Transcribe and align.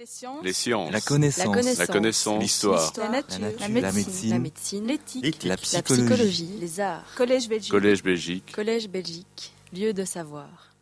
Les 0.00 0.06
sciences. 0.06 0.42
Les 0.42 0.52
sciences. 0.54 0.92
La 0.92 1.00
connaissance. 1.02 1.78
La 1.78 1.86
connaissance. 1.86 2.42
L'histoire. 2.42 2.90
La 2.96 3.08
nature. 3.10 3.38
La 3.38 3.68
nature. 3.68 3.92
médecine. 3.92 4.30
La 4.30 4.38
médecine. 4.38 4.86
L'éthique. 4.86 5.42
La 5.42 5.50
La 5.50 5.56
psychologie. 5.58 6.06
psychologie. 6.06 6.56
Les 6.58 6.80
arts. 6.80 7.04
Collège 7.18 7.48
Belgique. 7.50 7.70
Collège 7.70 8.02
Belgique. 8.02 8.52
Collège 8.54 8.88
Belgique. 8.88 9.52
Lieu 9.74 9.92
de 9.92 10.06
savoir. 10.06 10.72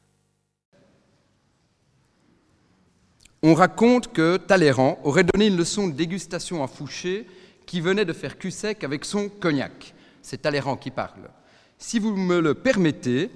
On 3.43 3.55
raconte 3.55 4.13
que 4.13 4.37
Talleyrand 4.37 5.01
aurait 5.03 5.25
donné 5.25 5.49
une 5.49 5.57
leçon 5.57 5.89
de 5.89 5.95
dégustation 5.95 6.63
à 6.63 6.69
Fouché 6.69 7.27
qui 7.67 7.81
venait 7.81 8.05
de 8.05 8.13
faire 8.13 8.39
cul 8.39 8.53
sec 8.53 8.85
avec 8.85 9.05
son 9.05 9.29
cognac. 9.29 9.95
C'est 10.23 10.43
Talleyrand 10.43 10.77
qui 10.77 10.93
parle. 10.93 11.29
Si 11.77 11.99
vous 11.99 12.15
me 12.15 12.39
le 12.39 12.55
permettez, 12.55 13.33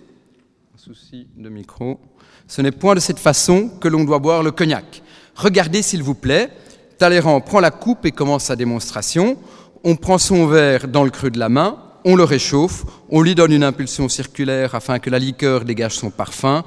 un 0.77 0.79
souci 0.79 1.27
de 1.35 1.49
micro, 1.49 1.99
ce 2.46 2.62
n'est 2.62 2.71
point 2.71 2.95
de 2.95 3.01
cette 3.01 3.19
façon 3.19 3.69
que 3.80 3.89
l'on 3.89 4.05
doit 4.05 4.21
boire 4.21 4.45
le 4.45 4.53
cognac. 4.53 5.03
Regardez 5.35 5.83
s'il 5.83 6.03
vous 6.03 6.14
plaît, 6.14 6.51
Talleyrand 6.98 7.41
prend 7.41 7.61
la 7.61 7.70
coupe 7.70 8.06
et 8.06 8.12
commence 8.12 8.45
sa 8.45 8.56
démonstration. 8.56 9.37
On 9.84 9.97
prend 9.97 10.19
son 10.19 10.47
verre 10.47 10.89
dans 10.89 11.05
le 11.05 11.11
creux 11.11 11.30
de 11.30 11.39
la 11.39 11.48
main, 11.48 11.79
on 12.05 12.16
le 12.16 12.25
réchauffe, 12.25 12.84
on 13.11 13.23
lui 13.23 13.34
donne 13.34 13.53
une 13.53 13.65
impulsion 13.65 14.09
circulaire 14.09 14.75
afin 14.75 14.98
que 14.98 15.11
la 15.11 15.19
liqueur 15.19 15.65
dégage 15.65 15.97
son 15.97 16.11
parfum, 16.11 16.65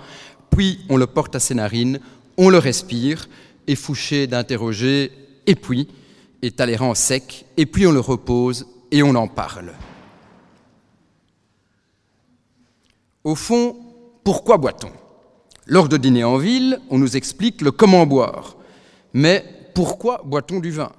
puis 0.49 0.79
on 0.89 0.97
le 0.97 1.07
porte 1.07 1.35
à 1.35 1.39
ses 1.39 1.55
narines, 1.55 1.99
on 2.37 2.49
le 2.49 2.57
respire, 2.57 3.27
et 3.67 3.75
Fouché 3.75 4.27
d'interroger, 4.27 5.11
et 5.47 5.55
puis, 5.55 5.87
et 6.41 6.51
Talleyrand 6.51 6.95
sec, 6.95 7.45
et 7.57 7.65
puis 7.65 7.87
on 7.87 7.91
le 7.91 7.99
repose 7.99 8.67
et 8.91 9.03
on 9.03 9.15
en 9.15 9.27
parle. 9.27 9.73
Au 13.23 13.35
fond, 13.35 13.75
pourquoi 14.23 14.57
boit-on? 14.57 14.91
Lors 15.65 15.89
de 15.89 15.97
dîner 15.97 16.23
en 16.23 16.37
ville, 16.37 16.79
on 16.89 16.99
nous 16.99 17.17
explique 17.17 17.61
le 17.61 17.71
comment 17.71 18.05
boire. 18.05 18.54
Mais 19.17 19.45
pourquoi 19.73 20.21
boit-on 20.25 20.59
du 20.59 20.71
vin? 20.71 20.91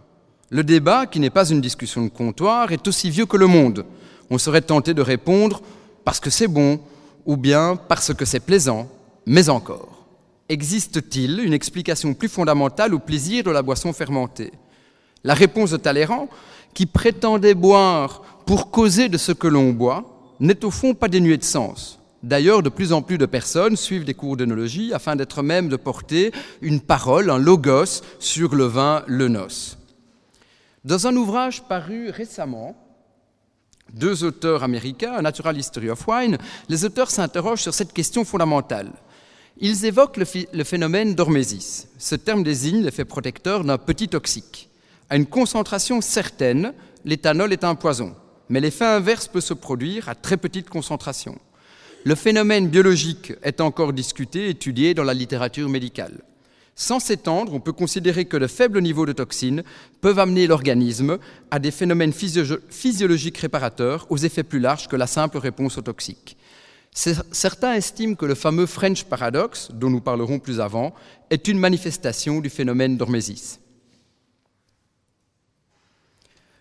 Le 0.49 0.65
débat, 0.65 1.05
qui 1.05 1.21
n'est 1.21 1.29
pas 1.29 1.51
une 1.51 1.61
discussion 1.61 2.03
de 2.03 2.09
comptoir, 2.09 2.73
est 2.73 2.89
aussi 2.89 3.11
vieux 3.11 3.27
que 3.27 3.37
le 3.37 3.47
monde. 3.47 3.85
On 4.31 4.39
serait 4.39 4.63
tenté 4.63 4.95
de 4.95 5.03
répondre 5.03 5.61
parce 6.03 6.19
que 6.19 6.31
c'est 6.31 6.49
bon, 6.49 6.81
ou 7.27 7.37
bien 7.37 7.77
parce 7.77 8.15
que 8.15 8.25
c'est 8.25 8.41
plaisant, 8.41 8.89
mais 9.27 9.51
encore. 9.51 10.07
Existe-t-il 10.49 11.41
une 11.41 11.53
explication 11.53 12.15
plus 12.15 12.31
fondamentale 12.31 12.95
au 12.95 12.99
plaisir 12.99 13.45
de 13.45 13.51
la 13.51 13.61
boisson 13.61 13.93
fermentée? 13.93 14.53
La 15.23 15.35
réponse 15.35 15.73
de 15.73 15.77
Talleyrand, 15.77 16.31
qui 16.73 16.87
prétendait 16.87 17.53
boire 17.53 18.23
pour 18.47 18.71
causer 18.71 19.11
de 19.11 19.19
ce 19.19 19.33
que 19.33 19.47
l'on 19.47 19.75
boit, 19.75 20.37
n'est 20.41 20.65
au 20.65 20.71
fond 20.71 20.95
pas 20.95 21.09
dénuée 21.09 21.37
de 21.37 21.45
sens. 21.45 22.01
D'ailleurs, 22.27 22.65
de 22.65 22.71
plus 22.71 22.93
en 22.93 23.03
plus 23.03 23.19
de 23.19 23.27
personnes 23.27 23.77
suivent 23.77 24.05
des 24.05 24.13
cours 24.13 24.37
d'œnologie 24.37 24.93
afin 24.93 25.15
d'être 25.15 25.45
même 25.45 25.69
de 25.69 25.77
porter 25.77 26.33
une 26.61 26.81
parole, 26.81 27.31
un 27.31 27.39
logos, 27.39 28.03
sur 28.19 28.57
le 28.57 28.65
vin, 28.65 29.05
le 29.07 29.29
noce. 29.29 29.79
Dans 30.85 31.07
un 31.07 31.15
ouvrage 31.15 31.63
paru 31.69 32.11
récemment, 32.11 32.75
deux 33.95 34.25
auteurs 34.25 34.65
américains, 34.65 35.23
Natural 35.23 35.57
History 35.57 35.89
of 35.89 36.05
Wine, 36.09 36.37
les 36.69 36.85
auteurs 36.85 37.13
s'interrogent 37.13 37.63
sur 37.63 37.75
cette 37.75 37.93
question 37.93 38.25
fondamentale. 38.25 38.91
Ils 39.59 39.85
évoquent 39.85 40.17
le 40.17 40.65
phénomène 40.65 41.15
d'hormésis. 41.15 41.87
Ce 41.97 42.17
terme 42.17 42.43
désigne 42.43 42.83
l'effet 42.83 43.05
protecteur 43.05 43.63
d'un 43.63 43.79
petit 43.79 44.09
toxique. 44.09 44.69
À 45.11 45.17
une 45.17 45.27
concentration 45.27 46.01
certaine, 46.01 46.73
l'éthanol 47.05 47.53
est 47.53 47.63
un 47.63 47.77
poison, 47.77 48.17
mais 48.49 48.59
l'effet 48.59 48.85
inverse 48.85 49.29
peut 49.29 49.41
se 49.41 49.55
produire 49.55 50.09
à 50.09 50.17
très 50.17 50.37
petite 50.37 50.69
concentration. 50.69 51.39
Le 52.07 52.15
phénomène 52.15 52.69
biologique 52.69 53.33
est 53.43 53.61
encore 53.61 53.93
discuté, 53.93 54.49
étudié 54.49 54.95
dans 54.95 55.03
la 55.03 55.13
littérature 55.13 55.69
médicale. 55.69 56.23
Sans 56.77 57.01
s'étendre, 57.01 57.53
on 57.53 57.59
peut 57.59 57.73
considérer 57.73 58.27
que 58.27 58.37
de 58.37 58.47
faibles 58.47 58.81
niveaux 58.81 59.07
de 59.07 59.13
toxines 59.13 59.65
peuvent 60.01 60.21
amener 60.21 60.47
l'organisme 60.47 61.19
à 61.51 61.59
des 61.59 61.73
phénomènes 61.73 62.13
physio- 62.13 62.61
physiologiques 62.71 63.39
réparateurs 63.39 64.07
aux 64.09 64.19
effets 64.19 64.45
plus 64.45 64.61
larges 64.61 64.87
que 64.87 64.95
la 64.95 65.09
simple 65.09 65.39
réponse 65.39 65.79
aux 65.79 65.83
toxiques. 65.83 66.37
Cer- 66.95 67.25
Certains 67.33 67.73
estiment 67.75 68.15
que 68.15 68.25
le 68.25 68.37
fameux 68.37 68.67
French 68.67 69.03
paradox, 69.03 69.71
dont 69.73 69.91
nous 69.91 70.01
parlerons 70.01 70.39
plus 70.39 70.61
avant, 70.61 70.95
est 71.31 71.49
une 71.49 71.59
manifestation 71.59 72.41
du 72.41 72.51
phénomène 72.51 72.97
d'hormésis. 72.97 73.59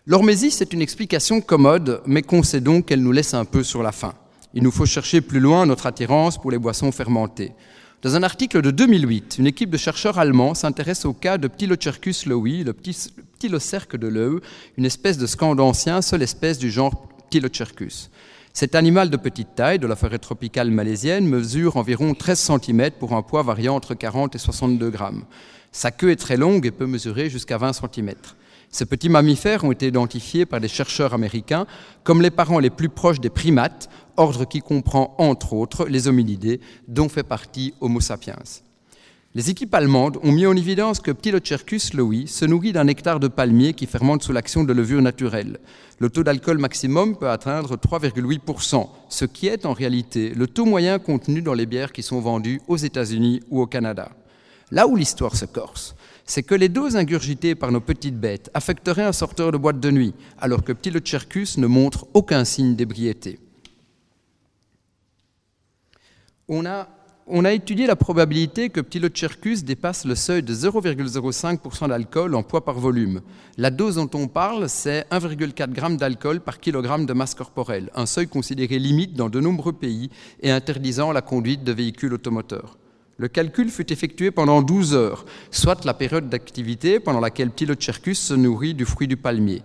L'hormésis 0.06 0.60
est 0.60 0.72
une 0.72 0.82
explication 0.82 1.40
commode, 1.40 2.02
mais 2.04 2.22
concédons 2.22 2.82
qu'elle 2.82 3.04
nous 3.04 3.12
laisse 3.12 3.32
un 3.32 3.44
peu 3.44 3.62
sur 3.62 3.84
la 3.84 3.92
faim. 3.92 4.14
Il 4.56 4.62
nous 4.62 4.70
faut 4.70 4.86
chercher 4.86 5.20
plus 5.20 5.38
loin 5.38 5.66
notre 5.66 5.84
attirance 5.84 6.38
pour 6.38 6.50
les 6.50 6.56
boissons 6.56 6.90
fermentées. 6.90 7.52
Dans 8.00 8.16
un 8.16 8.22
article 8.22 8.62
de 8.62 8.70
2008, 8.70 9.36
une 9.38 9.46
équipe 9.46 9.68
de 9.68 9.76
chercheurs 9.76 10.18
allemands 10.18 10.54
s'intéresse 10.54 11.04
au 11.04 11.12
cas 11.12 11.36
de 11.36 11.46
Ptylocercus 11.46 12.24
lowi, 12.24 12.64
le 12.64 12.72
petit, 12.72 13.12
ptylocerque 13.38 13.98
de 13.98 14.08
l'œuf, 14.08 14.40
une 14.78 14.86
espèce 14.86 15.18
de 15.18 15.26
scandancien, 15.26 16.00
seule 16.00 16.22
espèce 16.22 16.56
du 16.56 16.70
genre 16.70 17.06
Ptylocercus. 17.28 18.10
Cet 18.54 18.74
animal 18.74 19.10
de 19.10 19.18
petite 19.18 19.54
taille 19.54 19.78
de 19.78 19.86
la 19.86 19.94
forêt 19.94 20.18
tropicale 20.18 20.70
malaisienne 20.70 21.26
mesure 21.26 21.76
environ 21.76 22.14
13 22.14 22.52
cm 22.64 22.92
pour 22.92 23.12
un 23.12 23.20
poids 23.20 23.42
variant 23.42 23.76
entre 23.76 23.92
40 23.92 24.36
et 24.36 24.38
62 24.38 24.88
grammes. 24.88 25.24
Sa 25.70 25.90
queue 25.90 26.12
est 26.12 26.16
très 26.16 26.38
longue 26.38 26.64
et 26.64 26.70
peut 26.70 26.86
mesurer 26.86 27.28
jusqu'à 27.28 27.58
20 27.58 27.74
cm. 27.74 28.14
Ces 28.76 28.84
petits 28.84 29.08
mammifères 29.08 29.64
ont 29.64 29.72
été 29.72 29.86
identifiés 29.86 30.44
par 30.44 30.60
des 30.60 30.68
chercheurs 30.68 31.14
américains 31.14 31.66
comme 32.04 32.20
les 32.20 32.30
parents 32.30 32.58
les 32.58 32.68
plus 32.68 32.90
proches 32.90 33.20
des 33.20 33.30
primates, 33.30 33.88
ordre 34.18 34.46
qui 34.46 34.60
comprend 34.60 35.14
entre 35.16 35.54
autres 35.54 35.86
les 35.86 36.08
hominidés, 36.08 36.60
dont 36.86 37.08
fait 37.08 37.22
partie 37.22 37.72
Homo 37.80 38.00
sapiens. 38.00 38.36
Les 39.34 39.48
équipes 39.48 39.74
allemandes 39.74 40.18
ont 40.22 40.30
mis 40.30 40.44
en 40.44 40.54
évidence 40.54 41.00
que 41.00 41.10
Ptylocercus 41.10 41.94
lowi 41.94 42.26
se 42.26 42.44
nourrit 42.44 42.74
d'un 42.74 42.84
nectar 42.84 43.18
de 43.18 43.28
palmier 43.28 43.72
qui 43.72 43.86
fermente 43.86 44.22
sous 44.22 44.32
l'action 44.32 44.62
de 44.62 44.74
levure 44.74 45.00
naturelle. 45.00 45.58
Le 45.98 46.10
taux 46.10 46.22
d'alcool 46.22 46.58
maximum 46.58 47.16
peut 47.16 47.30
atteindre 47.30 47.78
3,8%, 47.78 48.88
ce 49.08 49.24
qui 49.24 49.46
est 49.46 49.64
en 49.64 49.72
réalité 49.72 50.34
le 50.36 50.46
taux 50.46 50.66
moyen 50.66 50.98
contenu 50.98 51.40
dans 51.40 51.54
les 51.54 51.64
bières 51.64 51.92
qui 51.92 52.02
sont 52.02 52.20
vendues 52.20 52.60
aux 52.68 52.76
États-Unis 52.76 53.40
ou 53.48 53.62
au 53.62 53.66
Canada. 53.66 54.10
Là 54.72 54.88
où 54.88 54.96
l'histoire 54.96 55.36
se 55.36 55.44
corse, 55.44 55.94
c'est 56.24 56.42
que 56.42 56.54
les 56.54 56.68
doses 56.68 56.96
ingurgitées 56.96 57.54
par 57.54 57.70
nos 57.70 57.80
petites 57.80 58.18
bêtes 58.18 58.50
affecteraient 58.52 59.04
un 59.04 59.12
sorteur 59.12 59.52
de 59.52 59.58
boîte 59.58 59.78
de 59.78 59.92
nuit, 59.92 60.14
alors 60.38 60.64
que 60.64 60.72
Ptylocercus 60.72 61.56
ne 61.58 61.68
montre 61.68 62.06
aucun 62.14 62.44
signe 62.44 62.74
d'ébriété. 62.74 63.38
On 66.48 66.64
a, 66.64 67.52
étudié 67.52 67.86
la 67.86 67.96
probabilité 67.96 68.70
que 68.70 68.80
Ptylocercus 68.80 69.64
dépasse 69.64 70.04
le 70.04 70.16
seuil 70.16 70.42
de 70.42 70.54
0,05% 70.54 71.88
d'alcool 71.88 72.34
en 72.34 72.42
poids 72.42 72.64
par 72.64 72.78
volume. 72.78 73.20
La 73.56 73.70
dose 73.70 73.96
dont 73.96 74.10
on 74.14 74.26
parle, 74.26 74.68
c'est 74.68 75.06
1,4 75.10 75.90
g 75.90 75.96
d'alcool 75.96 76.40
par 76.40 76.58
kilogramme 76.58 77.06
de 77.06 77.12
masse 77.12 77.34
corporelle, 77.34 77.90
un 77.94 78.06
seuil 78.06 78.26
considéré 78.26 78.80
limite 78.80 79.14
dans 79.14 79.28
de 79.28 79.40
nombreux 79.40 79.72
pays 79.72 80.10
et 80.40 80.50
interdisant 80.50 81.12
la 81.12 81.22
conduite 81.22 81.62
de 81.62 81.72
véhicules 81.72 82.14
automoteurs. 82.14 82.78
Le 83.18 83.28
calcul 83.28 83.70
fut 83.70 83.90
effectué 83.90 84.30
pendant 84.30 84.60
12 84.60 84.94
heures, 84.94 85.24
soit 85.50 85.86
la 85.86 85.94
période 85.94 86.28
d'activité 86.28 87.00
pendant 87.00 87.20
laquelle 87.20 87.50
Ptylocercus 87.50 88.20
se 88.20 88.34
nourrit 88.34 88.74
du 88.74 88.84
fruit 88.84 89.08
du 89.08 89.16
palmier. 89.16 89.62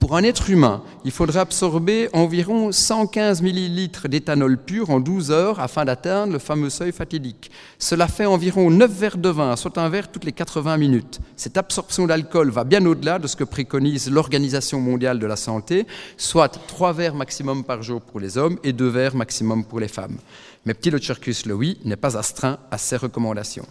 Pour 0.00 0.16
un 0.16 0.22
être 0.22 0.48
humain, 0.48 0.82
il 1.04 1.10
faudrait 1.10 1.40
absorber 1.40 2.08
environ 2.14 2.72
115 2.72 3.42
millilitres 3.42 4.08
d'éthanol 4.08 4.56
pur 4.56 4.88
en 4.88 5.00
12 5.00 5.30
heures 5.30 5.60
afin 5.60 5.84
d'atteindre 5.84 6.32
le 6.32 6.38
fameux 6.38 6.70
seuil 6.70 6.92
fatidique. 6.92 7.50
Cela 7.78 8.08
fait 8.08 8.24
environ 8.24 8.70
9 8.70 8.90
verres 8.90 9.18
de 9.18 9.28
vin, 9.28 9.54
soit 9.56 9.76
un 9.76 9.90
verre 9.90 10.10
toutes 10.10 10.24
les 10.24 10.32
80 10.32 10.76
minutes. 10.78 11.20
Cette 11.36 11.58
absorption 11.58 12.06
d'alcool 12.06 12.50
va 12.50 12.64
bien 12.64 12.84
au-delà 12.86 13.18
de 13.18 13.26
ce 13.26 13.36
que 13.36 13.44
préconise 13.44 14.10
l'Organisation 14.10 14.80
mondiale 14.80 15.18
de 15.18 15.26
la 15.26 15.36
santé, 15.36 15.86
soit 16.16 16.58
3 16.66 16.94
verres 16.94 17.14
maximum 17.14 17.64
par 17.64 17.82
jour 17.82 18.00
pour 18.00 18.18
les 18.18 18.38
hommes 18.38 18.58
et 18.64 18.72
2 18.72 18.88
verres 18.88 19.16
maximum 19.16 19.64
pour 19.64 19.80
les 19.80 19.88
femmes. 19.88 20.16
Mais 20.64 20.74
Ptylocercus 20.74 21.46
lowi 21.46 21.78
n'est 21.84 21.96
pas 21.96 22.16
astreint 22.16 22.58
à 22.70 22.78
ces 22.78 22.96
recommandations. 22.96 23.66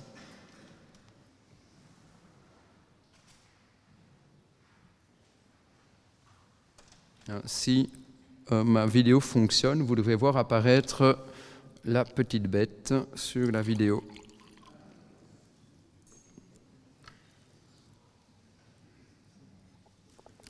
Hein, 7.30 7.42
Si 7.45 7.90
euh, 8.51 8.63
ma 8.63 8.86
vidéo 8.86 9.19
fonctionne, 9.19 9.81
vous 9.81 9.95
devez 9.95 10.16
voir 10.16 10.38
apparaître 10.38 11.18
la 11.86 12.06
petite 12.06 12.44
bête 12.44 12.94
sur 13.16 13.51
la 13.51 13.62
vidéo. 13.62 14.04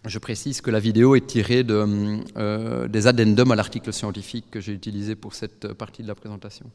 Je 0.05 0.19
précise 0.19 0.59
que 0.59 0.69
la 0.69 0.79
vidéo 0.81 1.15
est 1.15 1.25
tirée 1.25 1.65
euh, 1.69 2.87
des 2.89 3.07
addendums 3.07 3.51
à 3.51 3.55
l'article 3.55 3.93
scientifique 3.93 4.45
que 4.51 4.59
j'ai 4.59 4.73
utilisé 4.73 5.15
pour 5.15 5.33
cette 5.33 5.73
partie 5.73 6.03
de 6.03 6.07
la 6.09 6.15
présentation. 6.15 6.69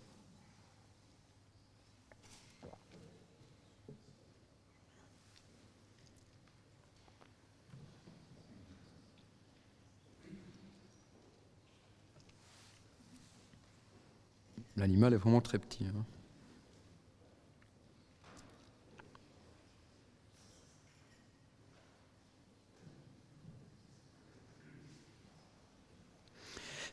L'animal 14.79 15.13
est 15.13 15.17
vraiment 15.17 15.41
très 15.43 15.59
petit. 15.59 15.85
hein. 15.85 16.18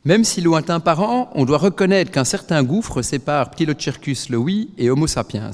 Même 0.06 0.24
si 0.24 0.40
lointain 0.40 0.80
parent, 0.80 1.32
on 1.34 1.46
doit 1.46 1.58
reconnaître 1.58 2.12
qu'un 2.12 2.26
certain 2.26 2.62
gouffre 2.62 3.02
sépare 3.02 3.50
Ptilocercus 3.50 4.30
lewi 4.30 4.70
et 4.78 4.92
Homo 4.92 5.08
sapiens. 5.08 5.50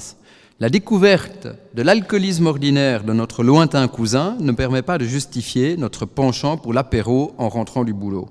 La 0.60 0.68
découverte 0.68 1.48
de 1.72 1.80
l'alcoolisme 1.80 2.46
ordinaire 2.46 3.02
de 3.02 3.14
notre 3.14 3.42
lointain 3.42 3.88
cousin 3.88 4.36
ne 4.40 4.52
permet 4.52 4.82
pas 4.82 4.98
de 4.98 5.06
justifier 5.06 5.78
notre 5.78 6.04
penchant 6.04 6.58
pour 6.58 6.74
l'apéro 6.74 7.32
en 7.38 7.48
rentrant 7.48 7.82
du 7.82 7.94
boulot. 7.94 8.28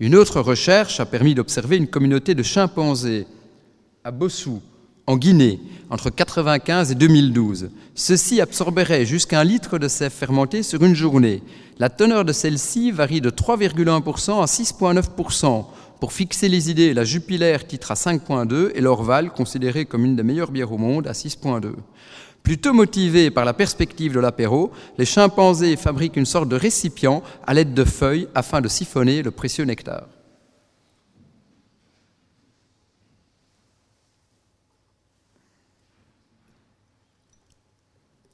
Une 0.00 0.16
autre 0.16 0.42
recherche 0.42 1.00
a 1.00 1.06
permis 1.06 1.34
d'observer 1.34 1.78
une 1.78 1.88
communauté 1.88 2.34
de 2.34 2.42
chimpanzés 2.42 3.26
à 4.04 4.10
Bossou, 4.10 4.60
en 5.08 5.16
Guinée, 5.16 5.58
entre 5.88 6.10
1995 6.10 6.92
et 6.92 6.94
2012. 6.94 7.70
Ceux-ci 7.94 8.42
absorberaient 8.42 9.06
jusqu'à 9.06 9.40
un 9.40 9.44
litre 9.44 9.78
de 9.78 9.88
sève 9.88 10.12
fermentée 10.12 10.62
sur 10.62 10.84
une 10.84 10.94
journée. 10.94 11.42
La 11.78 11.88
teneur 11.88 12.26
de 12.26 12.32
celle-ci 12.34 12.90
varie 12.90 13.22
de 13.22 13.30
3,1% 13.30 14.42
à 14.42 14.44
6,9%. 14.44 15.64
Pour 15.98 16.12
fixer 16.12 16.50
les 16.50 16.70
idées, 16.70 16.92
la 16.92 17.04
Jupiler 17.04 17.56
titre 17.66 17.90
à 17.90 17.94
5,2 17.94 18.72
et 18.74 18.82
l'Orval, 18.82 19.30
considérée 19.30 19.86
comme 19.86 20.04
une 20.04 20.14
des 20.14 20.22
meilleures 20.22 20.50
bières 20.50 20.72
au 20.72 20.78
monde, 20.78 21.06
à 21.06 21.12
6,2. 21.12 21.72
Plutôt 22.42 22.74
motivés 22.74 23.30
par 23.30 23.46
la 23.46 23.54
perspective 23.54 24.12
de 24.12 24.20
l'apéro, 24.20 24.72
les 24.98 25.06
chimpanzés 25.06 25.76
fabriquent 25.76 26.16
une 26.16 26.26
sorte 26.26 26.50
de 26.50 26.56
récipient 26.56 27.22
à 27.46 27.54
l'aide 27.54 27.72
de 27.72 27.84
feuilles 27.84 28.28
afin 28.34 28.60
de 28.60 28.68
siphonner 28.68 29.22
le 29.22 29.30
précieux 29.30 29.64
nectar. 29.64 30.06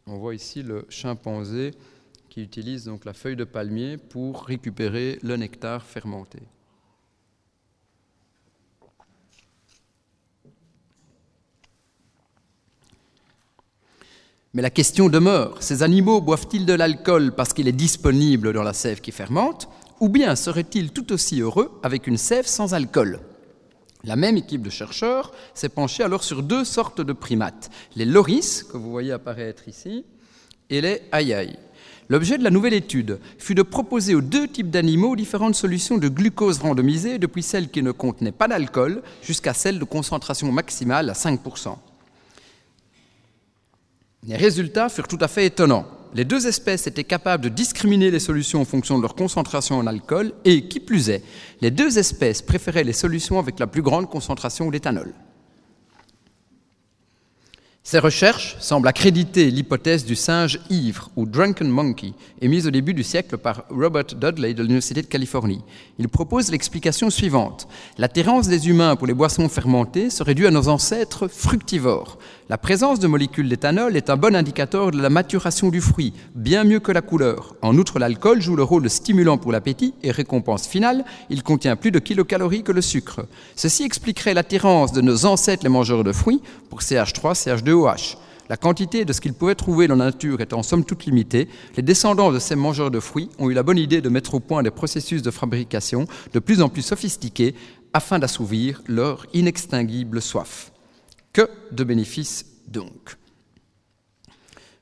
On 0.07 0.19
voit 0.19 0.35
ici 0.35 0.63
le 0.63 0.85
chimpanzé 0.91 1.73
qui 2.29 2.43
utilise 2.43 2.85
donc 2.85 3.05
la 3.05 3.15
feuille 3.15 3.37
de 3.37 3.45
palmier 3.45 3.97
pour 3.97 4.45
récupérer 4.45 5.19
le 5.23 5.37
nectar 5.37 5.83
fermenté. 5.83 6.41
Mais 14.53 14.63
la 14.63 14.71
question 14.71 15.09
demeure, 15.09 15.61
ces 15.63 15.83
animaux 15.83 16.21
boivent-ils 16.21 16.67
de 16.67 16.75
l'alcool 16.75 17.33
parce 17.35 17.53
qu'il 17.53 17.67
est 17.67 17.73
disponible 17.73 18.53
dans 18.53 18.63
la 18.63 18.73
sève 18.73 19.01
qui 19.01 19.11
fermente, 19.11 19.69
ou 20.01 20.09
bien 20.09 20.37
seraient-ils 20.37 20.93
tout 20.93 21.13
aussi 21.13 21.41
heureux 21.41 21.81
avec 21.83 22.07
une 22.07 22.19
sève 22.19 22.47
sans 22.47 22.75
alcool? 22.75 23.21
La 24.05 24.17
même 24.17 24.37
équipe 24.37 24.63
de 24.63 24.71
chercheurs 24.71 25.33
s'est 25.55 25.69
penchée 25.69 26.03
alors 26.03 26.25
sur 26.25 26.43
deux 26.43 26.65
sortes 26.65 27.01
de 27.01 27.13
primates, 27.13 27.71
les 27.97 28.05
loris, 28.05 28.63
que 28.65 28.77
vous 28.77 28.91
voyez 28.91 29.13
apparaître 29.13 29.67
ici, 29.67 30.05
et 30.69 30.81
les 30.81 31.03
aïaï. 31.11 31.57
L'objet 32.11 32.37
de 32.37 32.45
la 32.45 32.51
nouvelle 32.51 32.75
étude 32.75 33.19
fut 33.39 33.55
de 33.55 33.63
proposer 33.63 34.15
aux 34.15 34.21
deux 34.21 34.47
types 34.47 34.71
d'animaux 34.71 35.17
différentes 35.17 35.55
solutions 35.55 35.97
de 35.97 36.09
glucose 36.09 36.59
randomisées, 36.59 37.19
depuis 37.19 37.43
celles 37.43 37.71
qui 37.71 37.83
ne 37.83 37.93
contenaient 37.93 38.31
pas 38.31 38.47
d'alcool 38.47 39.03
jusqu'à 39.23 39.55
celles 39.55 39.79
de 39.79 39.85
concentration 39.85 40.53
maximale 40.53 41.09
à 41.09 41.15
5%. 41.15 41.77
Les 44.27 44.37
résultats 44.37 44.89
furent 44.89 45.09
tout 45.09 45.19
à 45.21 45.29
fait 45.29 45.45
étonnants. 45.47 45.87
Les 46.15 46.25
deux 46.25 46.47
espèces 46.47 46.87
étaient 46.87 47.05
capables 47.05 47.45
de 47.45 47.49
discriminer 47.51 48.11
les 48.11 48.21
solutions 48.21 48.63
en 48.63 48.65
fonction 48.65 48.97
de 48.97 49.03
leur 49.03 49.15
concentration 49.15 49.77
en 49.77 49.87
alcool 49.87 50.33
et, 50.45 50.67
qui 50.67 50.81
plus 50.81 51.11
est, 51.11 51.23
les 51.61 51.71
deux 51.71 51.99
espèces 51.99 52.41
préféraient 52.41 52.85
les 52.85 52.93
solutions 52.93 53.39
avec 53.39 53.59
la 53.59 53.67
plus 53.67 53.83
grande 53.83 54.09
concentration 54.09 54.71
d'éthanol. 54.71 55.13
Ces 57.87 57.99
recherches 57.99 58.57
semblent 58.61 58.89
accréditer 58.89 59.51
l'hypothèse 59.51 60.07
du 60.07 60.17
singe 60.17 60.59
ivre 60.71 61.11
ou 61.17 61.27
drunken 61.27 61.69
monkey, 61.69 62.15
émise 62.41 62.67
au 62.67 62.71
début 62.71 62.95
du 62.95 63.03
siècle 63.03 63.37
par 63.37 63.65
Robert 63.69 64.07
Dudley 64.07 64.55
de 64.55 64.63
l'Université 64.63 65.03
de 65.03 65.07
Californie. 65.07 65.61
Il 65.99 66.09
propose 66.09 66.51
l'explication 66.51 67.11
suivante. 67.11 67.69
L'attirance 67.99 68.49
des 68.49 68.71
humains 68.71 68.97
pour 68.97 69.07
les 69.07 69.13
boissons 69.13 69.51
fermentées 69.51 70.09
serait 70.09 70.35
due 70.35 70.47
à 70.47 70.51
nos 70.51 70.69
ancêtres 70.69 71.29
fructivores. 71.29 72.19
La 72.51 72.59
présence 72.59 73.01
de 73.01 73.07
molécules 73.07 73.49
d'éthanol 73.49 73.97
est 73.97 74.11
un 74.11 74.19
bon 74.19 74.37
indicateur 74.37 74.91
de 74.91 75.01
la 75.01 75.09
maturation 75.09 75.71
du 75.71 75.81
fruit, 75.81 76.13
bien 76.35 76.65
mieux 76.65 76.79
que 76.79 76.93
la 76.93 77.01
couleur. 77.01 77.57
En 77.63 77.75
outre, 77.79 77.99
l'alcool 77.99 78.43
joue 78.43 78.55
le 78.55 78.63
rôle 78.63 78.83
de 78.83 78.91
stimulant 78.91 79.39
pour 79.39 79.51
l'appétit 79.51 79.95
et 80.03 80.11
récompense 80.11 80.67
finale, 80.67 81.07
il 81.31 81.43
contient 81.43 81.75
plus 81.75 81.91
de 81.91 81.99
kilocalories 81.99 82.63
que 82.63 82.73
le 82.73 82.83
sucre. 82.83 83.25
Ceci 83.57 83.85
expliquerait 83.85 84.35
l'attirance 84.35 84.93
de 84.93 85.01
nos 85.01 85.25
ancêtres 85.25 85.63
les 85.63 85.71
mangeurs 85.71 86.05
de 86.05 86.13
fruits 86.13 86.43
pour 86.69 86.81
CH3, 86.81 87.33
CH2OH. 87.33 88.19
La 88.51 88.59
quantité 88.59 89.07
de 89.07 89.15
ce 89.15 89.23
qu'ils 89.23 89.33
pouvaient 89.33 89.55
trouver 89.55 89.89
dans 89.89 89.97
la 89.97 90.05
nature 90.05 90.43
étant 90.43 90.59
en 90.59 90.63
somme 90.63 90.85
toute 90.85 91.07
limitée, 91.07 91.49
les 91.79 91.83
descendants 91.83 92.31
de 92.31 92.39
ces 92.39 92.57
mangeurs 92.57 92.91
de 92.91 93.01
fruits 93.01 93.31
ont 93.39 93.49
eu 93.49 93.55
la 93.55 93.63
bonne 93.63 93.79
idée 93.79 94.03
de 94.03 94.11
mettre 94.11 94.35
au 94.35 94.41
point 94.41 94.63
des 94.63 94.71
processus 94.71 95.23
de 95.23 95.31
fabrication 95.31 96.07
de 96.35 96.39
plus 96.41 96.61
en 96.61 96.69
plus 96.69 96.83
sophistiqués 96.83 97.55
afin 97.95 98.19
d'assouvir 98.19 98.83
leur 98.87 99.25
inextinguible 99.33 100.21
soif. 100.21 100.74
Que 101.35 101.51
de 101.73 101.85
bénéfices 101.85 102.47
donc 102.69 103.17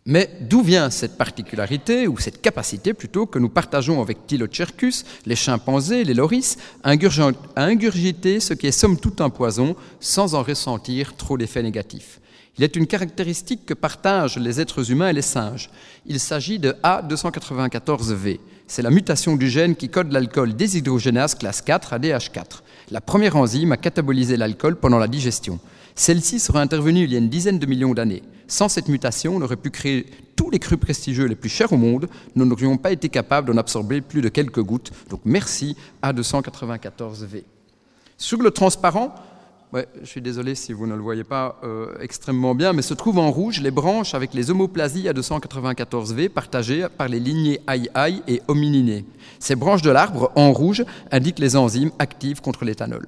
mais 0.05 0.29
d'où 0.41 0.63
vient 0.63 0.91
cette 0.91 1.17
particularité, 1.17 2.09
ou 2.09 2.19
cette 2.19 2.43
capacité 2.43 2.93
plutôt, 2.93 3.27
que 3.27 3.39
nous 3.39 3.49
partageons 3.49 4.03
avec 4.03 4.27
Tylocercus, 4.27 5.05
les 5.27 5.37
chimpanzés, 5.37 6.03
les 6.03 6.15
loris, 6.15 6.59
à 6.83 6.91
ingurgiter 7.55 8.41
ce 8.41 8.53
qui 8.53 8.67
est 8.67 8.73
somme 8.73 8.99
toute 8.99 9.21
un 9.21 9.31
poison 9.31 9.77
sans 10.01 10.35
en 10.35 10.43
ressentir 10.43 11.15
trop 11.15 11.39
d'effets 11.39 11.63
négatifs 11.63 12.21
Il 12.59 12.65
est 12.65 12.75
une 12.75 12.89
caractéristique 12.89 13.65
que 13.65 13.75
partagent 13.75 14.39
les 14.39 14.61
êtres 14.61 14.91
humains 14.91 15.11
et 15.11 15.13
les 15.13 15.23
singes. 15.23 15.71
Il 16.05 16.19
s'agit 16.19 16.59
de 16.59 16.73
A294V. 16.83 18.41
C'est 18.67 18.83
la 18.83 18.91
mutation 18.91 19.37
du 19.37 19.49
gène 19.49 19.77
qui 19.77 19.89
code 19.89 20.11
l'alcool 20.11 20.57
déshydrogénase 20.57 21.37
classe 21.37 21.63
4 21.63 21.93
à 21.93 21.99
DH4, 22.01 22.63
la 22.91 23.01
première 23.01 23.37
enzyme 23.37 23.71
à 23.71 23.77
cataboliser 23.77 24.37
l'alcool 24.37 24.75
pendant 24.75 24.99
la 24.99 25.07
digestion. 25.07 25.61
Celle-ci 25.95 26.41
serait 26.41 26.61
intervenue 26.61 27.05
il 27.05 27.13
y 27.13 27.15
a 27.15 27.19
une 27.19 27.29
dizaine 27.29 27.59
de 27.59 27.67
millions 27.67 27.95
d'années. 27.95 28.23
Sans 28.47 28.69
cette 28.69 28.89
mutation, 28.89 29.37
on 29.37 29.43
aurait 29.43 29.57
pu 29.57 29.71
créer 29.71 30.07
tous 30.37 30.51
les 30.51 30.59
crus 30.59 30.79
prestigieux 30.79 31.27
les 31.27 31.37
plus 31.37 31.49
chers 31.49 31.73
au 31.73 31.77
monde. 31.77 32.09
Nous 32.35 32.45
n'aurions 32.45 32.77
pas 32.77 32.93
été 32.93 33.09
capables 33.09 33.53
d'en 33.53 33.59
absorber 33.59 34.01
plus 34.01 34.23
de 34.23 34.29
quelques 34.29 34.63
gouttes. 34.63 34.91
Donc 35.11 35.21
merci 35.25 35.77
à 36.01 36.13
294V. 36.13 37.45
Sur 38.17 38.43
le 38.43 38.51
transparent, 38.51 39.15
je 39.75 40.07
suis 40.07 40.21
désolé 40.21 40.55
si 40.55 40.73
vous 40.73 40.87
ne 40.87 40.95
le 40.95 41.01
voyez 41.01 41.25
pas 41.25 41.59
euh, 41.65 41.95
extrêmement 42.01 42.55
bien, 42.55 42.73
mais 42.73 42.83
se 42.83 42.93
trouvent 42.95 43.19
en 43.19 43.31
rouge 43.31 43.61
les 43.61 43.71
branches 43.71 44.15
avec 44.15 44.35
les 44.35 44.51
homoplasies 44.51 45.09
à 45.09 45.13
294V 45.13 46.29
partagées 46.29 46.87
par 46.97 47.09
les 47.09 47.21
lignées 47.21 47.61
AI 47.67 48.23
et 48.29 48.43
homininées. 48.49 49.07
Ces 49.39 49.57
branches 49.57 49.83
de 49.83 49.91
l'arbre, 49.91 50.31
en 50.37 50.53
rouge, 50.53 50.85
indiquent 51.11 51.39
les 51.39 51.57
enzymes 51.57 51.91
actives 51.99 52.41
contre 52.43 52.65
l'éthanol. 52.65 53.07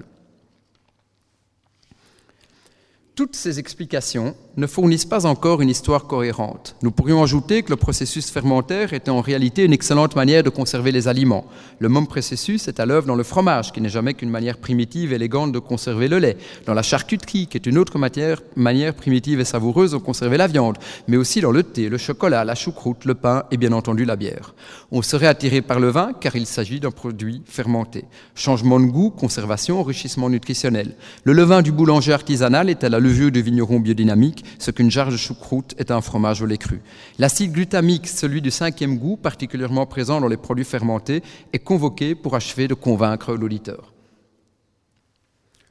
Toutes 3.14 3.36
ces 3.36 3.60
explications 3.60 4.36
ne 4.56 4.66
fournissent 4.66 5.04
pas 5.04 5.26
encore 5.26 5.62
une 5.62 5.68
histoire 5.68 6.06
cohérente. 6.06 6.76
Nous 6.82 6.90
pourrions 6.90 7.22
ajouter 7.22 7.62
que 7.62 7.70
le 7.70 7.76
processus 7.76 8.30
fermentaire 8.30 8.92
était 8.92 9.10
en 9.10 9.20
réalité 9.20 9.64
une 9.64 9.72
excellente 9.72 10.14
manière 10.14 10.42
de 10.42 10.50
conserver 10.50 10.92
les 10.92 11.08
aliments. 11.08 11.46
Le 11.80 11.88
même 11.88 12.06
processus 12.06 12.68
est 12.68 12.78
à 12.78 12.86
l'œuvre 12.86 13.06
dans 13.06 13.16
le 13.16 13.24
fromage, 13.24 13.72
qui 13.72 13.80
n'est 13.80 13.88
jamais 13.88 14.14
qu'une 14.14 14.30
manière 14.30 14.58
primitive 14.58 15.12
et 15.12 15.16
élégante 15.16 15.52
de 15.52 15.58
conserver 15.58 16.08
le 16.08 16.18
lait, 16.18 16.36
dans 16.66 16.74
la 16.74 16.82
charcuterie, 16.82 17.46
qui 17.48 17.56
est 17.56 17.66
une 17.66 17.78
autre 17.78 17.98
manière 17.98 18.94
primitive 18.94 19.40
et 19.40 19.44
savoureuse 19.44 19.92
de 19.92 19.96
conserver 19.96 20.36
la 20.36 20.46
viande, 20.46 20.78
mais 21.08 21.16
aussi 21.16 21.40
dans 21.40 21.50
le 21.50 21.62
thé, 21.62 21.88
le 21.88 21.98
chocolat, 21.98 22.44
la 22.44 22.54
choucroute, 22.54 23.04
le 23.04 23.14
pain 23.14 23.44
et 23.50 23.56
bien 23.56 23.72
entendu 23.72 24.04
la 24.04 24.16
bière. 24.16 24.54
On 24.92 25.02
serait 25.02 25.26
attiré 25.26 25.62
par 25.62 25.80
le 25.80 25.88
vin 25.88 26.12
car 26.20 26.36
il 26.36 26.46
s'agit 26.46 26.78
d'un 26.78 26.90
produit 26.92 27.42
fermenté. 27.46 28.04
Changement 28.34 28.78
de 28.78 28.86
goût, 28.86 29.10
conservation, 29.10 29.80
enrichissement 29.80 30.30
nutritionnel. 30.30 30.94
Le 31.24 31.32
levain 31.32 31.62
du 31.62 31.72
boulanger 31.72 32.12
artisanal 32.12 32.70
est 32.70 32.84
à 32.84 32.88
la 32.88 33.00
levure 33.00 33.32
du 33.32 33.42
vigneron 33.42 33.80
biodynamique 33.80 34.43
ce 34.58 34.70
qu'une 34.70 34.90
jarre 34.90 35.10
de 35.10 35.16
choucroute 35.16 35.74
est 35.78 35.90
un 35.90 36.00
fromage 36.00 36.42
au 36.42 36.46
lait 36.46 36.58
cru. 36.58 36.80
L'acide 37.18 37.52
glutamique, 37.52 38.08
celui 38.08 38.42
du 38.42 38.50
cinquième 38.50 38.98
goût, 38.98 39.16
particulièrement 39.16 39.86
présent 39.86 40.20
dans 40.20 40.28
les 40.28 40.36
produits 40.36 40.64
fermentés, 40.64 41.22
est 41.52 41.58
convoqué 41.58 42.14
pour 42.14 42.36
achever 42.36 42.68
de 42.68 42.74
convaincre 42.74 43.34
l'auditeur. 43.34 43.94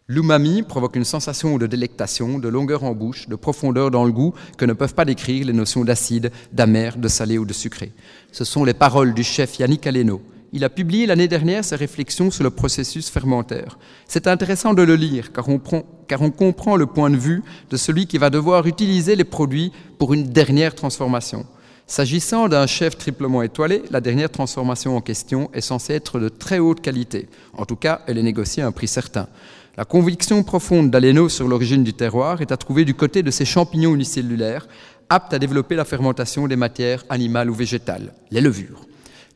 L'umami 0.10 0.64
provoque 0.64 0.98
une 0.98 1.06
sensation 1.06 1.58
de 1.58 1.66
délectation, 1.66 2.38
de 2.38 2.50
longueur 2.50 2.84
en 2.84 2.94
bouche, 2.94 3.30
de 3.30 3.38
profondeur 3.38 3.90
dans 3.90 4.04
le 4.04 4.12
goût 4.12 4.34
que 4.58 4.66
ne 4.66 4.74
peuvent 4.74 4.94
pas 4.94 5.06
décrire 5.06 5.46
les 5.46 5.54
notions 5.54 5.86
d'acide, 5.86 6.30
d'amer, 6.52 6.98
de 6.98 7.08
salé 7.08 7.38
ou 7.38 7.46
de 7.46 7.54
sucré. 7.54 7.94
Ce 8.34 8.44
sont 8.44 8.66
les 8.66 8.74
paroles 8.74 9.14
du 9.14 9.24
chef 9.24 9.60
Yannick 9.60 9.88
Aleno, 9.88 10.22
il 10.54 10.64
a 10.64 10.70
publié 10.70 11.08
l'année 11.08 11.28
dernière 11.28 11.66
ses 11.66 11.76
réflexions 11.76 12.30
sur 12.30 12.44
le 12.44 12.52
processus 12.52 13.10
fermentaire. 13.10 13.80
C'est 14.08 14.28
intéressant 14.28 14.76
de 14.76 14.84
le 14.84 14.96
lire 14.96 15.34
car 15.34 15.50
on, 15.50 15.60
car 16.08 16.22
on, 16.22 16.30
comprend 16.30 16.76
le 16.76 16.86
point 16.86 17.10
de 17.10 17.18
vue 17.18 17.42
de 17.72 17.76
celui 17.76 18.06
qui 18.06 18.20
va 18.20 18.30
devoir 18.30 18.68
utiliser 18.68 19.16
les 19.16 19.24
produits 19.24 19.72
pour 19.98 20.14
une 20.14 20.26
dernière 20.26 20.76
transformation. 20.76 21.48
S'agissant 21.88 22.48
d'un 22.48 22.68
chef 22.68 22.98
triplement 22.98 23.42
étoilé, 23.42 23.82
la 23.90 24.00
dernière 24.00 24.30
transformation 24.30 24.96
en 24.96 25.02
question 25.02 25.50
est 25.54 25.62
censée 25.62 25.94
être 25.94 26.20
de 26.20 26.30
très 26.30 26.60
haute 26.60 26.82
qualité. 26.82 27.30
En 27.58 27.66
tout 27.66 27.76
cas, 27.76 28.02
elle 28.08 28.20
est 28.20 28.24
négociée 28.24 28.62
à 28.64 28.68
un 28.68 28.72
prix 28.72 28.88
certain. 28.88 29.28
La 29.76 29.86
conviction 29.86 30.44
profonde 30.44 30.92
d'Aleno 30.92 31.30
sur 31.30 31.48
l'origine 31.48 31.84
du 31.84 31.94
terroir 31.94 32.42
est 32.42 32.52
à 32.52 32.58
trouver 32.58 32.86
du 32.86 32.94
côté 32.94 33.24
de 33.24 33.32
ces 33.32 33.44
champignons 33.44 33.96
unicellulaires 33.96 34.68
aptes 35.10 35.34
à 35.34 35.40
développer 35.40 35.76
la 35.76 35.84
fermentation 35.84 36.48
des 36.48 36.56
matières 36.56 37.04
animales 37.10 37.50
ou 37.50 37.56
végétales, 37.56 38.14
les 38.30 38.40
levures. 38.42 38.86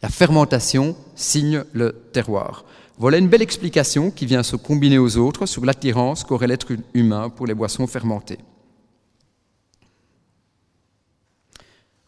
La 0.02 0.10
fermentation 0.10 0.96
signe 1.16 1.64
le 1.74 1.94
terroir. 2.14 2.66
Voilà 3.00 3.18
une 3.18 3.28
belle 3.28 3.42
explication 3.42 4.12
qui 4.12 4.26
vient 4.26 4.44
se 4.44 4.56
combiner 4.56 4.98
aux 4.98 5.18
autres 5.18 5.46
sur 5.46 5.66
l'attirance 5.66 6.24
qu'aurait 6.24 6.48
l'être 6.48 6.72
humain 6.94 7.30
pour 7.30 7.48
les 7.48 7.54
boissons 7.54 7.88
fermentées. 7.88 8.40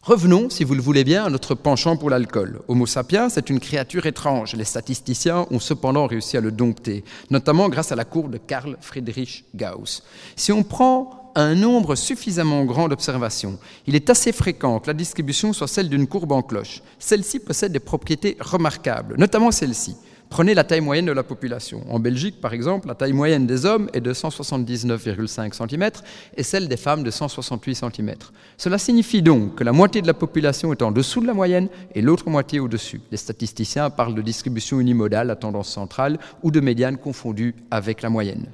Revenons, 0.02 0.48
si 0.48 0.64
vous 0.64 0.74
le 0.74 0.80
voulez 0.80 1.04
bien, 1.04 1.24
à 1.24 1.30
notre 1.30 1.54
penchant 1.54 1.96
pour 1.96 2.10
l'alcool. 2.10 2.62
Homo 2.68 2.86
sapiens 2.86 3.28
est 3.28 3.50
une 3.50 3.60
créature 3.60 4.06
étrange. 4.06 4.54
Les 4.54 4.64
statisticiens 4.64 5.46
ont 5.50 5.60
cependant 5.60 6.06
réussi 6.06 6.36
à 6.36 6.40
le 6.40 6.50
dompter, 6.50 7.04
notamment 7.28 7.68
grâce 7.68 7.92
à 7.92 7.96
la 7.96 8.06
cour 8.06 8.28
de 8.28 8.38
Carl 8.38 8.78
Friedrich 8.80 9.44
Gauss. 9.54 10.02
Si 10.36 10.52
on 10.52 10.62
prend 10.62 11.19
un 11.34 11.54
nombre 11.54 11.94
suffisamment 11.94 12.64
grand 12.64 12.88
d'observations, 12.88 13.58
il 13.86 13.94
est 13.94 14.10
assez 14.10 14.32
fréquent 14.32 14.80
que 14.80 14.88
la 14.88 14.94
distribution 14.94 15.52
soit 15.52 15.68
celle 15.68 15.88
d'une 15.88 16.06
courbe 16.06 16.32
en 16.32 16.42
cloche. 16.42 16.82
Celle-ci 16.98 17.38
possède 17.40 17.72
des 17.72 17.80
propriétés 17.80 18.36
remarquables, 18.40 19.16
notamment 19.18 19.50
celle-ci. 19.50 19.96
Prenez 20.30 20.54
la 20.54 20.62
taille 20.62 20.80
moyenne 20.80 21.06
de 21.06 21.12
la 21.12 21.24
population. 21.24 21.82
En 21.90 21.98
Belgique, 21.98 22.40
par 22.40 22.52
exemple, 22.52 22.86
la 22.86 22.94
taille 22.94 23.12
moyenne 23.12 23.48
des 23.48 23.66
hommes 23.66 23.90
est 23.92 24.00
de 24.00 24.14
179,5 24.14 25.52
cm 25.52 25.90
et 26.36 26.44
celle 26.44 26.68
des 26.68 26.76
femmes 26.76 27.02
de 27.02 27.10
168 27.10 27.74
cm. 27.74 28.14
Cela 28.56 28.78
signifie 28.78 29.22
donc 29.22 29.56
que 29.56 29.64
la 29.64 29.72
moitié 29.72 30.00
de 30.00 30.06
la 30.06 30.14
population 30.14 30.72
est 30.72 30.82
en 30.82 30.92
dessous 30.92 31.20
de 31.20 31.26
la 31.26 31.34
moyenne 31.34 31.68
et 31.96 32.00
l'autre 32.00 32.30
moitié 32.30 32.60
au-dessus. 32.60 33.00
Les 33.10 33.16
statisticiens 33.16 33.90
parlent 33.90 34.14
de 34.14 34.22
distribution 34.22 34.78
unimodale 34.78 35.32
à 35.32 35.36
tendance 35.36 35.68
centrale 35.68 36.20
ou 36.44 36.52
de 36.52 36.60
médiane 36.60 36.96
confondue 36.96 37.56
avec 37.72 38.00
la 38.00 38.08
moyenne. 38.08 38.46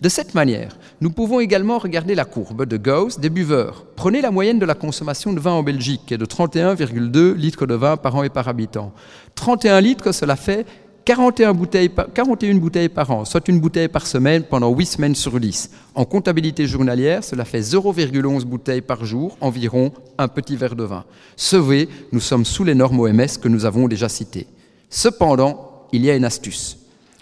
De 0.00 0.08
cette 0.08 0.34
manière, 0.34 0.76
nous 1.00 1.10
pouvons 1.10 1.40
également 1.40 1.78
regarder 1.78 2.14
la 2.14 2.24
courbe 2.24 2.66
de 2.66 2.76
Gauss 2.76 3.18
des 3.18 3.30
buveurs. 3.30 3.84
Prenez 3.96 4.20
la 4.20 4.30
moyenne 4.30 4.60
de 4.60 4.64
la 4.64 4.74
consommation 4.74 5.32
de 5.32 5.40
vin 5.40 5.50
en 5.50 5.64
Belgique, 5.64 6.02
qui 6.06 6.14
est 6.14 6.18
de 6.18 6.24
31,2 6.24 7.34
litres 7.34 7.66
de 7.66 7.74
vin 7.74 7.96
par 7.96 8.14
an 8.14 8.22
et 8.22 8.28
par 8.28 8.46
habitant. 8.46 8.92
31 9.34 9.80
litres, 9.80 10.12
cela 10.12 10.36
fait 10.36 10.66
41 11.04 11.52
bouteilles, 11.52 11.88
par, 11.88 12.12
41 12.12 12.54
bouteilles 12.56 12.88
par 12.88 13.10
an, 13.10 13.24
soit 13.24 13.48
une 13.48 13.58
bouteille 13.58 13.88
par 13.88 14.06
semaine 14.06 14.44
pendant 14.44 14.70
8 14.70 14.86
semaines 14.86 15.14
sur 15.16 15.40
10. 15.40 15.70
En 15.96 16.04
comptabilité 16.04 16.66
journalière, 16.66 17.24
cela 17.24 17.44
fait 17.44 17.60
0,11 17.60 18.44
bouteilles 18.44 18.82
par 18.82 19.04
jour, 19.04 19.36
environ 19.40 19.90
un 20.16 20.28
petit 20.28 20.54
verre 20.54 20.76
de 20.76 20.84
vin. 20.84 21.04
Sauvé, 21.34 21.88
nous 22.12 22.20
sommes 22.20 22.44
sous 22.44 22.62
les 22.62 22.74
normes 22.74 23.00
OMS 23.00 23.38
que 23.42 23.48
nous 23.48 23.64
avons 23.64 23.88
déjà 23.88 24.08
citées. 24.08 24.46
Cependant, 24.90 25.88
il 25.92 26.04
y 26.04 26.10
a 26.10 26.14
une 26.14 26.24
astuce. 26.24 26.77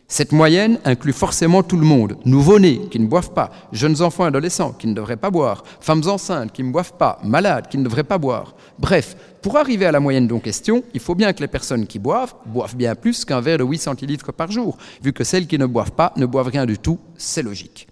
Cette 0.09 0.31
moyenne 0.31 0.79
inclut 0.85 1.13
forcément 1.13 1.65
tout 1.65 1.77
le 1.77 1.85
monde. 1.85 2.17
Nouveau-nés 2.25 2.83
qui 2.93 3.01
ne 3.01 3.09
boivent 3.09 3.33
pas, 3.33 3.51
jeunes 3.73 4.03
enfants 4.03 4.25
et 4.25 4.29
adolescents 4.29 4.71
qui 4.71 4.87
ne 4.87 4.95
devraient 4.95 5.17
pas 5.17 5.31
boire, 5.31 5.65
femmes 5.81 6.05
enceintes 6.07 6.53
qui 6.53 6.63
ne 6.63 6.71
boivent 6.71 6.93
pas, 6.93 7.19
malades 7.25 7.67
qui 7.69 7.77
ne 7.77 7.83
devraient 7.83 8.05
pas 8.05 8.17
boire. 8.17 8.55
Bref, 8.79 9.17
pour 9.43 9.57
arriver 9.57 9.85
à 9.85 9.91
la 9.91 9.99
moyenne 9.99 10.29
dont 10.29 10.39
question, 10.39 10.85
il 10.95 11.01
faut 11.01 11.17
bien 11.17 11.33
que 11.33 11.41
les 11.41 11.49
personnes 11.49 11.89
qui 11.89 11.99
boivent 11.99 12.37
boivent 12.47 12.77
bien 12.77 12.95
plus 12.95 13.25
qu'un 13.25 13.41
verre 13.41 13.59
de 13.59 13.65
8 13.65 13.79
centilitres 13.79 14.33
par 14.33 14.53
jour, 14.53 14.77
vu 15.03 15.13
que 15.13 15.25
celles 15.25 15.49
qui 15.49 15.59
ne 15.59 15.67
boivent 15.67 15.93
pas 15.93 16.13
ne 16.17 16.27
boivent 16.27 16.49
rien 16.49 16.67
du 16.67 16.79
tout, 16.79 17.01
c'est 17.17 17.43
logique. 17.43 17.89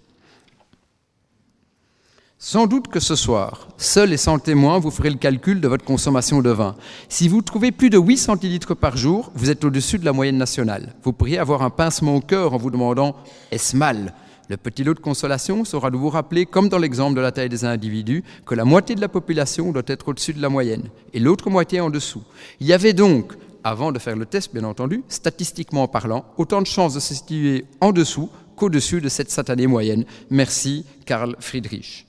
Sans 2.37 2.67
doute 2.67 2.89
que 2.89 2.99
ce 2.99 3.15
soir, 3.15 3.69
seul 3.77 4.11
et 4.11 4.17
sans 4.17 4.39
témoin, 4.39 4.77
vous 4.77 4.91
ferez 4.91 5.09
le 5.09 5.15
calcul 5.15 5.61
de 5.61 5.69
votre 5.69 5.85
consommation 5.85 6.41
de 6.41 6.49
vin. 6.49 6.75
Si 7.07 7.29
vous 7.29 7.41
trouvez 7.41 7.71
plus 7.71 7.89
de 7.89 7.97
8 7.97 8.17
centilitres 8.17 8.75
par 8.75 8.97
jour, 8.97 9.31
vous 9.35 9.49
êtes 9.49 9.63
au-dessus 9.63 9.99
de 9.99 10.05
la 10.05 10.11
moyenne 10.11 10.37
nationale. 10.37 10.95
Vous 11.03 11.13
pourriez 11.13 11.37
avoir 11.37 11.63
un 11.63 11.69
pincement 11.69 12.15
au 12.15 12.19
cœur 12.19 12.53
en 12.53 12.57
vous 12.57 12.71
demandant 12.71 13.15
est-ce 13.51 13.77
mal? 13.77 14.13
Le 14.49 14.57
petit 14.57 14.83
lot 14.83 14.93
de 14.93 14.99
consolation 14.99 15.63
sera 15.63 15.89
de 15.89 15.95
vous 15.95 16.09
rappeler, 16.09 16.45
comme 16.45 16.67
dans 16.67 16.77
l'exemple 16.77 17.15
de 17.15 17.21
la 17.21 17.31
taille 17.31 17.47
des 17.47 17.63
individus, 17.63 18.23
que 18.45 18.53
la 18.53 18.65
moitié 18.65 18.95
de 18.95 19.01
la 19.01 19.07
population 19.07 19.71
doit 19.71 19.81
être 19.87 20.09
au-dessus 20.09 20.33
de 20.33 20.41
la 20.41 20.49
moyenne 20.49 20.89
et 21.13 21.21
l'autre 21.21 21.49
moitié 21.49 21.79
en 21.79 21.89
dessous. 21.89 22.23
Il 22.59 22.67
y 22.67 22.73
avait 22.73 22.93
donc, 22.93 23.31
avant 23.63 23.93
de 23.93 23.97
faire 23.97 24.17
le 24.17 24.25
test 24.25 24.53
bien 24.53 24.65
entendu, 24.65 25.03
statistiquement 25.07 25.87
parlant, 25.87 26.25
autant 26.37 26.61
de 26.61 26.67
chances 26.67 26.95
de 26.95 26.99
se 26.99 27.13
situer 27.13 27.65
en 27.79 27.93
dessous 27.93 28.29
qu'au-dessus 28.57 28.99
de 28.99 29.09
cette 29.09 29.31
satanée 29.31 29.67
moyenne. 29.67 30.03
Merci, 30.29 30.85
Karl 31.05 31.37
Friedrich. 31.39 32.04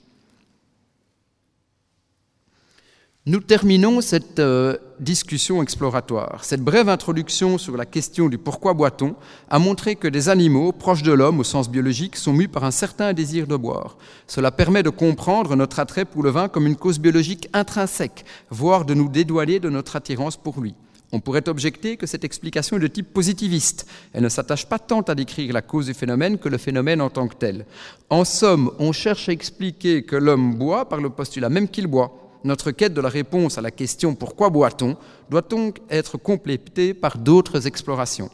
Nous 3.27 3.41
terminons 3.41 3.99
cette 3.99 4.39
euh, 4.39 4.77
discussion 5.01 5.61
exploratoire. 5.61 6.45
Cette 6.45 6.61
brève 6.61 6.87
introduction 6.87 7.57
sur 7.57 7.75
la 7.75 7.85
question 7.85 8.29
du 8.29 8.37
pourquoi 8.37 8.73
boit-on 8.73 9.15
a 9.49 9.59
montré 9.59 9.97
que 9.97 10.07
des 10.07 10.29
animaux 10.29 10.71
proches 10.71 11.03
de 11.03 11.11
l'homme 11.11 11.41
au 11.41 11.43
sens 11.43 11.69
biologique 11.69 12.15
sont 12.15 12.31
mus 12.31 12.47
par 12.47 12.63
un 12.63 12.71
certain 12.71 13.11
désir 13.11 13.45
de 13.45 13.57
boire. 13.57 13.97
Cela 14.27 14.49
permet 14.49 14.81
de 14.81 14.89
comprendre 14.89 15.57
notre 15.57 15.79
attrait 15.79 16.05
pour 16.05 16.23
le 16.23 16.29
vin 16.29 16.47
comme 16.47 16.67
une 16.67 16.77
cause 16.77 16.99
biologique 16.99 17.49
intrinsèque, 17.51 18.23
voire 18.49 18.85
de 18.85 18.93
nous 18.93 19.09
dédouaner 19.09 19.59
de 19.59 19.69
notre 19.69 19.97
attirance 19.97 20.37
pour 20.37 20.61
lui. 20.61 20.73
On 21.11 21.19
pourrait 21.19 21.49
objecter 21.49 21.97
que 21.97 22.07
cette 22.07 22.23
explication 22.23 22.77
est 22.77 22.81
de 22.81 22.87
type 22.87 23.13
positiviste. 23.13 23.87
Elle 24.13 24.23
ne 24.23 24.29
s'attache 24.29 24.67
pas 24.67 24.79
tant 24.79 25.01
à 25.01 25.15
décrire 25.15 25.51
la 25.51 25.61
cause 25.61 25.87
du 25.87 25.93
phénomène 25.93 26.37
que 26.37 26.47
le 26.47 26.57
phénomène 26.57 27.01
en 27.01 27.09
tant 27.09 27.27
que 27.27 27.35
tel. 27.35 27.65
En 28.09 28.23
somme, 28.23 28.71
on 28.79 28.93
cherche 28.93 29.27
à 29.27 29.33
expliquer 29.33 30.03
que 30.03 30.15
l'homme 30.15 30.55
boit 30.55 30.87
par 30.87 31.01
le 31.01 31.09
postulat 31.09 31.49
même 31.49 31.67
qu'il 31.67 31.87
boit 31.87 32.23
notre 32.47 32.71
quête 32.71 32.93
de 32.93 33.01
la 33.01 33.09
réponse 33.09 33.57
à 33.57 33.61
la 33.61 33.71
question 33.71 34.15
pourquoi 34.15 34.49
boit-on? 34.49 34.97
doit 35.29 35.41
donc 35.41 35.79
être 35.89 36.17
complétée 36.17 36.93
par 36.93 37.17
d'autres 37.17 37.67
explorations. 37.67 38.31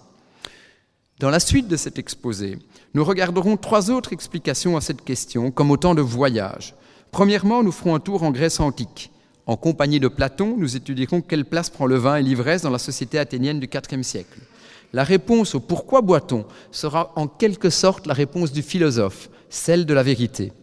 Dans 1.20 1.29
la 1.29 1.39
suite 1.39 1.67
de 1.67 1.75
cet 1.75 2.00
exposé, 2.00 2.58
nous 2.93 3.03
regarderons 3.03 3.58
trois 3.58 3.91
autres 3.91 4.13
explications 4.13 4.77
à 4.77 4.82
cette 4.82 5.03
question 5.03 5.51
comme 5.51 5.72
autant 5.72 5.96
de 5.96 6.01
voyages. 6.01 6.75
Premièrement, 7.12 7.63
nous 7.63 7.72
ferons 7.72 7.96
un 7.96 8.00
tour 8.00 8.24
en 8.24 8.32
Grèce 8.32 8.60
antique. 8.60 9.12
En 9.46 9.58
compagnie 9.58 10.00
de 10.00 10.08
Platon, 10.08 10.55
nous 10.58 10.75
étudierons 10.75 11.22
quelle 11.22 11.46
place 11.46 11.70
prend 11.70 11.86
le 11.86 11.98
vin 11.98 12.15
et 12.15 12.24
l'ivresse 12.24 12.62
dans 12.62 12.70
la 12.70 12.79
société 12.79 13.20
athénienne 13.20 13.60
du 13.60 13.67
IVe 13.67 14.03
siècle. 14.03 14.39
La 14.93 15.03
réponse 15.03 15.55
au 15.55 15.60
pourquoi 15.60 16.01
boit-on 16.01 16.46
sera 16.72 17.12
en 17.15 17.27
quelque 17.27 17.70
sorte 17.70 18.05
la 18.05 18.13
réponse 18.13 18.51
du 18.51 18.62
philosophe, 18.62 19.29
celle 19.50 19.86
de 19.86 19.93
la 19.93 20.03
vérité. 20.03 20.53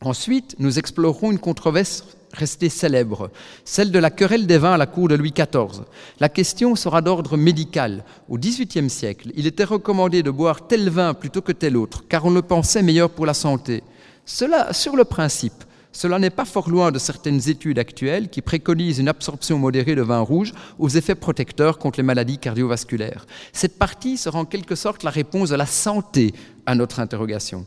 Ensuite, 0.00 0.54
nous 0.58 0.78
explorerons 0.78 1.32
une 1.32 1.40
controverse 1.40 2.04
restée 2.32 2.68
célèbre, 2.68 3.30
celle 3.64 3.90
de 3.90 3.98
la 3.98 4.10
querelle 4.10 4.46
des 4.46 4.58
vins 4.58 4.74
à 4.74 4.76
la 4.76 4.86
cour 4.86 5.08
de 5.08 5.14
Louis 5.14 5.32
XIV. 5.32 5.82
La 6.20 6.28
question 6.28 6.74
sera 6.74 7.00
d'ordre 7.00 7.36
médical. 7.36 8.04
Au 8.28 8.38
XVIIIe 8.38 8.90
siècle, 8.90 9.30
il 9.34 9.46
était 9.46 9.64
recommandé 9.64 10.22
de 10.22 10.30
boire 10.30 10.66
tel 10.66 10.88
vin 10.90 11.14
plutôt 11.14 11.42
que 11.42 11.52
tel 11.52 11.76
autre, 11.76 12.04
car 12.08 12.24
on 12.24 12.30
le 12.30 12.42
pensait 12.42 12.82
meilleur 12.82 13.10
pour 13.10 13.26
la 13.26 13.34
santé. 13.34 13.82
Cela, 14.24 14.72
sur 14.72 14.96
le 14.96 15.04
principe, 15.04 15.64
cela 15.92 16.18
n'est 16.18 16.30
pas 16.30 16.44
fort 16.44 16.68
loin 16.68 16.92
de 16.92 16.98
certaines 16.98 17.48
études 17.48 17.78
actuelles 17.78 18.28
qui 18.28 18.42
préconisent 18.42 18.98
une 18.98 19.08
absorption 19.08 19.58
modérée 19.58 19.94
de 19.94 20.02
vin 20.02 20.20
rouge 20.20 20.52
aux 20.78 20.88
effets 20.88 21.14
protecteurs 21.14 21.78
contre 21.78 21.98
les 21.98 22.04
maladies 22.04 22.38
cardiovasculaires. 22.38 23.26
Cette 23.52 23.78
partie 23.78 24.16
sera 24.16 24.38
en 24.38 24.44
quelque 24.44 24.74
sorte 24.74 25.02
la 25.02 25.10
réponse 25.10 25.50
de 25.50 25.56
la 25.56 25.66
santé 25.66 26.34
à 26.66 26.74
notre 26.74 27.00
interrogation. 27.00 27.66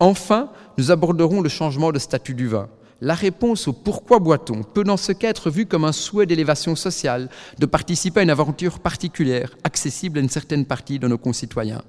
Enfin, 0.00 0.50
nous 0.78 0.92
aborderons 0.92 1.40
le 1.40 1.48
changement 1.48 1.90
de 1.90 1.98
statut 1.98 2.34
du 2.34 2.46
vin 2.46 2.68
la 3.00 3.14
réponse 3.14 3.68
au 3.68 3.72
pourquoi 3.72 4.18
boit-on 4.18 4.62
peut 4.62 4.82
dans 4.82 4.96
ce 4.96 5.12
cas 5.12 5.28
être 5.28 5.50
vue 5.50 5.66
comme 5.66 5.84
un 5.84 5.92
souhait 5.92 6.26
d'élévation 6.26 6.74
sociale, 6.74 7.28
de 7.58 7.66
participer 7.66 8.20
à 8.20 8.22
une 8.24 8.30
aventure 8.30 8.80
particulière, 8.80 9.56
accessible 9.62 10.18
à 10.18 10.22
une 10.22 10.28
certaine 10.28 10.64
partie 10.64 10.98
de 10.98 11.06
nos 11.06 11.18
concitoyens. 11.18 11.82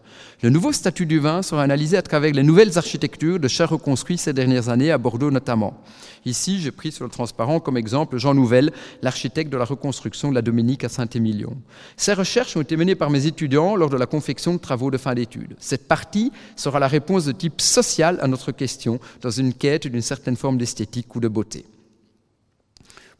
Le 0.43 0.49
nouveau 0.49 0.71
statut 0.71 1.05
du 1.05 1.19
vin 1.19 1.41
sera 1.41 1.63
analysé 1.63 1.97
à 1.97 2.01
travers 2.01 2.33
les 2.33 2.43
nouvelles 2.43 2.77
architectures 2.77 3.39
de 3.39 3.47
chars 3.47 3.69
reconstruits 3.69 4.17
ces 4.17 4.33
dernières 4.33 4.69
années, 4.69 4.91
à 4.91 4.97
Bordeaux 4.97 5.31
notamment. 5.31 5.81
Ici, 6.25 6.59
j'ai 6.59 6.71
pris 6.71 6.91
sur 6.91 7.05
le 7.05 7.09
transparent 7.09 7.59
comme 7.59 7.77
exemple 7.77 8.17
Jean 8.17 8.33
Nouvel, 8.33 8.71
l'architecte 9.01 9.51
de 9.51 9.57
la 9.57 9.65
reconstruction 9.65 10.29
de 10.29 10.35
la 10.35 10.41
Dominique 10.41 10.83
à 10.83 10.89
Saint-Émilion. 10.89 11.57
Ces 11.97 12.13
recherches 12.13 12.55
ont 12.57 12.61
été 12.61 12.77
menées 12.77 12.95
par 12.95 13.09
mes 13.09 13.25
étudiants 13.25 13.75
lors 13.75 13.89
de 13.89 13.97
la 13.97 14.05
confection 14.05 14.53
de 14.53 14.59
travaux 14.59 14.91
de 14.91 14.97
fin 14.97 15.15
d'études. 15.15 15.55
Cette 15.59 15.87
partie 15.87 16.31
sera 16.55 16.79
la 16.79 16.87
réponse 16.87 17.25
de 17.25 17.31
type 17.31 17.61
social 17.61 18.19
à 18.21 18.27
notre 18.27 18.51
question, 18.51 18.99
dans 19.21 19.29
une 19.29 19.53
quête 19.53 19.87
d'une 19.87 20.01
certaine 20.01 20.35
forme 20.35 20.57
d'esthétique 20.57 20.98
ou 21.15 21.19
de 21.19 21.27
beauté. 21.27 21.65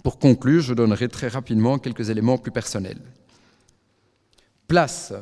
Pour 0.03 0.19
conclure, 0.19 0.61
je 0.61 0.73
donnerai 0.73 1.09
très 1.09 1.27
rapidement 1.27 1.77
quelques 1.77 2.09
éléments 2.09 2.37
plus 2.37 2.51
personnels. 2.51 3.01
Place 4.67 5.13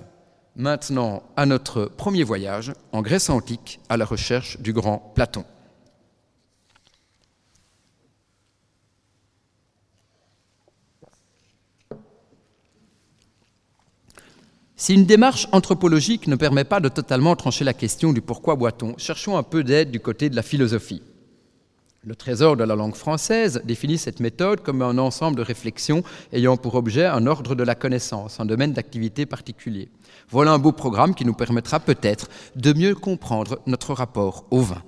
maintenant 0.55 1.23
à 1.35 1.45
notre 1.45 1.85
premier 1.85 2.23
voyage 2.23 2.73
en 2.91 3.01
Grèce 3.01 3.29
antique 3.29 3.79
à 3.89 3.97
la 3.97 4.05
recherche 4.05 4.59
du 4.59 4.73
grand 4.73 5.11
Platon. 5.15 5.45
Si 14.79 14.93
une 14.93 15.05
démarche 15.05 15.47
anthropologique 15.51 16.27
ne 16.27 16.35
permet 16.35 16.63
pas 16.63 16.79
de 16.79 16.87
totalement 16.87 17.35
trancher 17.35 17.63
la 17.63 17.73
question 17.73 18.13
du 18.13 18.21
pourquoi 18.21 18.55
boit-on, 18.55 18.95
cherchons 18.97 19.35
un 19.35 19.43
peu 19.43 19.63
d'aide 19.63 19.89
du 19.89 19.99
côté 19.99 20.29
de 20.29 20.35
la 20.35 20.43
philosophie. 20.43 21.01
Le 22.03 22.15
trésor 22.15 22.55
de 22.55 22.63
la 22.63 22.75
langue 22.75 22.95
française 22.95 23.61
définit 23.65 23.97
cette 23.97 24.19
méthode 24.19 24.61
comme 24.61 24.81
un 24.81 24.97
ensemble 24.97 25.35
de 25.35 25.41
réflexions 25.41 26.03
ayant 26.31 26.55
pour 26.55 26.75
objet 26.75 27.05
un 27.05 27.25
ordre 27.25 27.55
de 27.55 27.63
la 27.63 27.75
connaissance, 27.75 28.39
un 28.39 28.45
domaine 28.45 28.73
d'activité 28.73 29.25
particulier. 29.25 29.89
Voilà 30.29 30.51
un 30.51 30.59
beau 30.59 30.71
programme 30.71 31.15
qui 31.15 31.25
nous 31.25 31.33
permettra 31.33 31.79
peut-être 31.79 32.29
de 32.55 32.71
mieux 32.73 32.93
comprendre 32.93 33.59
notre 33.65 33.93
rapport 33.93 34.45
au 34.51 34.61
vin. 34.61 34.83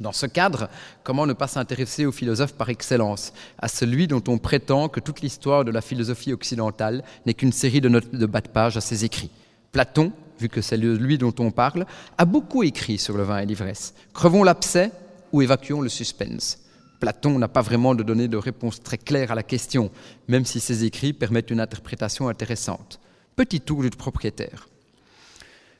Dans 0.00 0.12
ce 0.12 0.26
cadre, 0.26 0.68
comment 1.04 1.26
ne 1.26 1.32
pas 1.34 1.46
s'intéresser 1.46 2.06
au 2.06 2.12
philosophe 2.12 2.54
par 2.54 2.68
excellence, 2.68 3.32
à 3.58 3.68
celui 3.68 4.06
dont 4.06 4.22
on 4.28 4.38
prétend 4.38 4.88
que 4.88 5.00
toute 5.00 5.20
l'histoire 5.20 5.64
de 5.64 5.70
la 5.70 5.80
philosophie 5.80 6.32
occidentale 6.32 7.04
n'est 7.26 7.34
qu'une 7.34 7.52
série 7.52 7.80
de 7.80 7.88
notes 7.88 8.14
de 8.14 8.26
bas 8.26 8.40
de 8.40 8.48
page 8.48 8.76
à 8.76 8.80
ses 8.80 9.04
écrits 9.04 9.30
Platon, 9.72 10.12
vu 10.40 10.48
que 10.48 10.62
c'est 10.62 10.76
lui 10.76 11.18
dont 11.18 11.34
on 11.38 11.50
parle, 11.50 11.86
a 12.18 12.24
beaucoup 12.24 12.62
écrit 12.62 12.98
sur 12.98 13.16
le 13.16 13.22
vin 13.22 13.38
et 13.38 13.46
l'ivresse. 13.46 13.94
Crevons 14.12 14.42
l'abcès 14.42 14.90
ou 15.36 15.42
évacuons 15.42 15.82
le 15.82 15.90
suspense. 15.90 16.58
Platon 16.98 17.38
n'a 17.38 17.48
pas 17.48 17.60
vraiment 17.60 17.94
donné 17.94 18.26
de 18.26 18.38
réponse 18.38 18.82
très 18.82 18.96
claire 18.96 19.32
à 19.32 19.34
la 19.34 19.42
question, 19.42 19.90
même 20.28 20.46
si 20.46 20.60
ses 20.60 20.84
écrits 20.84 21.12
permettent 21.12 21.50
une 21.50 21.60
interprétation 21.60 22.28
intéressante. 22.28 23.00
Petit 23.36 23.60
tour 23.60 23.82
du 23.82 23.90
propriétaire. 23.90 24.70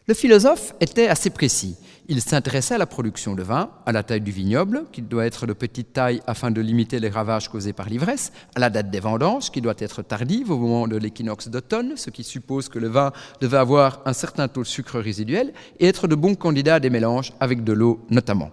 Le 0.09 0.13
philosophe 0.13 0.75
était 0.79 1.09
assez 1.09 1.31
précis. 1.31 1.77
Il 2.07 2.21
s'intéressait 2.21 2.75
à 2.75 2.79
la 2.79 2.87
production 2.87 3.35
de 3.35 3.43
vin, 3.43 3.71
à 3.87 3.93
la 3.93 4.03
taille 4.03 4.21
du 4.21 4.31
vignoble, 4.31 4.85
qui 4.93 5.01
doit 5.01 5.25
être 5.25 5.47
de 5.47 5.55
petite 5.55 5.95
taille 5.95 6.21
afin 6.27 6.51
de 6.51 6.61
limiter 6.61 7.01
les 7.01 7.09
ravages 7.09 7.49
causés 7.49 7.73
par 7.73 7.89
l'ivresse, 7.89 8.33
à 8.55 8.61
la 8.61 8.69
date 8.69 8.91
des 8.91 9.01
vendanges, 9.01 9.51
qui 9.51 9.63
doit 9.63 9.75
être 9.79 10.03
tardive 10.03 10.51
au 10.51 10.59
moment 10.59 10.87
de 10.87 10.97
l'équinoxe 10.97 11.49
d'automne, 11.49 11.97
ce 11.97 12.11
qui 12.11 12.25
suppose 12.25 12.69
que 12.69 12.79
le 12.79 12.89
vin 12.89 13.11
devait 13.41 13.57
avoir 13.57 14.03
un 14.05 14.13
certain 14.13 14.49
taux 14.49 14.63
de 14.63 14.67
sucre 14.67 15.01
résiduel 15.01 15.55
et 15.81 15.89
être 15.89 16.09
de 16.09 16.15
bons 16.15 16.35
candidats 16.35 16.75
à 16.75 16.81
des 16.81 16.91
mélanges 16.91 17.33
avec 17.41 17.65
de 17.65 17.73
l'eau 17.73 18.05
notamment. 18.11 18.51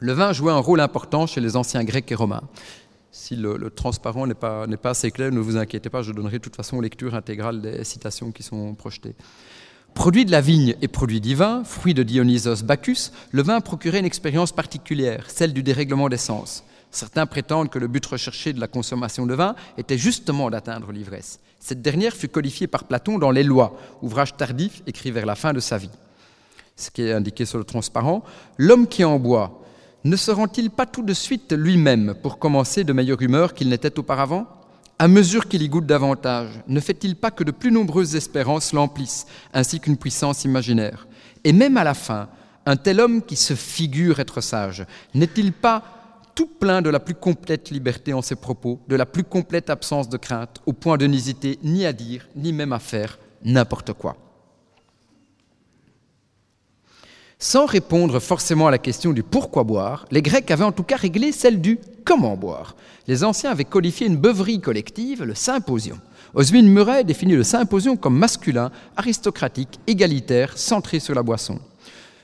Le 0.00 0.12
vin 0.14 0.32
jouait 0.32 0.52
un 0.52 0.58
rôle 0.58 0.80
important 0.80 1.26
chez 1.26 1.42
les 1.42 1.56
anciens 1.56 1.84
Grecs 1.84 2.10
et 2.10 2.14
Romains. 2.14 2.42
Si 3.12 3.36
le, 3.36 3.70
transparent 3.70 4.26
n'est 4.26 4.34
pas, 4.34 4.66
pas, 4.66 4.90
assez 4.90 5.10
clair, 5.10 5.30
ne 5.30 5.40
vous 5.40 5.58
inquiétez 5.58 5.90
pas, 5.90 6.00
je 6.00 6.12
donnerai 6.12 6.38
de 6.38 6.42
toute 6.42 6.56
façon 6.56 6.80
lecture 6.80 7.14
intégrale 7.14 7.60
des 7.60 7.84
citations 7.84 8.32
qui 8.32 8.42
sont 8.42 8.74
projetées. 8.74 9.14
Produit 9.92 10.24
de 10.24 10.30
la 10.30 10.40
vigne 10.40 10.74
et 10.80 10.88
produit 10.88 11.20
divin, 11.20 11.64
fruit 11.64 11.92
de 11.92 12.02
Dionysos 12.02 12.62
Bacchus, 12.64 13.10
le 13.30 13.42
vin 13.42 13.60
procurait 13.60 13.98
une 13.98 14.06
expérience 14.06 14.52
particulière, 14.52 15.28
celle 15.28 15.52
du 15.52 15.62
dérèglement 15.62 16.08
des 16.08 16.16
sens. 16.16 16.64
Certains 16.90 17.26
prétendent 17.26 17.68
que 17.68 17.78
le 17.78 17.88
but 17.88 18.06
recherché 18.06 18.54
de 18.54 18.60
la 18.60 18.68
consommation 18.68 19.26
de 19.26 19.34
vin 19.34 19.54
était 19.76 19.98
justement 19.98 20.48
d'atteindre 20.48 20.92
l'ivresse. 20.92 21.40
Cette 21.58 21.82
dernière 21.82 22.14
fut 22.14 22.28
codifiée 22.28 22.68
par 22.68 22.84
Platon 22.84 23.18
dans 23.18 23.30
Les 23.30 23.42
Lois, 23.42 23.76
ouvrage 24.00 24.34
tardif 24.36 24.82
écrit 24.86 25.10
vers 25.10 25.26
la 25.26 25.34
fin 25.34 25.52
de 25.52 25.60
sa 25.60 25.76
vie. 25.76 25.90
Ce 26.76 26.90
qui 26.90 27.02
est 27.02 27.12
indiqué 27.12 27.44
sur 27.44 27.58
le 27.58 27.64
transparent, 27.64 28.24
l'homme 28.56 28.86
qui 28.86 29.04
en 29.04 29.18
boit 29.18 29.59
ne 30.04 30.16
se 30.16 30.30
rend-il 30.30 30.70
pas 30.70 30.86
tout 30.86 31.02
de 31.02 31.12
suite 31.12 31.52
lui-même 31.52 32.14
pour 32.22 32.38
commencer 32.38 32.84
de 32.84 32.92
meilleure 32.92 33.20
humeur 33.20 33.52
qu'il 33.52 33.68
n'était 33.68 33.98
auparavant? 33.98 34.46
À 34.98 35.08
mesure 35.08 35.48
qu'il 35.48 35.62
y 35.62 35.68
goûte 35.68 35.86
davantage, 35.86 36.60
ne 36.68 36.80
fait-il 36.80 37.16
pas 37.16 37.30
que 37.30 37.44
de 37.44 37.50
plus 37.50 37.70
nombreuses 37.70 38.16
espérances 38.16 38.72
l'emplissent, 38.72 39.26
ainsi 39.52 39.80
qu'une 39.80 39.96
puissance 39.96 40.44
imaginaire? 40.44 41.06
Et 41.44 41.52
même 41.52 41.76
à 41.76 41.84
la 41.84 41.94
fin, 41.94 42.28
un 42.66 42.76
tel 42.76 43.00
homme 43.00 43.22
qui 43.22 43.36
se 43.36 43.54
figure 43.54 44.20
être 44.20 44.40
sage, 44.40 44.86
n'est-il 45.14 45.52
pas 45.52 45.82
tout 46.34 46.46
plein 46.46 46.80
de 46.82 46.90
la 46.90 47.00
plus 47.00 47.14
complète 47.14 47.70
liberté 47.70 48.12
en 48.12 48.22
ses 48.22 48.36
propos, 48.36 48.80
de 48.88 48.96
la 48.96 49.06
plus 49.06 49.24
complète 49.24 49.68
absence 49.68 50.08
de 50.08 50.16
crainte, 50.16 50.60
au 50.66 50.72
point 50.72 50.96
de 50.96 51.06
n'hésiter 51.06 51.58
ni 51.62 51.84
à 51.84 51.92
dire, 51.92 52.28
ni 52.36 52.52
même 52.52 52.72
à 52.72 52.78
faire 52.78 53.18
n'importe 53.42 53.92
quoi? 53.94 54.16
Sans 57.42 57.64
répondre 57.64 58.20
forcément 58.20 58.66
à 58.66 58.70
la 58.70 58.76
question 58.76 59.14
du 59.14 59.22
pourquoi 59.22 59.64
boire, 59.64 60.04
les 60.10 60.20
Grecs 60.20 60.50
avaient 60.50 60.62
en 60.62 60.72
tout 60.72 60.82
cas 60.82 60.96
réglé 60.96 61.32
celle 61.32 61.62
du 61.62 61.78
comment 62.04 62.36
boire. 62.36 62.76
Les 63.08 63.24
anciens 63.24 63.50
avaient 63.50 63.64
codifié 63.64 64.06
une 64.06 64.18
beuverie 64.18 64.60
collective, 64.60 65.24
le 65.24 65.34
symposium. 65.34 65.98
Oswin 66.34 66.68
Murray 66.68 67.02
définit 67.02 67.36
le 67.36 67.42
symposium 67.42 67.96
comme 67.96 68.18
masculin, 68.18 68.70
aristocratique, 68.94 69.80
égalitaire, 69.86 70.58
centré 70.58 71.00
sur 71.00 71.14
la 71.14 71.22
boisson. 71.22 71.58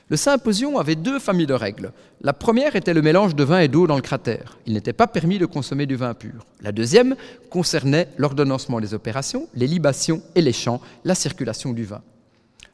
Le 0.09 0.17
symposium 0.17 0.77
avait 0.77 0.95
deux 0.95 1.17
familles 1.17 1.47
de 1.47 1.53
règles. 1.55 1.93
La 2.21 2.33
première 2.33 2.75
était 2.75 2.93
le 2.93 3.01
mélange 3.01 3.33
de 3.33 3.43
vin 3.43 3.61
et 3.61 3.67
d'eau 3.67 3.87
dans 3.87 3.95
le 3.95 4.03
cratère. 4.03 4.59
Il 4.67 4.73
n'était 4.73 4.93
pas 4.93 5.07
permis 5.07 5.39
de 5.39 5.47
consommer 5.47 5.87
du 5.87 5.95
vin 5.95 6.13
pur. 6.13 6.45
La 6.61 6.71
deuxième 6.71 7.15
concernait 7.49 8.07
l'ordonnancement 8.17 8.79
des 8.79 8.93
opérations, 8.93 9.47
les 9.55 9.65
libations 9.65 10.21
et 10.35 10.43
les 10.43 10.53
chants, 10.53 10.79
la 11.03 11.15
circulation 11.15 11.73
du 11.73 11.85
vin. 11.85 12.03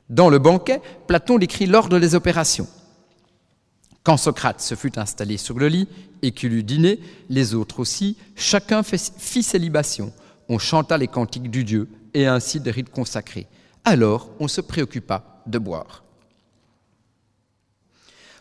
Dans 0.09 0.29
le 0.29 0.39
banquet, 0.39 0.81
Platon 1.07 1.37
décrit 1.37 1.65
l'ordre 1.65 1.99
des 1.99 2.15
opérations. 2.15 2.67
Quand 4.03 4.17
Socrate 4.17 4.59
se 4.59 4.75
fut 4.75 4.99
installé 4.99 5.37
sur 5.37 5.57
le 5.57 5.69
lit 5.69 5.87
et 6.21 6.31
qu'il 6.31 6.53
eut 6.53 6.63
dîné, 6.63 6.99
les 7.29 7.53
autres 7.53 7.79
aussi, 7.79 8.17
chacun 8.35 8.83
fit 8.83 9.43
ses 9.43 9.59
libations. 9.59 10.11
On 10.49 10.59
chanta 10.59 10.97
les 10.97 11.07
cantiques 11.07 11.49
du 11.49 11.63
Dieu 11.63 11.87
et 12.13 12.27
ainsi 12.27 12.59
des 12.59 12.71
rites 12.71 12.89
consacrés. 12.89 13.47
Alors 13.85 14.29
on 14.39 14.47
se 14.49 14.61
préoccupa 14.61 15.41
de 15.47 15.57
boire. 15.57 16.02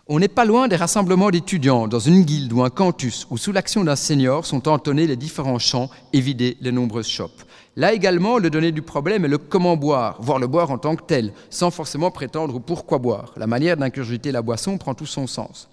On 0.09 0.19
n'est 0.19 0.27
pas 0.27 0.45
loin 0.45 0.67
des 0.67 0.75
rassemblements 0.75 1.31
d'étudiants 1.31 1.87
dans 1.87 2.01
une 2.01 2.23
guilde 2.25 2.53
ou 2.53 2.65
un 2.65 2.71
cantus 2.71 3.25
où 3.31 3.39
sous 3.39 3.53
l'action 3.53 3.85
d'un 3.85 3.95
seigneur 3.95 4.45
sont 4.45 4.67
entonnés 4.67 5.07
les 5.07 5.15
différents 5.15 5.61
chants 5.61 5.91
et 6.13 6.21
vidés 6.21 6.57
les 6.61 6.73
nombreuses 6.73 7.07
chopes. 7.07 7.45
Là 7.77 7.93
également, 7.93 8.39
le 8.39 8.51
donné 8.51 8.73
du 8.73 8.83
problème 8.83 9.25
est 9.25 9.29
le 9.29 9.39
comment 9.39 9.77
boire, 9.77 10.21
voire 10.21 10.41
le 10.41 10.49
boire 10.49 10.73
en 10.73 10.79
tant 10.79 10.97
que 10.97 11.05
tel, 11.05 11.33
sans 11.51 11.71
forcément 11.71 12.11
prétendre 12.11 12.59
pourquoi 12.59 12.99
boire. 12.99 13.33
La 13.37 13.47
manière 13.47 13.77
d'incurgiter 13.77 14.33
la 14.33 14.43
boisson 14.43 14.77
prend 14.77 14.95
tout 14.95 15.07
son 15.07 15.29
sens. 15.29 15.69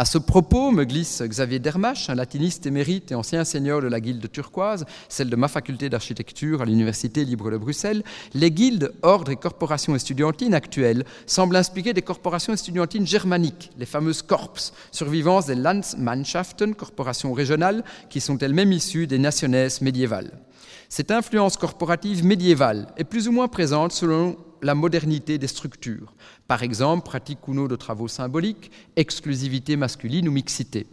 À 0.00 0.04
ce 0.04 0.16
propos, 0.16 0.70
me 0.70 0.84
glisse 0.84 1.22
Xavier 1.22 1.58
Dermache, 1.58 2.08
un 2.08 2.14
latiniste 2.14 2.66
émérite 2.66 3.10
et 3.10 3.16
ancien 3.16 3.42
seigneur 3.42 3.82
de 3.82 3.88
la 3.88 3.98
guilde 3.98 4.30
turquoise, 4.30 4.86
celle 5.08 5.28
de 5.28 5.34
ma 5.34 5.48
faculté 5.48 5.90
d'architecture 5.90 6.62
à 6.62 6.66
l'Université 6.66 7.24
libre 7.24 7.50
de 7.50 7.56
Bruxelles, 7.56 8.04
les 8.32 8.52
guildes, 8.52 8.92
ordres 9.02 9.32
et 9.32 9.36
corporations 9.36 9.96
estudiantines 9.96 10.54
actuelles 10.54 11.04
semblent 11.26 11.56
inspirer 11.56 11.94
des 11.94 12.02
corporations 12.02 12.52
estudiantines 12.52 13.08
germaniques, 13.08 13.72
les 13.76 13.86
fameuses 13.86 14.22
Korps, 14.22 14.72
survivances 14.92 15.46
des 15.46 15.56
Landsmannschaften, 15.56 16.76
corporations 16.76 17.32
régionales, 17.32 17.82
qui 18.08 18.20
sont 18.20 18.38
elles-mêmes 18.38 18.70
issues 18.70 19.08
des 19.08 19.18
nationaises 19.18 19.80
médiévales. 19.80 20.30
Cette 20.88 21.10
influence 21.10 21.56
corporative 21.56 22.24
médiévale 22.24 22.86
est 22.98 23.02
plus 23.02 23.26
ou 23.26 23.32
moins 23.32 23.48
présente 23.48 23.90
selon 23.90 24.36
la 24.62 24.74
modernité 24.74 25.38
des 25.38 25.46
structures. 25.46 26.12
Par 26.48 26.62
exemple, 26.62 27.04
pratique 27.04 27.46
ou 27.46 27.52
non 27.52 27.66
de 27.66 27.76
travaux 27.76 28.08
symboliques, 28.08 28.70
exclusivité 28.96 29.76
masculine 29.76 30.28
ou 30.28 30.32
mixité. 30.32 30.86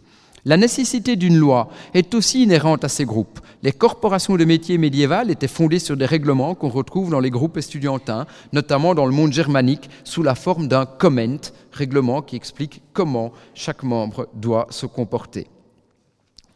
La 0.44 0.58
nécessité 0.58 1.16
d'une 1.16 1.38
loi 1.38 1.70
est 1.94 2.14
aussi 2.14 2.42
inhérente 2.42 2.84
à 2.84 2.88
ces 2.88 3.06
groupes. 3.06 3.40
Les 3.62 3.72
corporations 3.72 4.36
de 4.36 4.44
métiers 4.44 4.76
médiévales 4.76 5.30
étaient 5.30 5.48
fondées 5.48 5.78
sur 5.78 5.96
des 5.96 6.04
règlements 6.04 6.54
qu'on 6.54 6.68
retrouve 6.68 7.10
dans 7.10 7.20
les 7.20 7.30
groupes 7.30 7.56
estudiantins, 7.56 8.26
notamment 8.52 8.94
dans 8.94 9.06
le 9.06 9.12
monde 9.12 9.32
germanique, 9.32 9.88
sous 10.04 10.22
la 10.22 10.34
forme 10.34 10.68
d'un 10.68 10.84
comment, 10.84 11.38
règlement 11.72 12.20
qui 12.20 12.36
explique 12.36 12.82
comment 12.92 13.32
chaque 13.54 13.82
membre 13.82 14.28
doit 14.34 14.66
se 14.70 14.84
comporter. 14.84 15.48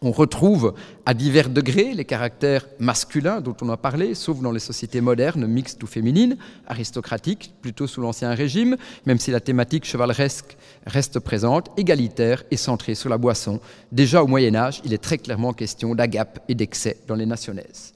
On 0.03 0.13
retrouve 0.13 0.73
à 1.05 1.13
divers 1.13 1.51
degrés 1.51 1.93
les 1.93 2.07
caractères 2.07 2.67
masculins 2.79 3.43
dont 3.43 3.55
on 3.61 3.69
a 3.69 3.77
parlé, 3.77 4.15
sauf 4.15 4.41
dans 4.41 4.51
les 4.51 4.59
sociétés 4.59 5.03
modernes, 5.03 5.47
mixtes 5.47 5.83
ou 5.83 5.87
féminines, 5.87 6.39
aristocratiques, 6.67 7.53
plutôt 7.61 7.87
sous 7.87 8.01
l'Ancien 8.01 8.33
Régime, 8.33 8.79
même 9.05 9.19
si 9.19 9.31
la 9.31 9.41
thématique 9.41 9.85
chevaleresque 9.85 10.57
reste 10.87 11.19
présente, 11.19 11.71
égalitaire 11.77 12.45
et 12.51 12.57
centrée 12.57 12.95
sur 12.95 13.11
la 13.11 13.19
boisson. 13.19 13.61
Déjà 13.93 14.23
au 14.23 14.27
Moyen 14.27 14.55
Âge, 14.55 14.81
il 14.87 14.95
est 14.95 15.03
très 15.03 15.19
clairement 15.19 15.53
question 15.53 15.95
d'agape 15.95 16.43
et 16.49 16.55
d'excès 16.55 16.97
dans 17.07 17.15
les 17.15 17.27
nationaises. 17.27 17.93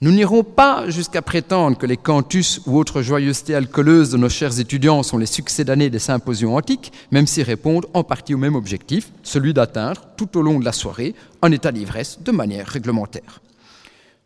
Nous 0.00 0.12
n'irons 0.12 0.44
pas 0.44 0.88
jusqu'à 0.88 1.22
prétendre 1.22 1.76
que 1.76 1.84
les 1.84 1.96
cantus 1.96 2.60
ou 2.66 2.78
autres 2.78 3.02
joyeusetés 3.02 3.56
alcooleuses 3.56 4.12
de 4.12 4.16
nos 4.16 4.28
chers 4.28 4.60
étudiants 4.60 5.02
sont 5.02 5.18
les 5.18 5.26
succédanés 5.26 5.90
des 5.90 5.98
symposiums 5.98 6.52
antiques, 6.52 6.92
même 7.10 7.26
s'ils 7.26 7.42
répondent 7.42 7.86
en 7.94 8.04
partie 8.04 8.32
au 8.32 8.38
même 8.38 8.54
objectif, 8.54 9.10
celui 9.24 9.52
d'atteindre, 9.52 10.02
tout 10.16 10.38
au 10.38 10.42
long 10.42 10.60
de 10.60 10.64
la 10.64 10.70
soirée, 10.70 11.16
un 11.42 11.50
état 11.50 11.72
d'ivresse 11.72 12.20
de 12.22 12.30
manière 12.30 12.68
réglementaire. 12.68 13.42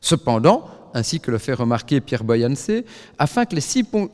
Cependant, 0.03 0.69
ainsi 0.93 1.21
que 1.21 1.31
le 1.31 1.39
fait 1.39 1.55
remarquer 1.55 2.03
Pierre 2.03 2.25
Boyancé, 2.25 2.85
afin 3.19 3.47
que 3.47 3.57
les, 3.57 3.65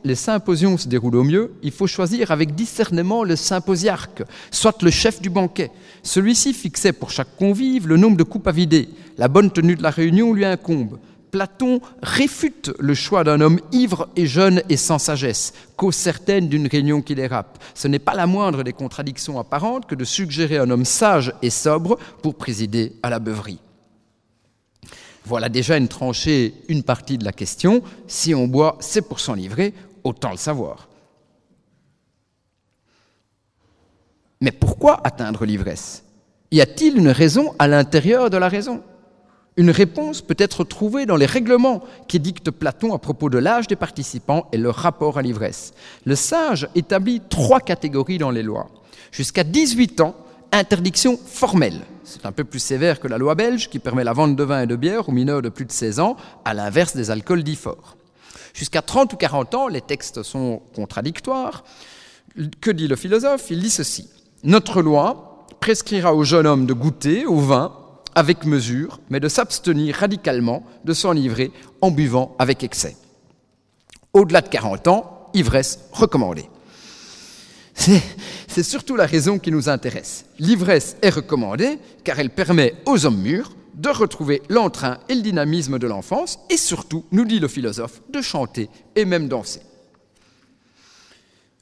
les 0.05 0.15
symposiums 0.15 0.77
se 0.77 0.87
déroulent 0.87 1.17
au 1.17 1.25
mieux, 1.25 1.51
il 1.61 1.73
faut 1.73 1.87
choisir 1.87 2.31
avec 2.31 2.55
discernement 2.55 3.25
le 3.25 3.35
symposiarque, 3.35 4.23
soit 4.49 4.81
le 4.81 4.91
chef 4.91 5.21
du 5.21 5.29
banquet. 5.29 5.71
Celui-ci 6.03 6.53
fixait 6.53 6.93
pour 6.93 7.11
chaque 7.11 7.35
convive 7.35 7.85
le 7.85 7.97
nombre 7.97 8.15
de 8.15 8.23
coupes 8.23 8.47
à 8.47 8.53
vider. 8.53 8.87
La 9.17 9.27
bonne 9.27 9.51
tenue 9.51 9.75
de 9.75 9.83
la 9.83 9.89
réunion 9.89 10.31
lui 10.31 10.45
incombe. 10.45 10.97
Platon 11.31 11.81
réfute 12.01 12.71
le 12.79 12.93
choix 12.93 13.23
d'un 13.23 13.41
homme 13.41 13.59
ivre 13.71 14.09
et 14.15 14.25
jeune 14.25 14.61
et 14.69 14.77
sans 14.77 14.99
sagesse, 14.99 15.53
cause 15.75 15.95
certaine 15.95 16.49
d'une 16.49 16.67
réunion 16.67 17.01
qui 17.01 17.15
dérape. 17.15 17.63
Ce 17.75 17.87
n'est 17.87 17.99
pas 17.99 18.15
la 18.15 18.27
moindre 18.27 18.63
des 18.63 18.73
contradictions 18.73 19.39
apparentes 19.39 19.85
que 19.85 19.95
de 19.95 20.05
suggérer 20.05 20.57
un 20.57 20.69
homme 20.69 20.85
sage 20.85 21.33
et 21.41 21.49
sobre 21.49 21.97
pour 22.21 22.35
présider 22.35 22.93
à 23.03 23.09
la 23.09 23.19
beuverie. 23.19 23.59
Voilà 25.25 25.49
déjà 25.49 25.77
une 25.77 25.87
tranchée, 25.87 26.55
une 26.69 26.83
partie 26.83 27.17
de 27.17 27.25
la 27.25 27.31
question. 27.31 27.83
Si 28.07 28.33
on 28.33 28.47
boit, 28.47 28.77
c'est 28.79 29.07
pour 29.07 29.19
s'en 29.19 29.35
livrer, 29.35 29.73
autant 30.03 30.31
le 30.31 30.37
savoir. 30.37 30.87
Mais 34.41 34.51
pourquoi 34.51 35.01
atteindre 35.03 35.45
l'ivresse? 35.45 36.03
Y 36.51 36.61
a-t-il 36.61 36.97
une 36.97 37.09
raison 37.09 37.53
à 37.59 37.67
l'intérieur 37.67 38.29
de 38.29 38.37
la 38.37 38.49
raison? 38.49 38.81
Une 39.59 39.71
réponse 39.71 40.21
peut 40.21 40.37
être 40.37 40.63
trouvée 40.63 41.05
dans 41.05 41.17
les 41.17 41.25
règlements 41.25 41.83
qui 42.07 42.21
dictent 42.21 42.49
Platon 42.49 42.93
à 42.93 42.97
propos 42.97 43.29
de 43.29 43.37
l'âge 43.37 43.67
des 43.67 43.75
participants 43.75 44.47
et 44.53 44.57
leur 44.57 44.73
rapport 44.73 45.17
à 45.17 45.21
l'ivresse. 45.21 45.73
Le 46.05 46.15
sage 46.15 46.69
établit 46.75 47.21
trois 47.29 47.59
catégories 47.59 48.19
dans 48.19 48.31
les 48.31 48.41
lois. 48.41 48.67
Jusqu'à 49.11 49.43
18 49.43 49.99
ans, 49.99 50.15
interdiction 50.53 51.19
formelle. 51.25 51.81
C'est 52.05 52.25
un 52.25 52.31
peu 52.31 52.45
plus 52.45 52.59
sévère 52.59 53.01
que 53.01 53.09
la 53.09 53.17
loi 53.17 53.35
belge 53.35 53.67
qui 53.67 53.79
permet 53.79 54.05
la 54.05 54.13
vente 54.13 54.37
de 54.37 54.43
vin 54.45 54.61
et 54.61 54.65
de 54.65 54.77
bière 54.77 55.09
aux 55.09 55.11
mineurs 55.11 55.41
de 55.41 55.49
plus 55.49 55.65
de 55.65 55.73
16 55.73 55.99
ans, 55.99 56.15
à 56.45 56.53
l'inverse 56.53 56.95
des 56.95 57.11
alcools 57.11 57.43
dits 57.43 57.57
forts. 57.57 57.97
Jusqu'à 58.53 58.81
30 58.81 59.11
ou 59.11 59.17
40 59.17 59.55
ans, 59.55 59.67
les 59.67 59.81
textes 59.81 60.23
sont 60.23 60.61
contradictoires. 60.73 61.65
Que 62.61 62.71
dit 62.71 62.87
le 62.87 62.95
philosophe? 62.95 63.51
Il 63.51 63.59
dit 63.59 63.69
ceci. 63.69 64.07
Notre 64.45 64.81
loi 64.81 65.45
prescrira 65.59 66.15
au 66.15 66.23
jeune 66.23 66.47
homme 66.47 66.65
de 66.65 66.71
goûter 66.71 67.25
au 67.25 67.39
vin 67.39 67.73
avec 68.19 68.43
mesure, 68.43 68.99
mais 69.09 69.21
de 69.21 69.29
s'abstenir 69.29 69.95
radicalement 69.95 70.65
de 70.83 70.91
s'enivrer 70.91 71.53
en 71.79 71.89
buvant 71.89 72.35
avec 72.37 72.65
excès. 72.65 72.97
Au-delà 74.11 74.41
de 74.41 74.49
40 74.49 74.89
ans, 74.89 75.29
ivresse 75.33 75.79
recommandée. 75.93 76.49
C'est 77.75 78.63
surtout 78.63 78.97
la 78.97 79.05
raison 79.05 79.39
qui 79.39 79.53
nous 79.53 79.69
intéresse. 79.69 80.25
L'ivresse 80.37 80.97
est 81.01 81.11
recommandée 81.11 81.79
car 82.03 82.19
elle 82.19 82.29
permet 82.29 82.75
aux 82.85 83.05
hommes 83.05 83.21
mûrs 83.21 83.53
de 83.75 83.87
retrouver 83.87 84.41
l'entrain 84.49 84.97
et 85.07 85.15
le 85.15 85.21
dynamisme 85.21 85.79
de 85.79 85.87
l'enfance 85.87 86.39
et 86.49 86.57
surtout, 86.57 87.05
nous 87.13 87.23
dit 87.23 87.39
le 87.39 87.47
philosophe, 87.47 88.01
de 88.09 88.21
chanter 88.21 88.69
et 88.97 89.05
même 89.05 89.29
danser. 89.29 89.61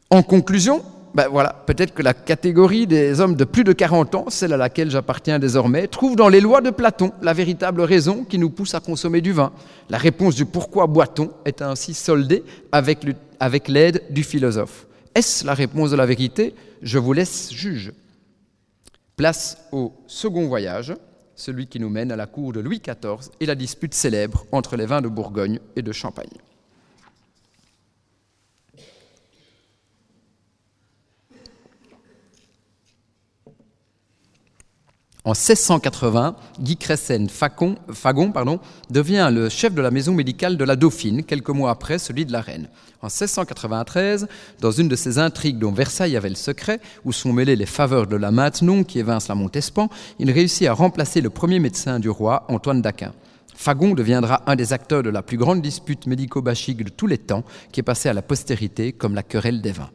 En 0.09 0.23
conclusion, 0.23 0.83
ben 1.15 1.27
voilà, 1.29 1.53
peut-être 1.65 1.93
que 1.93 2.03
la 2.03 2.13
catégorie 2.13 2.85
des 2.85 3.19
hommes 3.21 3.35
de 3.35 3.43
plus 3.43 3.63
de 3.63 3.73
40 3.73 4.15
ans, 4.15 4.25
celle 4.29 4.53
à 4.53 4.57
laquelle 4.57 4.91
j'appartiens 4.91 5.39
désormais, 5.39 5.87
trouve 5.87 6.15
dans 6.15 6.29
les 6.29 6.41
lois 6.41 6.61
de 6.61 6.69
Platon 6.69 7.11
la 7.21 7.33
véritable 7.33 7.81
raison 7.81 8.23
qui 8.23 8.37
nous 8.37 8.49
pousse 8.49 8.75
à 8.75 8.79
consommer 8.79 9.21
du 9.21 9.31
vin. 9.31 9.51
La 9.89 9.97
réponse 9.97 10.35
du 10.35 10.45
pourquoi 10.45 10.85
boit-on 10.85 11.31
est 11.45 11.61
ainsi 11.61 11.93
soldée 11.93 12.43
avec 12.71 13.67
l'aide 13.67 14.03
du 14.09 14.23
philosophe. 14.23 14.85
Est-ce 15.15 15.45
la 15.45 15.55
réponse 15.55 15.91
de 15.91 15.95
la 15.95 16.05
vérité? 16.05 16.53
Je 16.83 16.99
vous 16.99 17.13
laisse 17.13 17.51
juge. 17.51 17.93
Place 19.15 19.57
au 19.71 19.93
second 20.05 20.47
voyage, 20.47 20.93
celui 21.35 21.65
qui 21.65 21.79
nous 21.79 21.89
mène 21.89 22.11
à 22.11 22.15
la 22.15 22.27
cour 22.27 22.53
de 22.53 22.59
Louis 22.59 22.79
XIV 22.79 23.31
et 23.39 23.47
la 23.47 23.55
dispute 23.55 23.95
célèbre 23.95 24.45
entre 24.51 24.75
les 24.75 24.85
vins 24.85 25.01
de 25.01 25.07
Bourgogne 25.07 25.59
et 25.75 25.81
de 25.81 25.91
Champagne. 25.91 26.27
En 35.27 35.31
1680, 35.31 36.37
Guy 36.61 36.77
Cressen 36.77 37.27
Fagon, 37.27 37.75
devient 38.89 39.29
le 39.29 39.49
chef 39.49 39.73
de 39.73 39.81
la 39.81 39.91
maison 39.91 40.13
médicale 40.13 40.55
de 40.55 40.63
la 40.63 40.77
Dauphine, 40.77 41.25
quelques 41.25 41.49
mois 41.49 41.69
après 41.69 41.99
celui 41.99 42.25
de 42.25 42.31
la 42.31 42.39
reine. 42.39 42.69
En 43.01 43.07
1693, 43.07 44.29
dans 44.61 44.71
une 44.71 44.87
de 44.87 44.95
ces 44.95 45.19
intrigues 45.19 45.59
dont 45.59 45.73
Versailles 45.73 46.15
avait 46.15 46.29
le 46.29 46.35
secret, 46.35 46.79
où 47.03 47.11
sont 47.11 47.33
mêlées 47.33 47.57
les 47.57 47.65
faveurs 47.65 48.07
de 48.07 48.15
la 48.15 48.31
Maintenon 48.31 48.85
qui 48.85 48.99
évince 48.99 49.27
la 49.27 49.35
Montespan, 49.35 49.89
il 50.17 50.31
réussit 50.31 50.65
à 50.65 50.71
remplacer 50.71 51.19
le 51.19 51.29
premier 51.29 51.59
médecin 51.59 51.99
du 51.99 52.09
roi, 52.09 52.45
Antoine 52.47 52.81
d'Aquin. 52.81 53.11
Fagon 53.53 53.95
deviendra 53.95 54.43
un 54.45 54.55
des 54.55 54.71
acteurs 54.71 55.03
de 55.03 55.09
la 55.09 55.23
plus 55.23 55.35
grande 55.35 55.61
dispute 55.61 56.07
médico-bachique 56.07 56.85
de 56.85 56.89
tous 56.89 57.07
les 57.07 57.17
temps, 57.17 57.43
qui 57.73 57.81
est 57.81 57.83
passée 57.83 58.07
à 58.07 58.13
la 58.13 58.21
postérité 58.21 58.93
comme 58.93 59.13
la 59.13 59.23
querelle 59.23 59.61
des 59.61 59.73
vins. 59.73 59.89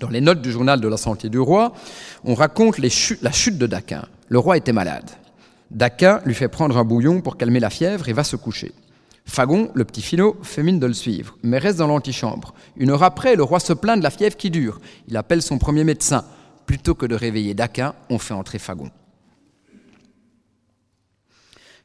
Dans 0.00 0.08
les 0.08 0.20
notes 0.20 0.42
du 0.42 0.50
journal 0.50 0.80
de 0.80 0.88
la 0.88 0.96
santé 0.96 1.28
du 1.28 1.38
roi, 1.38 1.72
on 2.24 2.34
raconte 2.34 2.78
la 2.78 2.88
chute 2.88 3.58
de 3.58 3.66
Daquin. 3.66 4.04
Le 4.28 4.38
roi 4.38 4.56
était 4.56 4.72
malade. 4.72 5.10
Daquin 5.70 6.20
lui 6.24 6.34
fait 6.34 6.48
prendre 6.48 6.76
un 6.76 6.84
bouillon 6.84 7.20
pour 7.20 7.36
calmer 7.36 7.60
la 7.60 7.70
fièvre 7.70 8.08
et 8.08 8.12
va 8.12 8.24
se 8.24 8.36
coucher. 8.36 8.72
Fagon, 9.26 9.70
le 9.74 9.84
petit 9.84 10.02
finot, 10.02 10.36
fait 10.42 10.62
mine 10.62 10.78
de 10.78 10.86
le 10.86 10.92
suivre, 10.92 11.36
mais 11.42 11.58
reste 11.58 11.78
dans 11.78 11.86
l'antichambre. 11.86 12.54
Une 12.76 12.90
heure 12.90 13.02
après, 13.02 13.36
le 13.36 13.42
roi 13.42 13.58
se 13.58 13.72
plaint 13.72 13.98
de 13.98 14.02
la 14.02 14.10
fièvre 14.10 14.36
qui 14.36 14.50
dure. 14.50 14.80
Il 15.08 15.16
appelle 15.16 15.42
son 15.42 15.58
premier 15.58 15.84
médecin. 15.84 16.24
Plutôt 16.66 16.94
que 16.94 17.06
de 17.06 17.14
réveiller 17.14 17.54
Daquin, 17.54 17.94
on 18.10 18.18
fait 18.18 18.34
entrer 18.34 18.58
Fagon. 18.58 18.90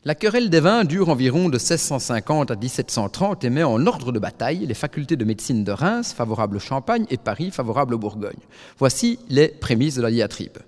La 0.06 0.16
querelle 0.16 0.50
des 0.50 0.62
vins 0.62 0.86
dure 0.86 1.10
environ 1.10 1.50
de 1.50 1.58
1650 1.58 2.52
à 2.52 2.56
1730 2.56 3.44
et 3.44 3.50
met 3.50 3.64
en 3.64 3.86
ordre 3.86 4.14
de 4.14 4.20
bataille 4.20 4.66
les 4.66 4.74
facultés 4.74 5.18
de 5.18 5.26
médecine 5.26 5.66
de 5.66 5.74
Reims, 5.74 6.14
favorables 6.14 6.56
au 6.56 6.60
Champagne, 6.60 7.06
et 7.10 7.18
Paris, 7.18 7.52
favorable 7.52 7.96
au 7.96 7.98
Bourgogne. 7.98 8.40
Voici 8.78 9.20
les 9.28 9.50
prémices 9.50 9.96
de 9.96 10.02
la 10.02 10.10
diatribe. 10.10 10.60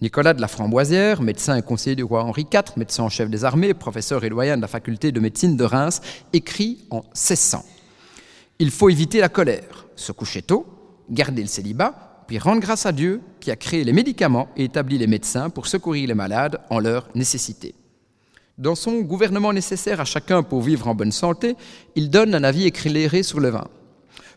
Nicolas 0.00 0.32
de 0.32 0.40
la 0.40 0.48
Framboisière, 0.48 1.20
médecin 1.20 1.58
et 1.58 1.60
conseiller 1.60 1.96
du 1.96 2.02
roi 2.02 2.24
Henri 2.24 2.46
IV, 2.50 2.78
médecin 2.78 3.02
en 3.02 3.10
chef 3.10 3.28
des 3.28 3.44
armées, 3.44 3.74
professeur 3.74 4.24
et 4.24 4.30
doyen 4.30 4.56
de 4.56 4.62
la 4.62 4.68
faculté 4.68 5.12
de 5.12 5.20
médecine 5.20 5.58
de 5.58 5.64
Reims, 5.64 6.00
écrit 6.32 6.86
en 6.88 7.02
1600 7.02 7.66
Il 8.58 8.70
faut 8.70 8.88
éviter 8.88 9.20
la 9.20 9.28
colère, 9.28 9.86
se 9.96 10.12
coucher 10.12 10.40
tôt, 10.40 10.64
garder 11.10 11.42
le 11.42 11.48
célibat, 11.48 12.24
puis 12.26 12.38
rendre 12.38 12.62
grâce 12.62 12.86
à 12.86 12.92
Dieu 12.92 13.20
qui 13.38 13.50
a 13.50 13.56
créé 13.56 13.84
les 13.84 13.92
médicaments 13.92 14.48
et 14.56 14.64
établi 14.64 14.96
les 14.96 15.06
médecins 15.06 15.50
pour 15.50 15.66
secourir 15.66 16.08
les 16.08 16.14
malades 16.14 16.58
en 16.70 16.78
leur 16.78 17.10
nécessité. 17.14 17.74
Dans 18.58 18.74
son 18.74 19.02
gouvernement 19.02 19.52
nécessaire 19.52 20.00
à 20.00 20.04
chacun 20.04 20.42
pour 20.42 20.62
vivre 20.62 20.88
en 20.88 20.94
bonne 20.96 21.12
santé, 21.12 21.54
il 21.94 22.10
donne 22.10 22.34
un 22.34 22.42
avis 22.42 22.66
éclairé 22.66 23.22
sur 23.22 23.38
le 23.38 23.50
vin. 23.50 23.68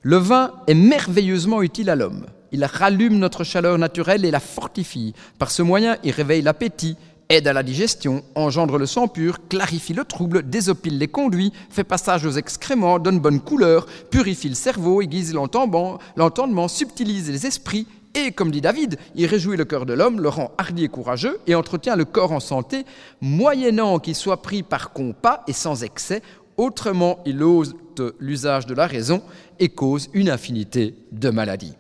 Le 0.03 0.17
vin 0.17 0.53
est 0.67 0.75
merveilleusement 0.75 1.63
utile 1.63 1.89
à 1.89 1.95
l'homme. 1.95 2.27
Il 2.51 2.63
rallume 2.63 3.17
notre 3.17 3.43
chaleur 3.43 3.79
naturelle 3.79 4.23
et 4.23 4.29
la 4.29 4.39
fortifie. 4.39 5.15
Par 5.39 5.49
ce 5.49 5.63
moyen, 5.63 5.97
il 6.03 6.11
réveille 6.11 6.43
l'appétit, 6.43 6.97
aide 7.29 7.47
à 7.47 7.53
la 7.53 7.63
digestion, 7.63 8.23
engendre 8.35 8.77
le 8.77 8.85
sang 8.85 9.07
pur, 9.07 9.47
clarifie 9.47 9.95
le 9.95 10.05
trouble, 10.05 10.47
désopile 10.47 10.99
les 10.99 11.07
conduits, 11.07 11.51
fait 11.71 11.83
passage 11.83 12.23
aux 12.23 12.33
excréments, 12.33 12.99
donne 12.99 13.19
bonne 13.19 13.39
couleur, 13.39 13.87
purifie 14.11 14.49
le 14.49 14.55
cerveau, 14.55 15.01
aiguise 15.01 15.33
l'entendement, 15.33 16.67
subtilise 16.67 17.31
les 17.31 17.47
esprits, 17.47 17.87
et, 18.13 18.31
comme 18.31 18.51
dit 18.51 18.61
David, 18.61 18.97
il 19.15 19.25
réjouit 19.25 19.57
le 19.57 19.65
cœur 19.65 19.85
de 19.85 19.93
l'homme, 19.93 20.21
le 20.21 20.29
rend 20.29 20.51
hardi 20.57 20.83
et 20.83 20.89
courageux, 20.89 21.39
et 21.47 21.55
entretient 21.55 21.95
le 21.95 22.05
corps 22.05 22.31
en 22.31 22.39
santé, 22.39 22.85
moyennant 23.21 23.99
qu'il 23.99 24.15
soit 24.15 24.41
pris 24.41 24.63
par 24.63 24.91
compas 24.91 25.43
et 25.47 25.53
sans 25.53 25.83
excès, 25.83 26.21
autrement 26.57 27.19
il 27.25 27.41
ose 27.43 27.75
l'usage 28.19 28.65
de 28.65 28.73
la 28.73 28.87
raison 28.87 29.21
et 29.59 29.69
cause 29.69 30.09
une 30.13 30.29
infinité 30.29 30.95
de 31.11 31.29
maladies. 31.29 31.75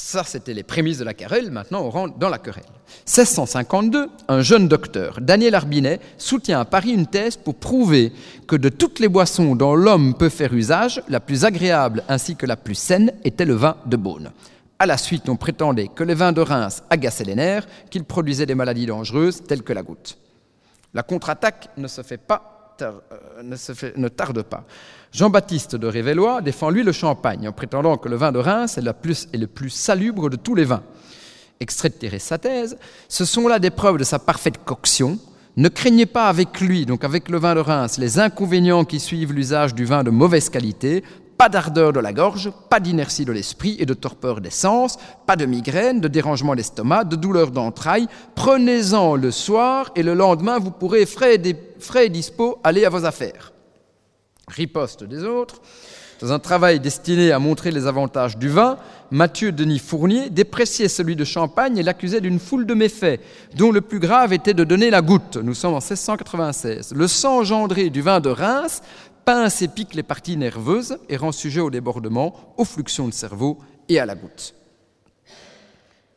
Ça, 0.00 0.22
c'était 0.22 0.54
les 0.54 0.62
prémices 0.62 0.98
de 0.98 1.04
la 1.04 1.12
querelle. 1.12 1.50
Maintenant, 1.50 1.82
on 1.82 1.90
rentre 1.90 2.18
dans 2.18 2.28
la 2.28 2.38
querelle. 2.38 2.62
1652, 3.06 4.08
un 4.28 4.42
jeune 4.42 4.68
docteur, 4.68 5.18
Daniel 5.20 5.56
Arbinet, 5.56 5.98
soutient 6.18 6.60
à 6.60 6.64
Paris 6.64 6.92
une 6.92 7.08
thèse 7.08 7.36
pour 7.36 7.56
prouver 7.56 8.12
que 8.46 8.54
de 8.54 8.68
toutes 8.68 9.00
les 9.00 9.08
boissons 9.08 9.56
dont 9.56 9.74
l'homme 9.74 10.14
peut 10.14 10.28
faire 10.28 10.54
usage, 10.54 11.02
la 11.08 11.18
plus 11.18 11.44
agréable 11.44 12.04
ainsi 12.08 12.36
que 12.36 12.46
la 12.46 12.56
plus 12.56 12.76
saine 12.76 13.12
était 13.24 13.44
le 13.44 13.54
vin 13.54 13.76
de 13.86 13.96
Beaune. 13.96 14.30
À 14.78 14.86
la 14.86 14.98
suite, 14.98 15.28
on 15.28 15.34
prétendait 15.34 15.88
que 15.88 16.04
les 16.04 16.14
vins 16.14 16.32
de 16.32 16.42
Reims 16.42 16.84
agaçaient 16.90 17.24
les 17.24 17.34
nerfs, 17.34 17.66
qu'ils 17.90 18.04
produisaient 18.04 18.46
des 18.46 18.54
maladies 18.54 18.86
dangereuses 18.86 19.42
telles 19.48 19.64
que 19.64 19.72
la 19.72 19.82
goutte. 19.82 20.16
La 20.94 21.02
contre-attaque 21.02 21.70
ne 21.76 21.88
se 21.88 22.02
fait 22.02 22.18
pas 22.18 22.58
euh, 22.82 22.92
ne, 23.96 24.08
tarde 24.08 24.42
pas. 24.42 24.64
Jean-Baptiste 25.12 25.74
de 25.74 25.86
Révélois 25.86 26.42
défend 26.42 26.70
lui 26.70 26.82
le 26.82 26.92
champagne 26.92 27.48
en 27.48 27.52
prétendant 27.52 27.96
que 27.96 28.08
le 28.08 28.16
vin 28.16 28.30
de 28.30 28.38
Reims 28.38 28.78
est, 28.78 28.82
le 28.82 29.46
plus 29.46 29.70
salubre 29.70 30.28
de 30.28 30.36
tous 30.36 30.54
les 30.54 30.64
vins. 30.64 30.82
Extrait 31.60 31.90
de 31.90 32.18
sa 32.18 32.38
thèse, 32.38 32.78
ce 33.08 33.24
sont 33.24 33.48
là 33.48 33.58
des 33.58 33.70
preuves 33.70 33.98
de 33.98 34.04
sa 34.04 34.18
parfaite 34.18 34.62
coction. 34.64 35.18
Ne 35.56 35.68
craignez 35.68 36.06
pas 36.06 36.28
avec 36.28 36.60
lui, 36.60 36.86
donc 36.86 37.04
avec 37.04 37.30
le 37.30 37.38
vin 37.38 37.54
de 37.54 37.60
Reims, 37.60 37.98
les 37.98 38.20
inconvénients 38.20 38.84
qui 38.84 39.00
suivent 39.00 39.32
l'usage 39.32 39.74
du 39.74 39.84
vin 39.84 40.04
de 40.04 40.10
mauvaise 40.10 40.50
qualité, 40.50 41.02
pas 41.36 41.48
d'ardeur 41.48 41.92
de 41.92 42.00
la 42.00 42.12
gorge, 42.12 42.50
pas 42.68 42.78
d'inertie 42.78 43.24
de 43.24 43.32
l'esprit 43.32 43.76
et 43.78 43.86
de 43.86 43.94
torpeur 43.94 44.40
des 44.40 44.50
sens, 44.50 44.98
pas 45.26 45.36
de 45.36 45.46
migraine, 45.46 46.00
de 46.00 46.08
dérangement 46.08 46.54
d'estomac, 46.54 47.04
de 47.04 47.16
douleur 47.16 47.50
d'entrailles. 47.50 48.08
Prenez-en 48.34 49.16
le 49.16 49.30
soir 49.30 49.90
et 49.96 50.02
le 50.02 50.14
lendemain, 50.14 50.58
vous 50.58 50.72
pourrez, 50.72 51.06
frais 51.06 51.36
et, 51.36 52.08
dispo, 52.08 52.58
aller 52.62 52.84
à 52.84 52.90
vos 52.90 53.04
affaires. 53.04 53.52
Riposte 54.48 55.04
des 55.04 55.24
autres. 55.24 55.60
Dans 56.20 56.32
un 56.32 56.40
travail 56.40 56.80
destiné 56.80 57.30
à 57.30 57.38
montrer 57.38 57.70
les 57.70 57.86
avantages 57.86 58.38
du 58.38 58.48
vin, 58.48 58.76
Mathieu 59.12 59.52
Denis 59.52 59.78
Fournier 59.78 60.30
dépréciait 60.30 60.88
celui 60.88 61.14
de 61.14 61.24
Champagne 61.24 61.78
et 61.78 61.84
l'accusait 61.84 62.20
d'une 62.20 62.40
foule 62.40 62.66
de 62.66 62.74
méfaits, 62.74 63.20
dont 63.54 63.70
le 63.70 63.80
plus 63.80 64.00
grave 64.00 64.32
était 64.32 64.54
de 64.54 64.64
donner 64.64 64.90
la 64.90 65.00
goutte. 65.00 65.36
Nous 65.36 65.54
sommes 65.54 65.74
en 65.74 65.78
1696. 65.78 66.92
Le 66.92 67.06
sang 67.06 67.38
engendré 67.38 67.88
du 67.90 68.02
vin 68.02 68.18
de 68.18 68.30
Reims 68.30 68.82
pince 69.24 69.62
et 69.62 69.68
pique 69.68 69.94
les 69.94 70.02
parties 70.02 70.36
nerveuses 70.36 70.98
et 71.08 71.16
rend 71.16 71.32
sujet 71.32 71.60
au 71.60 71.70
débordement, 71.70 72.34
aux 72.56 72.64
fluxions 72.64 73.06
de 73.06 73.12
cerveau 73.12 73.58
et 73.88 74.00
à 74.00 74.06
la 74.06 74.14
goutte. 74.14 74.54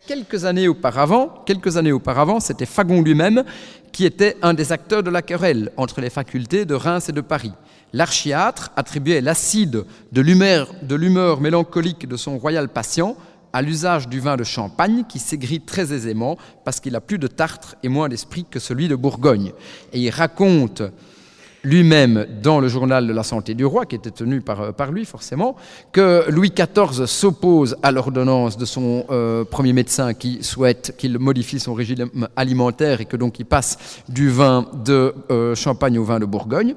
Quelques 0.08 0.46
années 0.46 0.68
auparavant, 0.68 1.44
quelques 1.46 1.78
années 1.78 1.92
auparavant, 1.92 2.40
c'était 2.40 2.66
Fagon 2.66 3.02
lui-même 3.02 3.44
qui 3.92 4.06
était 4.06 4.38
un 4.42 4.54
des 4.54 4.72
acteurs 4.72 5.04
de 5.04 5.10
la 5.10 5.22
querelle 5.22 5.72
entre 5.78 6.02
les 6.02 6.10
facultés 6.10 6.66
de 6.66 6.74
Reims 6.74 7.10
et 7.10 7.12
de 7.12 7.22
Paris. 7.22 7.52
L'archiatre 7.94 8.72
attribuait 8.76 9.22
l'acide 9.22 9.86
de 10.12 10.22
l'humeur 10.22 11.42
mélancolique 11.42 12.08
de 12.08 12.18
son 12.18 12.38
royal 12.38 12.70
patient 12.70 13.16
à 13.54 13.62
l'usage 13.62 14.08
du 14.08 14.20
vin 14.20 14.38
de 14.38 14.44
Champagne 14.44 15.04
qui 15.08 15.20
s'aigrit 15.20 15.62
très 15.62 15.94
aisément 15.94 16.38
parce 16.64 16.80
qu'il 16.80 16.96
a 16.96 17.02
plus 17.02 17.20
de 17.20 17.28
tartre 17.28 17.76
et 17.84 17.90
moins 17.90 18.10
d'esprit 18.10 18.46
que 18.50 18.60
celui 18.60 18.88
de 18.88 18.96
Bourgogne. 18.96 19.52
Et 19.94 20.00
il 20.00 20.10
raconte 20.10 20.84
lui-même 21.64 22.26
dans 22.42 22.60
le 22.60 22.68
journal 22.68 23.06
de 23.06 23.14
la 23.14 23.24
santé 23.24 23.54
du 23.54 23.66
roi, 23.66 23.86
qui 23.86 23.96
était 23.96 24.10
tenu 24.10 24.42
par, 24.42 24.62
euh, 24.62 24.92
lui 24.92 25.06
forcément, 25.06 25.56
que 25.92 26.26
Louis 26.30 26.52
XIV 26.52 27.06
s'oppose 27.06 27.78
à 27.84 27.92
l'ordonnance 27.92 28.58
de 28.58 28.66
son 28.66 29.06
euh, 29.10 29.44
premier 29.46 29.74
médecin 29.74 30.14
qui 30.14 30.44
souhaite 30.44 30.96
qu'il 30.98 31.20
modifie 31.20 31.60
son 31.60 31.74
régime 31.74 32.10
alimentaire 32.36 33.02
et 33.02 33.06
que 33.06 33.18
donc 33.18 33.40
il 33.40 33.46
passe 33.46 33.78
du 34.10 34.30
vin 34.30 34.66
de 34.86 35.14
euh, 35.30 35.54
Champagne 35.54 36.00
au 36.00 36.04
vin 36.04 36.20
de 36.20 36.26
Bourgogne. 36.26 36.74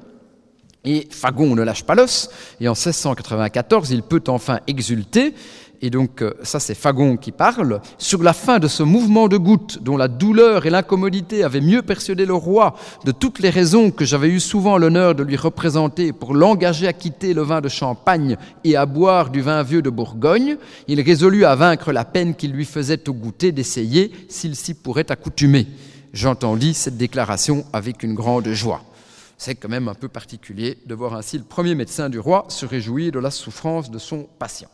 Et 0.85 1.07
Fagon 1.09 1.55
ne 1.55 1.63
lâche 1.63 1.83
pas 1.83 1.95
l'os, 1.95 2.29
et 2.61 2.67
en 2.67 2.73
1694, 2.73 3.89
il 3.91 4.03
peut 4.03 4.23
enfin 4.27 4.59
exulter, 4.67 5.33
et 5.81 5.89
donc 5.89 6.21
euh, 6.21 6.33
ça 6.43 6.59
c'est 6.59 6.75
Fagon 6.75 7.17
qui 7.17 7.31
parle, 7.31 7.81
sur 7.97 8.23
la 8.23 8.33
fin 8.33 8.59
de 8.59 8.67
ce 8.67 8.83
mouvement 8.83 9.27
de 9.27 9.37
gouttes 9.37 9.79
dont 9.81 9.97
la 9.97 10.07
douleur 10.07 10.65
et 10.65 10.69
l'incommodité 10.69 11.43
avaient 11.43 11.61
mieux 11.61 11.81
persuadé 11.81 12.25
le 12.25 12.33
roi 12.33 12.75
de 13.03 13.11
toutes 13.11 13.39
les 13.39 13.49
raisons 13.49 13.91
que 13.91 14.05
j'avais 14.05 14.29
eu 14.29 14.39
souvent 14.39 14.77
l'honneur 14.77 15.15
de 15.15 15.23
lui 15.23 15.35
représenter 15.35 16.13
pour 16.13 16.33
l'engager 16.33 16.87
à 16.87 16.93
quitter 16.93 17.33
le 17.33 17.41
vin 17.41 17.61
de 17.61 17.69
Champagne 17.69 18.37
et 18.63 18.75
à 18.75 18.85
boire 18.85 19.29
du 19.29 19.41
vin 19.41 19.63
vieux 19.63 19.81
de 19.81 19.89
Bourgogne, 19.89 20.57
il 20.87 21.01
résolut 21.01 21.45
à 21.45 21.55
vaincre 21.55 21.91
la 21.91 22.05
peine 22.05 22.35
qu'il 22.35 22.51
lui 22.51 22.65
faisait 22.65 23.09
au 23.09 23.13
goûter 23.13 23.51
d'essayer 23.51 24.11
s'il 24.29 24.55
s'y 24.55 24.73
pourrait 24.73 25.11
accoutumer. 25.11 25.67
J'entendis 26.13 26.73
cette 26.73 26.97
déclaration 26.97 27.65
avec 27.73 28.01
une 28.03 28.13
grande 28.13 28.47
joie. 28.49 28.81
C'est 29.37 29.55
quand 29.55 29.69
même 29.69 29.87
un 29.87 29.95
peu 29.95 30.07
particulier 30.07 30.77
de 30.85 30.95
voir 30.95 31.13
ainsi 31.13 31.37
le 31.37 31.43
premier 31.43 31.75
médecin 31.75 32.09
du 32.09 32.19
roi 32.19 32.45
se 32.49 32.65
réjouir 32.65 33.11
de 33.11 33.19
la 33.19 33.31
souffrance 33.31 33.91
de 33.91 33.99
son 33.99 34.27
patient 34.39 34.69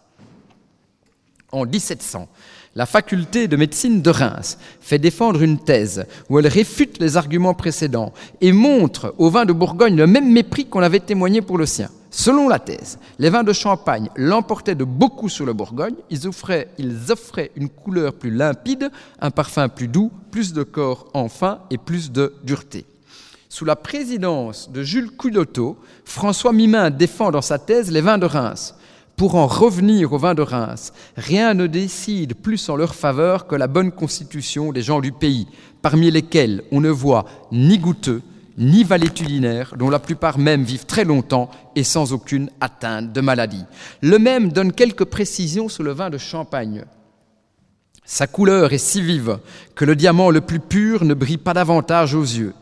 en 1.52 1.65
1700, 1.65 2.28
la 2.76 2.86
faculté 2.86 3.47
de 3.47 3.58
médecine 3.58 4.02
de 4.02 4.10
Reims 4.10 4.58
fait 4.80 5.00
défendre 5.00 5.41
une 5.41 5.60
thèse 5.60 6.06
où 6.30 6.39
elle 6.39 6.47
réfute 6.47 7.00
les 7.00 7.17
arguments 7.17 7.54
précédents 7.54 8.13
et 8.39 8.52
montre 8.52 9.13
au 9.17 9.30
vin 9.30 9.45
de 9.45 9.54
Bourgogne 9.54 9.97
le 9.97 10.08
même 10.08 10.32
mépris 10.32 10.65
qu'on 10.65 10.82
avait 10.82 11.00
témoigné 11.00 11.41
pour 11.41 11.58
le 11.58 11.65
sien. 11.65 11.89
Selon 12.10 12.50
la 12.50 12.60
thèse, 12.60 13.00
les 13.19 13.30
vins 13.30 13.43
de 13.43 13.54
Champagne 13.54 14.10
l'emportaient 14.15 14.76
de 14.76 14.84
beaucoup 14.84 15.30
sur 15.30 15.45
le 15.45 15.54
Bourgogne, 15.54 15.95
ils 16.10 16.28
offraient, 16.28 16.69
ils 16.78 17.12
offraient 17.12 17.52
une 17.56 17.69
couleur 17.69 18.13
plus 18.13 18.32
limpide, 18.32 18.89
un 19.21 19.32
parfum 19.32 19.69
plus 19.69 19.88
doux, 19.88 20.12
plus 20.30 20.54
de 20.54 20.63
corps 20.63 21.08
enfin 21.13 21.60
et 21.69 21.78
plus 21.78 22.12
de 22.12 22.34
dureté. 22.43 22.86
Sous 23.54 23.66
la 23.66 23.76
présidence 23.76 24.72
de 24.72 24.82
Jules 24.82 25.12
Culotto, 25.12 25.78
François 26.06 26.54
Mimin 26.54 26.90
défend 26.90 27.32
dans 27.32 27.42
sa 27.42 27.60
thèse 27.60 27.92
les 27.92 28.00
vins 28.00 28.18
de 28.18 28.26
Reims 28.26 28.76
pour 29.18 29.36
en 29.36 29.46
revenir 29.46 30.14
au 30.14 30.18
vin 30.18 30.34
de 30.34 30.42
Reims, 30.42 30.94
rien 31.18 31.54
ne 31.54 31.68
décide 31.68 32.36
plus 32.36 32.70
en 32.70 32.78
leur 32.78 32.96
faveur 32.96 33.48
que 33.48 33.58
la 33.58 33.68
bonne 33.68 33.92
constitution 33.92 34.72
des 34.72 34.82
gens 34.82 35.02
du 35.02 35.12
pays, 35.12 35.48
parmi 35.82 36.10
lesquels 36.10 36.64
on 36.72 36.80
ne 36.80 36.90
voit 36.90 37.26
ni 37.52 37.78
goûteux, 37.78 38.22
ni 38.58 38.86
valétudinaires, 38.86 39.76
dont 39.78 39.90
la 39.90 40.00
plupart 40.00 40.38
même 40.38 40.64
vivent 40.64 40.86
très 40.86 41.04
longtemps 41.04 41.52
et 41.76 41.84
sans 41.84 42.14
aucune 42.14 42.50
atteinte 42.62 43.12
de 43.12 43.20
maladie. 43.20 43.66
Le 44.00 44.18
même 44.18 44.54
donne 44.54 44.72
quelques 44.72 45.04
précisions 45.04 45.68
sur 45.68 45.84
le 45.84 45.92
vin 45.92 46.10
de 46.10 46.18
Champagne. 46.18 46.86
Sa 48.06 48.28
couleur 48.28 48.72
est 48.72 48.78
si 48.78 49.02
vive 49.02 49.40
que 49.76 49.84
le 49.84 49.98
diamant 49.98 50.30
le 50.30 50.40
plus 50.40 50.62
pur 50.62 51.04
ne 51.04 51.14
brille 51.14 51.38
pas 51.38 51.54
davantage 51.54 52.16
aux 52.16 52.24
yeux 52.24 52.54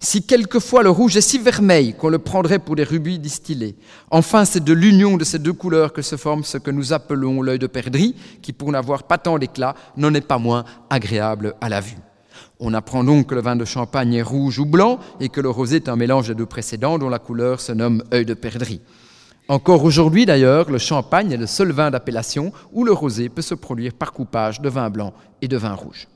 si 0.00 0.22
quelquefois 0.22 0.82
le 0.82 0.90
rouge 0.90 1.16
est 1.16 1.20
si 1.20 1.38
vermeil 1.38 1.94
qu'on 1.94 2.08
le 2.08 2.18
prendrait 2.18 2.58
pour 2.58 2.76
des 2.76 2.84
rubis 2.84 3.18
distillés. 3.18 3.76
Enfin, 4.10 4.44
c'est 4.44 4.62
de 4.62 4.72
l'union 4.72 5.16
de 5.16 5.24
ces 5.24 5.38
deux 5.38 5.52
couleurs 5.52 5.92
que 5.92 6.02
se 6.02 6.16
forme 6.16 6.44
ce 6.44 6.58
que 6.58 6.70
nous 6.70 6.92
appelons 6.92 7.42
l'œil 7.42 7.58
de 7.58 7.66
perdrix, 7.66 8.14
qui, 8.40 8.52
pour 8.52 8.70
n'avoir 8.70 9.02
pas 9.02 9.18
tant 9.18 9.38
d'éclat, 9.38 9.74
n'en 9.96 10.14
est 10.14 10.20
pas 10.20 10.38
moins 10.38 10.64
agréable 10.88 11.54
à 11.60 11.68
la 11.68 11.80
vue. 11.80 11.98
On 12.60 12.74
apprend 12.74 13.04
donc 13.04 13.28
que 13.28 13.34
le 13.34 13.40
vin 13.40 13.56
de 13.56 13.64
champagne 13.64 14.14
est 14.14 14.22
rouge 14.22 14.58
ou 14.58 14.66
blanc 14.66 14.98
et 15.20 15.28
que 15.28 15.40
le 15.40 15.50
rosé 15.50 15.76
est 15.76 15.88
un 15.88 15.96
mélange 15.96 16.28
des 16.28 16.34
deux 16.34 16.46
précédents 16.46 16.98
dont 16.98 17.08
la 17.08 17.18
couleur 17.18 17.60
se 17.60 17.72
nomme 17.72 18.02
œil 18.12 18.24
de 18.24 18.34
perdrix. 18.34 18.80
Encore 19.48 19.84
aujourd'hui 19.84 20.26
d'ailleurs, 20.26 20.70
le 20.70 20.78
champagne 20.78 21.32
est 21.32 21.36
le 21.36 21.46
seul 21.46 21.72
vin 21.72 21.90
d'appellation 21.90 22.52
où 22.72 22.84
le 22.84 22.92
rosé 22.92 23.28
peut 23.28 23.42
se 23.42 23.54
produire 23.54 23.94
par 23.94 24.12
coupage 24.12 24.60
de 24.60 24.68
vin 24.68 24.90
blanc 24.90 25.12
et 25.40 25.48
de 25.48 25.56
vin 25.56 25.74
rouge. 25.74 26.08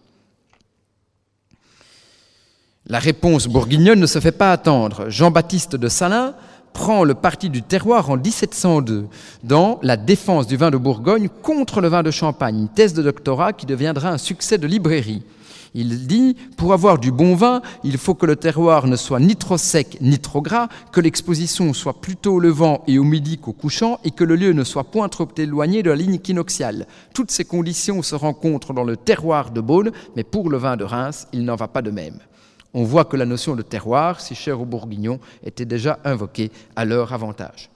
La 2.89 2.99
réponse 2.99 3.47
bourguignonne 3.47 4.01
ne 4.01 4.07
se 4.07 4.19
fait 4.19 4.33
pas 4.33 4.51
attendre. 4.51 5.09
Jean-Baptiste 5.09 5.77
de 5.77 5.89
Salins 5.89 6.35
prend 6.73 7.05
le 7.05 7.15
parti 7.15 7.49
du 7.49 7.63
terroir 7.63 8.11
en 8.11 8.17
1702 8.17 9.07
dans 9.45 9.79
La 9.83 9.97
défense 9.97 10.49
du 10.49 10.57
vin 10.57 10.73
de 10.73 10.77
Bourgogne 10.77 11.29
contre 11.43 11.81
le 11.81 11.87
vin 11.87 12.03
de 12.03 12.11
Champagne, 12.11 12.59
une 12.59 12.69
thèse 12.69 12.93
de 12.93 13.03
doctorat 13.03 13.53
qui 13.53 13.67
deviendra 13.67 14.09
un 14.09 14.19
succès 14.19 14.59
de 14.59 14.67
librairie. 14.67 15.23
Il 15.75 16.09
dit, 16.09 16.37
pour 16.57 16.73
avoir 16.73 16.99
du 16.99 17.13
bon 17.13 17.37
vin, 17.37 17.63
il 17.85 17.99
faut 17.99 18.15
que 18.15 18.27
le 18.27 18.35
terroir 18.35 18.89
ne 18.89 18.97
soit 18.97 19.21
ni 19.21 19.37
trop 19.37 19.59
sec 19.59 19.99
ni 20.01 20.19
trop 20.19 20.43
gras, 20.43 20.69
que 20.91 21.01
l'exposition 21.01 21.73
soit 21.73 22.01
plutôt 22.01 22.35
au 22.35 22.41
levant 22.41 22.83
et 22.89 22.99
au 22.99 23.05
midi 23.05 23.39
qu'au 23.39 23.53
couchant, 23.53 24.01
et 24.03 24.11
que 24.11 24.25
le 24.25 24.35
lieu 24.35 24.53
ne 24.55 24.65
soit 24.65 24.85
point 24.85 25.09
trop 25.09 25.29
éloigné 25.37 25.85
de 25.85 25.91
la 25.91 25.97
ligne 25.97 26.15
équinoxiale. 26.15 26.89
Toutes 27.15 27.31
ces 27.31 27.45
conditions 27.45 28.03
se 28.03 28.17
rencontrent 28.17 28.75
dans 28.75 28.85
le 28.85 28.97
terroir 28.97 29.53
de 29.53 29.61
Beaune, 29.61 29.93
mais 30.17 30.25
pour 30.25 30.51
le 30.51 30.59
vin 30.59 30.77
de 30.77 30.85
Reims, 30.85 31.29
il 31.33 31.45
n'en 31.45 31.57
va 31.57 31.69
pas 31.69 31.81
de 31.81 31.93
même 31.93 32.19
on 32.75 32.85
voit 32.85 33.05
que 33.05 33.17
la 33.17 33.27
notion 33.27 33.55
de 33.55 33.63
terroir, 33.63 34.21
si 34.21 34.35
chère 34.35 34.61
aux 34.61 34.65
Bourguignons, 34.65 35.21
était 35.45 35.65
déjà 35.65 35.99
invoquée 36.05 36.51
à 36.77 36.85
leur 36.85 37.13
avantage. 37.13 37.71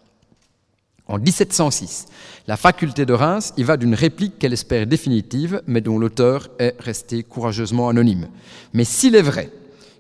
En 1.09 1.18
1706, 1.18 2.06
la 2.48 2.56
faculté 2.56 3.06
de 3.06 3.12
Reims 3.12 3.52
y 3.56 3.62
va 3.62 3.76
d'une 3.76 3.94
réplique 3.94 4.38
qu'elle 4.38 4.52
espère 4.52 4.87
définitive, 4.87 5.62
mais 5.66 5.80
dont 5.80 5.98
l'auteur 5.98 6.48
est 6.59 6.74
resté 6.80 7.22
courageusement 7.22 7.88
anonyme. 7.88 8.28
Mais 8.72 8.85
s'il 8.85 9.14
est 9.14 9.22
vrai 9.22 9.52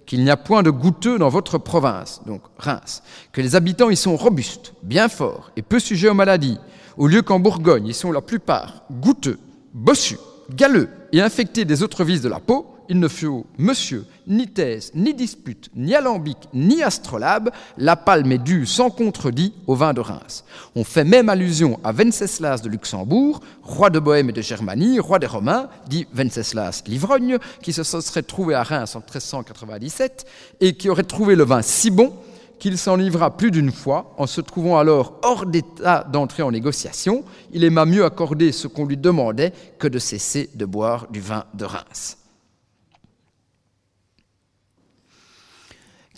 qu'il 0.04 0.24
n'y 0.24 0.30
a 0.30 0.36
point 0.36 0.62
de 0.62 0.70
goûteux 0.70 1.18
dans 1.18 1.28
votre 1.28 1.58
province, 1.58 2.22
donc 2.26 2.42
Reims, 2.58 3.02
que 3.32 3.40
les 3.40 3.54
habitants 3.54 3.90
y 3.90 3.96
sont 3.96 4.16
robustes, 4.16 4.72
bien 4.82 5.08
forts 5.08 5.52
et 5.56 5.62
peu 5.62 5.78
sujets 5.78 6.08
aux 6.08 6.14
maladies, 6.14 6.58
au 6.96 7.06
lieu 7.06 7.22
qu'en 7.22 7.38
Bourgogne 7.38 7.86
ils 7.86 7.94
sont 7.94 8.12
la 8.12 8.20
plupart 8.20 8.82
goûteux, 8.90 9.38
bossus, 9.74 10.18
galeux 10.54 10.88
et 11.12 11.20
infectés 11.20 11.64
des 11.64 11.82
autres 11.82 12.04
vices 12.04 12.22
de 12.22 12.28
la 12.28 12.40
peau, 12.40 12.75
il 12.88 12.98
ne 12.98 13.08
faut, 13.08 13.46
monsieur, 13.58 14.04
ni 14.26 14.46
thèse, 14.46 14.92
ni 14.94 15.14
dispute, 15.14 15.70
ni 15.74 15.94
alambic, 15.94 16.36
ni 16.52 16.82
astrolabe, 16.82 17.50
la 17.78 17.96
palme 17.96 18.32
est 18.32 18.38
due 18.38 18.66
sans 18.66 18.90
contredit 18.90 19.54
au 19.66 19.74
vin 19.74 19.94
de 19.94 20.00
Reims. 20.00 20.44
On 20.74 20.84
fait 20.84 21.04
même 21.04 21.28
allusion 21.28 21.78
à 21.84 21.92
Venceslas 21.92 22.62
de 22.62 22.68
Luxembourg, 22.68 23.40
roi 23.62 23.90
de 23.90 23.98
Bohême 23.98 24.30
et 24.30 24.32
de 24.32 24.42
Germanie, 24.42 25.00
roi 25.00 25.18
des 25.18 25.26
Romains, 25.26 25.68
dit 25.88 26.06
Venceslas 26.12 26.82
l'ivrogne, 26.86 27.38
qui 27.62 27.72
se 27.72 27.82
serait 27.82 28.22
trouvé 28.22 28.54
à 28.54 28.62
Reims 28.62 28.96
en 28.96 29.00
1397 29.00 30.26
et 30.60 30.74
qui 30.74 30.88
aurait 30.88 31.02
trouvé 31.02 31.36
le 31.36 31.44
vin 31.44 31.62
si 31.62 31.90
bon 31.90 32.12
qu'il 32.58 32.78
s'en 32.78 32.96
livra 32.96 33.36
plus 33.36 33.50
d'une 33.50 33.72
fois, 33.72 34.14
en 34.18 34.26
se 34.26 34.40
trouvant 34.40 34.78
alors 34.78 35.20
hors 35.22 35.46
d'état 35.46 36.04
d'entrer 36.10 36.42
en 36.42 36.50
négociation, 36.50 37.24
il 37.52 37.64
aima 37.64 37.84
mieux 37.84 38.04
accorder 38.04 38.52
ce 38.52 38.66
qu'on 38.66 38.86
lui 38.86 38.96
demandait 38.96 39.52
que 39.78 39.88
de 39.88 39.98
cesser 39.98 40.48
de 40.54 40.64
boire 40.64 41.06
du 41.10 41.20
vin 41.20 41.44
de 41.54 41.64
Reims. 41.64 42.16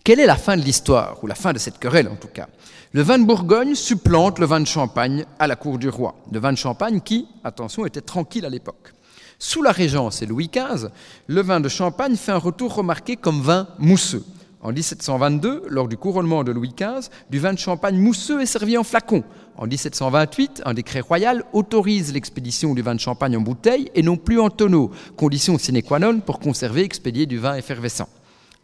Quelle 0.08 0.20
est 0.20 0.26
la 0.26 0.36
fin 0.36 0.56
de 0.56 0.62
l'histoire, 0.62 1.22
ou 1.22 1.26
la 1.26 1.34
fin 1.34 1.52
de 1.52 1.58
cette 1.58 1.78
querelle 1.78 2.08
en 2.08 2.16
tout 2.16 2.28
cas? 2.32 2.48
Le 2.92 3.02
vin 3.02 3.18
de 3.18 3.26
Bourgogne 3.26 3.74
supplante 3.74 4.38
le 4.38 4.46
vin 4.46 4.58
de 4.58 4.66
Champagne 4.66 5.26
à 5.38 5.46
la 5.46 5.54
cour 5.54 5.76
du 5.76 5.90
roi. 5.90 6.14
Le 6.32 6.38
vin 6.38 6.50
de 6.50 6.56
Champagne 6.56 7.02
qui, 7.02 7.28
attention, 7.44 7.84
était 7.84 8.00
tranquille 8.00 8.46
à 8.46 8.48
l'époque. 8.48 8.94
Sous 9.38 9.60
la 9.60 9.70
Régence 9.70 10.22
et 10.22 10.26
Louis 10.26 10.50
XV, 10.50 10.88
le 11.26 11.42
vin 11.42 11.60
de 11.60 11.68
Champagne 11.68 12.16
fait 12.16 12.32
un 12.32 12.38
retour 12.38 12.74
remarqué 12.74 13.16
comme 13.16 13.42
vin 13.42 13.68
mousseux. 13.78 14.24
En 14.62 14.72
1722, 14.72 15.64
lors 15.68 15.88
du 15.88 15.98
couronnement 15.98 16.42
de 16.42 16.52
Louis 16.52 16.72
XV, 16.74 17.10
du 17.28 17.38
vin 17.38 17.52
de 17.52 17.58
champagne 17.58 17.98
mousseux 17.98 18.40
est 18.40 18.46
servi 18.46 18.78
en 18.78 18.84
flacon. 18.84 19.24
En 19.58 19.66
1728, 19.66 20.62
un 20.64 20.72
décret 20.72 21.00
royal 21.00 21.44
autorise 21.52 22.14
l'expédition 22.14 22.72
du 22.72 22.80
vin 22.80 22.94
de 22.94 23.00
champagne 23.00 23.36
en 23.36 23.42
bouteille 23.42 23.90
et 23.94 24.02
non 24.02 24.16
plus 24.16 24.40
en 24.40 24.48
tonneau, 24.48 24.90
condition 25.18 25.58
sine 25.58 25.82
qua 25.82 25.98
non 25.98 26.20
pour 26.20 26.40
conserver 26.40 26.80
et 26.80 26.84
expédier 26.86 27.26
du 27.26 27.38
vin 27.38 27.56
effervescent. 27.56 28.08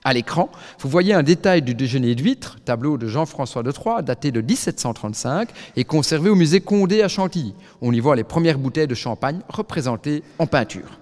À 0.06 0.12
l'écran, 0.12 0.50
vous 0.80 0.90
voyez 0.90 1.14
un 1.14 1.22
détail 1.22 1.62
du 1.62 1.74
déjeuner 1.74 2.14
d'huîtres, 2.14 2.58
tableau 2.62 2.98
de 2.98 3.08
Jean-François 3.08 3.62
de 3.62 3.70
Troyes, 3.72 4.02
daté 4.02 4.32
de 4.32 4.42
1735 4.42 5.48
et 5.76 5.84
conservé 5.84 6.28
au 6.28 6.34
musée 6.34 6.60
Condé 6.60 7.00
à 7.00 7.08
Chantilly. 7.08 7.54
On 7.80 7.90
y 7.90 8.00
voit 8.00 8.14
les 8.14 8.22
premières 8.22 8.58
bouteilles 8.58 8.86
de 8.86 8.94
champagne 8.94 9.40
représentées 9.48 10.22
en 10.38 10.46
peinture. 10.46 10.98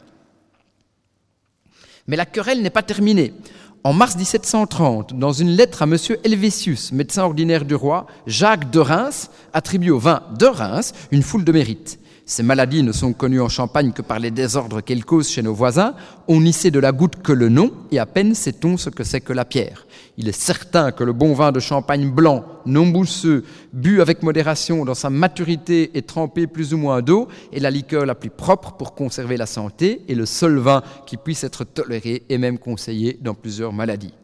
Mais 2.06 2.14
la 2.14 2.26
querelle 2.26 2.62
n'est 2.62 2.70
pas 2.70 2.84
terminée. 2.84 3.34
En 3.82 3.92
mars 3.92 4.14
1730, 4.14 5.18
dans 5.18 5.32
une 5.32 5.50
lettre 5.50 5.82
à 5.82 5.86
M. 5.86 5.96
Helvétius, 6.22 6.92
médecin 6.92 7.24
ordinaire 7.24 7.64
du 7.64 7.74
roi, 7.74 8.06
Jacques 8.28 8.70
de 8.70 8.78
Reims 8.78 9.30
attribue 9.52 9.90
au 9.90 9.98
vin 9.98 10.22
de 10.38 10.46
Reims 10.46 10.92
une 11.10 11.24
foule 11.24 11.44
de 11.44 11.50
mérites. 11.50 11.98
Ces 12.24 12.44
maladies 12.44 12.84
ne 12.84 12.92
sont 12.92 13.12
connues 13.12 13.40
en 13.40 13.48
Champagne 13.48 13.92
que 13.92 14.00
par 14.00 14.20
les 14.20 14.30
désordres 14.30 14.80
qu'elles 14.80 15.04
causent 15.04 15.28
chez 15.28 15.42
nos 15.42 15.54
voisins. 15.54 15.94
On 16.28 16.40
n'y 16.40 16.52
sait 16.52 16.70
de 16.70 16.78
la 16.78 16.92
goutte 16.92 17.20
que 17.20 17.32
le 17.32 17.48
nom, 17.48 17.72
et 17.90 17.98
à 17.98 18.06
peine 18.06 18.34
sait-on 18.34 18.76
ce 18.76 18.90
que 18.90 19.02
c'est 19.02 19.20
que 19.20 19.32
la 19.32 19.44
pierre. 19.44 19.86
Il 20.16 20.28
est 20.28 20.32
certain 20.32 20.92
que 20.92 21.02
le 21.02 21.12
bon 21.12 21.34
vin 21.34 21.50
de 21.50 21.58
Champagne 21.58 22.08
blanc, 22.08 22.44
non 22.64 22.86
bousseux, 22.86 23.44
bu 23.72 24.00
avec 24.00 24.22
modération 24.22 24.84
dans 24.84 24.94
sa 24.94 25.10
maturité 25.10 25.90
et 25.94 26.02
trempé 26.02 26.46
plus 26.46 26.72
ou 26.72 26.78
moins 26.78 27.02
d'eau, 27.02 27.26
est 27.52 27.58
la 27.58 27.70
liqueur 27.70 28.06
la 28.06 28.14
plus 28.14 28.30
propre 28.30 28.72
pour 28.72 28.94
conserver 28.94 29.36
la 29.36 29.46
santé 29.46 30.02
et 30.06 30.14
le 30.14 30.26
seul 30.26 30.58
vin 30.58 30.82
qui 31.06 31.16
puisse 31.16 31.42
être 31.42 31.64
toléré 31.64 32.22
et 32.28 32.38
même 32.38 32.58
conseillé 32.58 33.18
dans 33.20 33.34
plusieurs 33.34 33.72
maladies. 33.72 34.14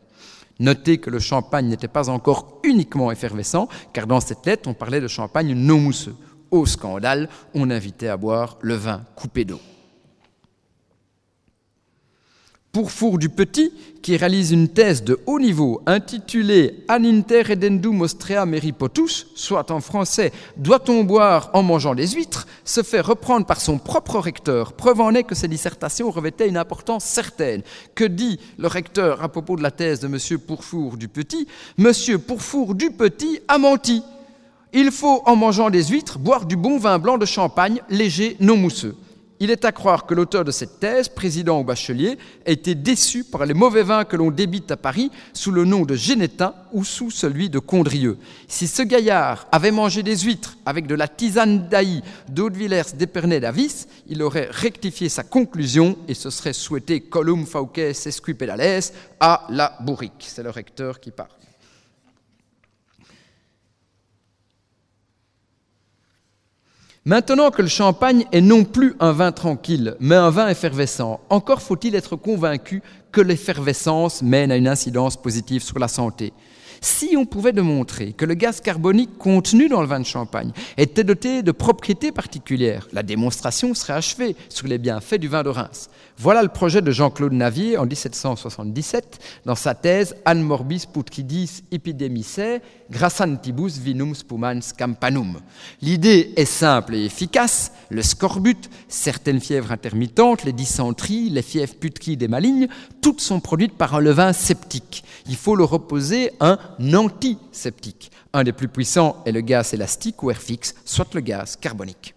Notez 0.60 0.98
que 0.98 1.10
le 1.10 1.18
champagne 1.18 1.66
n'était 1.66 1.88
pas 1.88 2.08
encore 2.08 2.60
uniquement 2.64 3.10
effervescent, 3.10 3.68
car 3.92 4.06
dans 4.06 4.20
cette 4.20 4.46
lettre, 4.46 4.68
on 4.68 4.74
parlait 4.74 5.00
de 5.00 5.08
champagne 5.08 5.52
non 5.54 5.78
mousseux 5.78 6.14
au 6.50 6.66
scandale, 6.66 7.28
on 7.54 7.70
invitait 7.70 8.08
à 8.08 8.16
boire 8.16 8.58
le 8.60 8.74
vin 8.74 9.02
coupé 9.14 9.44
d'eau. 9.44 9.60
Pourfour 12.70 13.18
du 13.18 13.30
Petit, 13.30 13.72
qui 14.02 14.16
réalise 14.16 14.52
une 14.52 14.68
thèse 14.68 15.02
de 15.02 15.18
haut 15.24 15.40
niveau 15.40 15.80
intitulée 15.86 16.84
An 16.90 17.02
inter 17.02 17.50
edendum 17.50 18.02
ostrea 18.02 18.44
meripotus, 18.44 19.26
soit 19.34 19.70
en 19.70 19.80
français 19.80 20.32
Doit-on 20.58 21.02
boire 21.02 21.50
en 21.54 21.62
mangeant 21.62 21.94
des 21.94 22.06
huîtres? 22.08 22.46
se 22.64 22.82
fait 22.82 23.00
reprendre 23.00 23.46
par 23.46 23.60
son 23.60 23.78
propre 23.78 24.18
recteur. 24.18 24.74
Preuve 24.74 25.00
en 25.00 25.14
est 25.14 25.24
que 25.24 25.34
ces 25.34 25.48
dissertations 25.48 26.10
revêtaient 26.10 26.48
une 26.48 26.58
importance 26.58 27.04
certaine. 27.04 27.62
Que 27.94 28.04
dit 28.04 28.38
le 28.58 28.68
recteur 28.68 29.22
à 29.22 29.28
propos 29.28 29.56
de 29.56 29.62
la 29.62 29.70
thèse 29.70 30.00
de 30.00 30.06
M. 30.06 30.38
Pourfour 30.38 30.98
du 30.98 31.08
Petit? 31.08 31.48
M. 31.78 31.92
Pourfour 32.24 32.74
du 32.74 32.90
Petit 32.90 33.40
a 33.48 33.56
menti. 33.56 34.02
Il 34.72 34.90
faut, 34.90 35.22
en 35.24 35.34
mangeant 35.34 35.70
des 35.70 35.84
huîtres, 35.84 36.18
boire 36.18 36.44
du 36.44 36.56
bon 36.56 36.78
vin 36.78 36.98
blanc 36.98 37.16
de 37.16 37.24
champagne, 37.24 37.80
léger, 37.88 38.36
non 38.40 38.56
mousseux. 38.56 38.96
Il 39.40 39.50
est 39.50 39.64
à 39.64 39.70
croire 39.70 40.04
que 40.04 40.14
l'auteur 40.14 40.44
de 40.44 40.50
cette 40.50 40.80
thèse, 40.80 41.08
président 41.08 41.60
ou 41.60 41.64
bachelier, 41.64 42.18
a 42.44 42.50
été 42.50 42.74
déçu 42.74 43.22
par 43.22 43.46
les 43.46 43.54
mauvais 43.54 43.84
vins 43.84 44.04
que 44.04 44.16
l'on 44.16 44.32
débite 44.32 44.72
à 44.72 44.76
Paris 44.76 45.12
sous 45.32 45.52
le 45.52 45.64
nom 45.64 45.82
de 45.84 45.94
Génétin 45.94 46.54
ou 46.72 46.82
sous 46.84 47.12
celui 47.12 47.48
de 47.48 47.60
Condrieux. 47.60 48.18
Si 48.48 48.66
ce 48.66 48.82
gaillard 48.82 49.46
avait 49.52 49.70
mangé 49.70 50.02
des 50.02 50.16
huîtres 50.18 50.58
avec 50.66 50.88
de 50.88 50.96
la 50.96 51.06
tisane 51.06 51.68
d'ail 51.68 52.02
d'Audevillers 52.28 52.94
d'Épernay 52.96 53.38
d'Avis, 53.38 53.86
il 54.08 54.22
aurait 54.22 54.48
rectifié 54.50 55.08
sa 55.08 55.22
conclusion 55.22 55.96
et 56.08 56.14
se 56.14 56.30
serait 56.30 56.52
souhaité 56.52 57.00
colum 57.00 57.46
fauces 57.46 58.06
esquipedales 58.06 58.80
à 59.20 59.46
la 59.50 59.78
bourrique. 59.80 60.26
C'est 60.26 60.42
le 60.42 60.50
recteur 60.50 60.98
qui 60.98 61.12
parle. 61.12 61.28
Maintenant 67.08 67.50
que 67.50 67.62
le 67.62 67.68
champagne 67.68 68.26
est 68.32 68.42
non 68.42 68.64
plus 68.64 68.94
un 69.00 69.12
vin 69.12 69.32
tranquille, 69.32 69.96
mais 69.98 70.14
un 70.14 70.28
vin 70.28 70.46
effervescent, 70.46 71.20
encore 71.30 71.62
faut-il 71.62 71.94
être 71.94 72.16
convaincu 72.16 72.82
que 73.12 73.22
l'effervescence 73.22 74.20
mène 74.20 74.52
à 74.52 74.58
une 74.58 74.68
incidence 74.68 75.16
positive 75.16 75.62
sur 75.62 75.78
la 75.78 75.88
santé. 75.88 76.34
Si 76.82 77.16
on 77.16 77.24
pouvait 77.24 77.54
démontrer 77.54 78.12
que 78.12 78.26
le 78.26 78.34
gaz 78.34 78.60
carbonique 78.60 79.16
contenu 79.16 79.70
dans 79.70 79.80
le 79.80 79.88
vin 79.88 80.00
de 80.00 80.04
champagne 80.04 80.52
était 80.76 81.02
doté 81.02 81.42
de 81.42 81.50
propriétés 81.50 82.12
particulières, 82.12 82.86
la 82.92 83.02
démonstration 83.02 83.72
serait 83.72 83.94
achevée 83.94 84.36
sur 84.50 84.68
les 84.68 84.76
bienfaits 84.76 85.18
du 85.18 85.28
vin 85.28 85.42
de 85.42 85.48
Reims. 85.48 85.88
Voilà 86.20 86.42
le 86.42 86.48
projet 86.48 86.82
de 86.82 86.90
Jean-Claude 86.90 87.32
Navier 87.32 87.78
en 87.78 87.86
1777 87.86 89.20
dans 89.44 89.54
sa 89.54 89.76
thèse 89.76 90.16
An 90.26 90.34
morbis 90.34 90.82
putridis 90.92 91.62
epidemicae 91.70 92.60
grassantibus 92.90 93.78
vinum 93.78 94.16
spumans 94.16 94.72
campanum. 94.76 95.38
L'idée 95.80 96.32
est 96.34 96.44
simple 96.44 96.96
et 96.96 97.04
efficace. 97.04 97.70
Le 97.90 98.02
scorbut, 98.02 98.68
certaines 98.88 99.38
fièvres 99.38 99.70
intermittentes, 99.70 100.42
les 100.42 100.52
dysenteries, 100.52 101.30
les 101.30 101.42
fièvres 101.42 101.76
putrides 101.76 102.24
et 102.24 102.28
malignes, 102.28 102.66
toutes 103.00 103.20
sont 103.20 103.38
produites 103.38 103.78
par 103.78 103.94
un 103.94 104.00
levain 104.00 104.32
septique. 104.32 105.04
Il 105.28 105.36
faut 105.36 105.54
le 105.54 105.62
reposer 105.62 106.32
un 106.40 106.58
antiseptique. 106.94 108.10
Un 108.32 108.42
des 108.42 108.52
plus 108.52 108.66
puissants 108.66 109.22
est 109.24 109.30
le 109.30 109.40
gaz 109.40 109.72
élastique 109.72 110.20
ou 110.24 110.32
air 110.32 110.42
fixe, 110.42 110.74
soit 110.84 111.14
le 111.14 111.20
gaz 111.20 111.54
carbonique. 111.54 112.16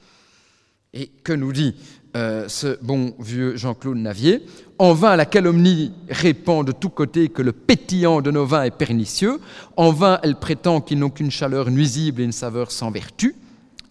Et 0.91 1.07
que 1.23 1.33
nous 1.33 1.53
dit 1.53 1.75
euh, 2.15 2.45
ce 2.47 2.78
bon 2.82 3.13
vieux 3.19 3.56
Jean-Claude 3.56 3.97
Navier. 3.97 4.45
En 4.80 4.93
vain, 4.93 5.15
la 5.15 5.26
calomnie 5.26 5.93
répand 6.10 6.65
de 6.65 6.71
tous 6.71 6.89
côtés 6.89 7.30
que 7.30 7.41
le 7.41 7.52
pétillant 7.52 8.21
de 8.21 8.32
nos 8.32 8.45
vins 8.45 8.63
est 8.63 8.76
pernicieux. 8.76 9.39
En 9.78 9.91
vain, 9.91 10.19
elle 10.24 10.36
prétend 10.36 10.82
qu'ils 10.82 11.00
n'ont 11.00 11.10
qu'une 11.10 11.32
chaleur 11.32 11.71
nuisible 11.71 12.21
et 12.21 12.26
une 12.26 12.32
saveur 12.32 12.71
sans 12.71 12.91
vertu 12.91 13.36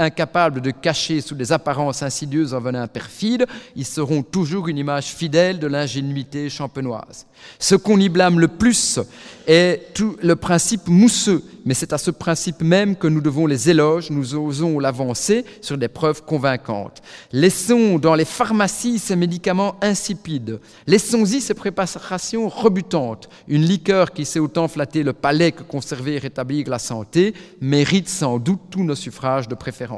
incapables 0.01 0.61
de 0.61 0.71
cacher 0.71 1.21
sous 1.21 1.35
des 1.35 1.53
apparences 1.53 2.03
insidieuses 2.03 2.55
un 2.55 2.61
venin 2.61 2.87
perfide, 2.87 3.47
ils 3.77 3.87
seront 3.87 4.23
toujours 4.23 4.69
une 4.69 4.79
image 4.79 5.07
fidèle 5.07 5.59
de 5.59 5.67
l'ingénuité 5.67 6.49
champenoise. 6.49 7.27
Ce 7.59 7.75
qu'on 7.75 7.99
y 8.01 8.09
blâme 8.09 8.41
le 8.41 8.49
plus 8.49 8.99
est 9.47 9.93
tout 9.95 10.17
le 10.23 10.37
principe 10.37 10.89
mousseux, 10.89 11.43
mais 11.65 11.75
c'est 11.75 11.93
à 11.93 11.99
ce 11.99 12.11
principe 12.11 12.63
même 12.63 12.97
que 12.97 13.07
nous 13.07 13.21
devons 13.21 13.47
les 13.47 13.71
éloges, 13.71 14.11
nous 14.11 14.35
osons 14.35 14.79
l'avancer 14.79 15.45
sur 15.61 15.77
des 15.77 15.89
preuves 15.89 16.25
convaincantes. 16.25 17.03
Laissons 17.33 17.99
dans 17.99 18.15
les 18.15 18.25
pharmacies 18.25 18.99
ces 18.99 19.17
médicaments 19.17 19.77
insipides, 19.83 20.61
laissons-y 20.87 21.41
ces 21.41 21.55
préparations 21.55 22.49
rebutantes. 22.49 23.29
Une 23.49 23.63
liqueur 23.63 24.13
qui 24.13 24.25
sait 24.25 24.39
autant 24.39 24.69
flatter 24.69 25.03
le 25.03 25.13
palais 25.13 25.53
que 25.53 25.63
conserver 25.63 26.15
et 26.15 26.19
rétablir 26.19 26.69
la 26.69 26.79
santé 26.79 27.35
mérite 27.61 28.09
sans 28.09 28.39
doute 28.39 28.61
tous 28.71 28.85
nos 28.85 28.95
suffrages 28.95 29.49
de 29.49 29.55
préférence. 29.55 29.90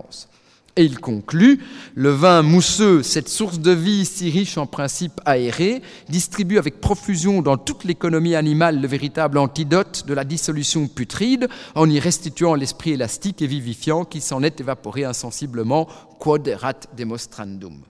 Et 0.75 0.85
il 0.85 1.01
conclut, 1.01 1.63
le 1.95 2.09
vin 2.09 2.41
mousseux, 2.41 3.03
cette 3.03 3.29
source 3.29 3.59
de 3.59 3.73
vie 3.73 4.07
si 4.07 4.31
riche 4.31 4.57
en 4.57 4.67
principes 4.67 5.21
aérés, 5.27 5.83
distribue 6.09 6.57
avec 6.57 6.81
profusion 6.81 7.43
dans 7.43 7.59
toute 7.59 7.85
l'économie 7.85 8.35
animale 8.35 8.81
le 8.81 8.89
véritable 8.89 9.37
antidote 9.37 10.05
de 10.07 10.15
la 10.15 10.25
dissolution 10.25 10.89
putride, 10.89 11.49
en 11.75 11.91
y 11.91 12.01
restituant 12.01 12.55
l'esprit 12.55 12.93
élastique 12.93 13.43
et 13.43 13.47
vivifiant 13.47 14.07
qui 14.07 14.23
s'en 14.23 14.43
est 14.43 14.61
évaporé 14.61 15.05
insensiblement, 15.05 15.87
quod 16.19 16.49
erat 16.49 16.81
demonstrandum. 16.97 17.83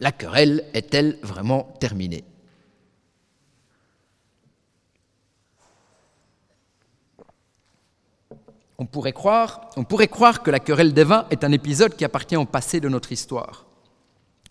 La 0.00 0.12
querelle 0.12 0.64
est-elle 0.72 1.18
vraiment 1.22 1.74
terminée? 1.78 2.24
On 8.78 8.84
pourrait, 8.84 9.12
croire, 9.12 10.42
que 10.42 10.50
la 10.50 10.60
querelle 10.60 10.92
des 10.92 11.04
vins 11.04 11.26
est 11.30 11.44
un 11.44 11.52
épisode 11.52 11.96
qui 11.96 12.04
appartient 12.04 12.36
au 12.36 12.44
passé 12.44 12.78
de 12.78 12.90
notre 12.90 13.10
histoire. 13.10 13.64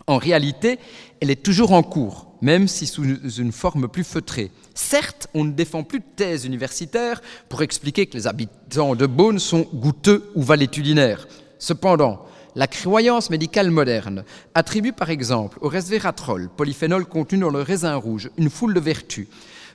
En 0.07 0.17
réalité, 0.17 0.79
elle 1.19 1.29
est 1.29 1.43
toujours 1.43 1.73
en 1.73 1.83
cours, 1.83 2.27
même 2.41 2.67
si 2.67 2.87
sous 2.87 3.03
une 3.03 3.51
forme 3.51 3.87
plus 3.87 4.03
feutrée. 4.03 4.51
Certes, 4.73 5.27
on 5.35 5.43
ne 5.43 5.51
défend 5.51 5.83
plus 5.83 5.99
de 5.99 6.05
thèse 6.15 6.45
universitaire 6.45 7.21
pour 7.49 7.61
expliquer 7.61 8.07
que 8.07 8.17
les 8.17 8.27
habitants 8.27 8.95
de 8.95 9.05
Beaune 9.05 9.39
sont 9.39 9.67
goûteux 9.73 10.31
ou 10.35 10.41
valétudinaires. 10.41 11.27
Cependant, 11.59 12.25
la 12.55 12.67
croyance 12.67 13.29
médicale 13.29 13.69
moderne 13.69 14.23
attribue 14.55 14.93
par 14.93 15.09
exemple 15.11 15.59
au 15.61 15.69
resveratrol, 15.69 16.49
polyphénol 16.55 17.05
contenu 17.05 17.39
dans 17.39 17.49
le 17.49 17.61
raisin 17.61 17.95
rouge, 17.95 18.29
une 18.37 18.49
foule 18.49 18.73
de 18.73 18.79
vertus, 18.79 19.27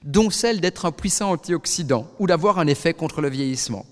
dont 0.03 0.31
celle 0.31 0.61
d'être 0.61 0.87
un 0.87 0.93
puissant 0.93 1.31
antioxydant 1.31 2.09
ou 2.19 2.27
d'avoir 2.27 2.59
un 2.59 2.67
effet 2.67 2.95
contre 2.95 3.21
le 3.21 3.29
vieillissement 3.29 3.85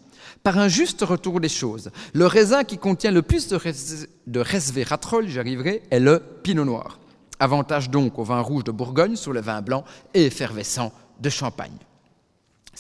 par 0.43 0.59
un 0.59 0.69
juste 0.69 1.03
retour 1.03 1.41
des 1.41 1.49
choses. 1.49 1.91
Le 2.13 2.27
raisin 2.27 2.65
qui 2.65 2.79
contient 2.79 3.11
le 3.11 3.23
plus 3.23 3.49
de, 3.49 4.41
resveratrol, 4.41 5.29
j'arriverai, 5.29 5.83
est 5.91 6.01
le 6.01 6.23
pinot 6.43 6.65
noir. 6.65 6.99
Avantage 7.41 7.91
donc 7.91 8.19
au 8.19 8.25
vin 8.25 8.41
rouge 8.41 8.65
de 8.65 8.73
Bourgogne 8.73 9.17
sur 9.17 9.33
le 9.33 9.41
vin 9.41 9.63
blanc 9.63 9.85
et 10.15 10.27
effervescent 10.27 10.93
de 11.21 11.31
Champagne. 11.31 11.79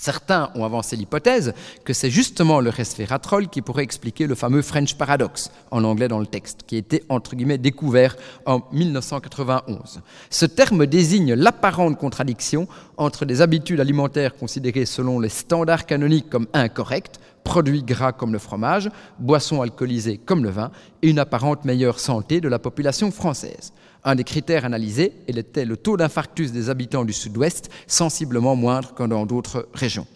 Certains 0.00 0.50
ont 0.54 0.64
avancé 0.64 0.94
l'hypothèse 0.94 1.54
que 1.84 1.92
c'est 1.92 2.08
justement 2.08 2.60
le 2.60 2.70
resveratrol 2.70 3.48
qui 3.48 3.62
pourrait 3.62 3.82
expliquer 3.82 4.28
le 4.28 4.36
fameux 4.36 4.62
French 4.62 4.94
paradox, 4.94 5.50
en 5.72 5.82
anglais 5.82 6.06
dans 6.06 6.20
le 6.20 6.26
texte, 6.26 6.60
qui 6.68 6.76
a 6.76 6.78
été 6.78 7.02
entre 7.08 7.34
guillemets 7.34 7.58
découvert 7.58 8.16
en 8.46 8.60
1991. 8.70 10.00
Ce 10.30 10.46
terme 10.46 10.86
désigne 10.86 11.34
l'apparente 11.34 11.98
contradiction 11.98 12.68
entre 12.96 13.24
des 13.24 13.40
habitudes 13.40 13.80
alimentaires 13.80 14.36
considérées 14.36 14.86
selon 14.86 15.18
les 15.18 15.28
standards 15.28 15.84
canoniques 15.84 16.30
comme 16.30 16.46
incorrectes, 16.52 17.18
produits 17.44 17.82
gras 17.82 18.12
comme 18.12 18.32
le 18.32 18.38
fromage, 18.38 18.90
boissons 19.18 19.62
alcoolisées 19.62 20.18
comme 20.18 20.44
le 20.44 20.50
vin, 20.50 20.70
et 21.02 21.10
une 21.10 21.18
apparente 21.18 21.64
meilleure 21.64 22.00
santé 22.00 22.40
de 22.40 22.48
la 22.48 22.58
population 22.58 23.10
française. 23.10 23.72
Un 24.04 24.14
des 24.14 24.24
critères 24.24 24.64
analysés 24.64 25.12
était 25.26 25.64
le 25.64 25.76
taux 25.76 25.96
d'infarctus 25.96 26.52
des 26.52 26.70
habitants 26.70 27.04
du 27.04 27.12
sud-ouest, 27.12 27.70
sensiblement 27.86 28.56
moindre 28.56 28.94
que 28.94 29.02
dans 29.02 29.26
d'autres 29.26 29.68
régions. 29.74 30.06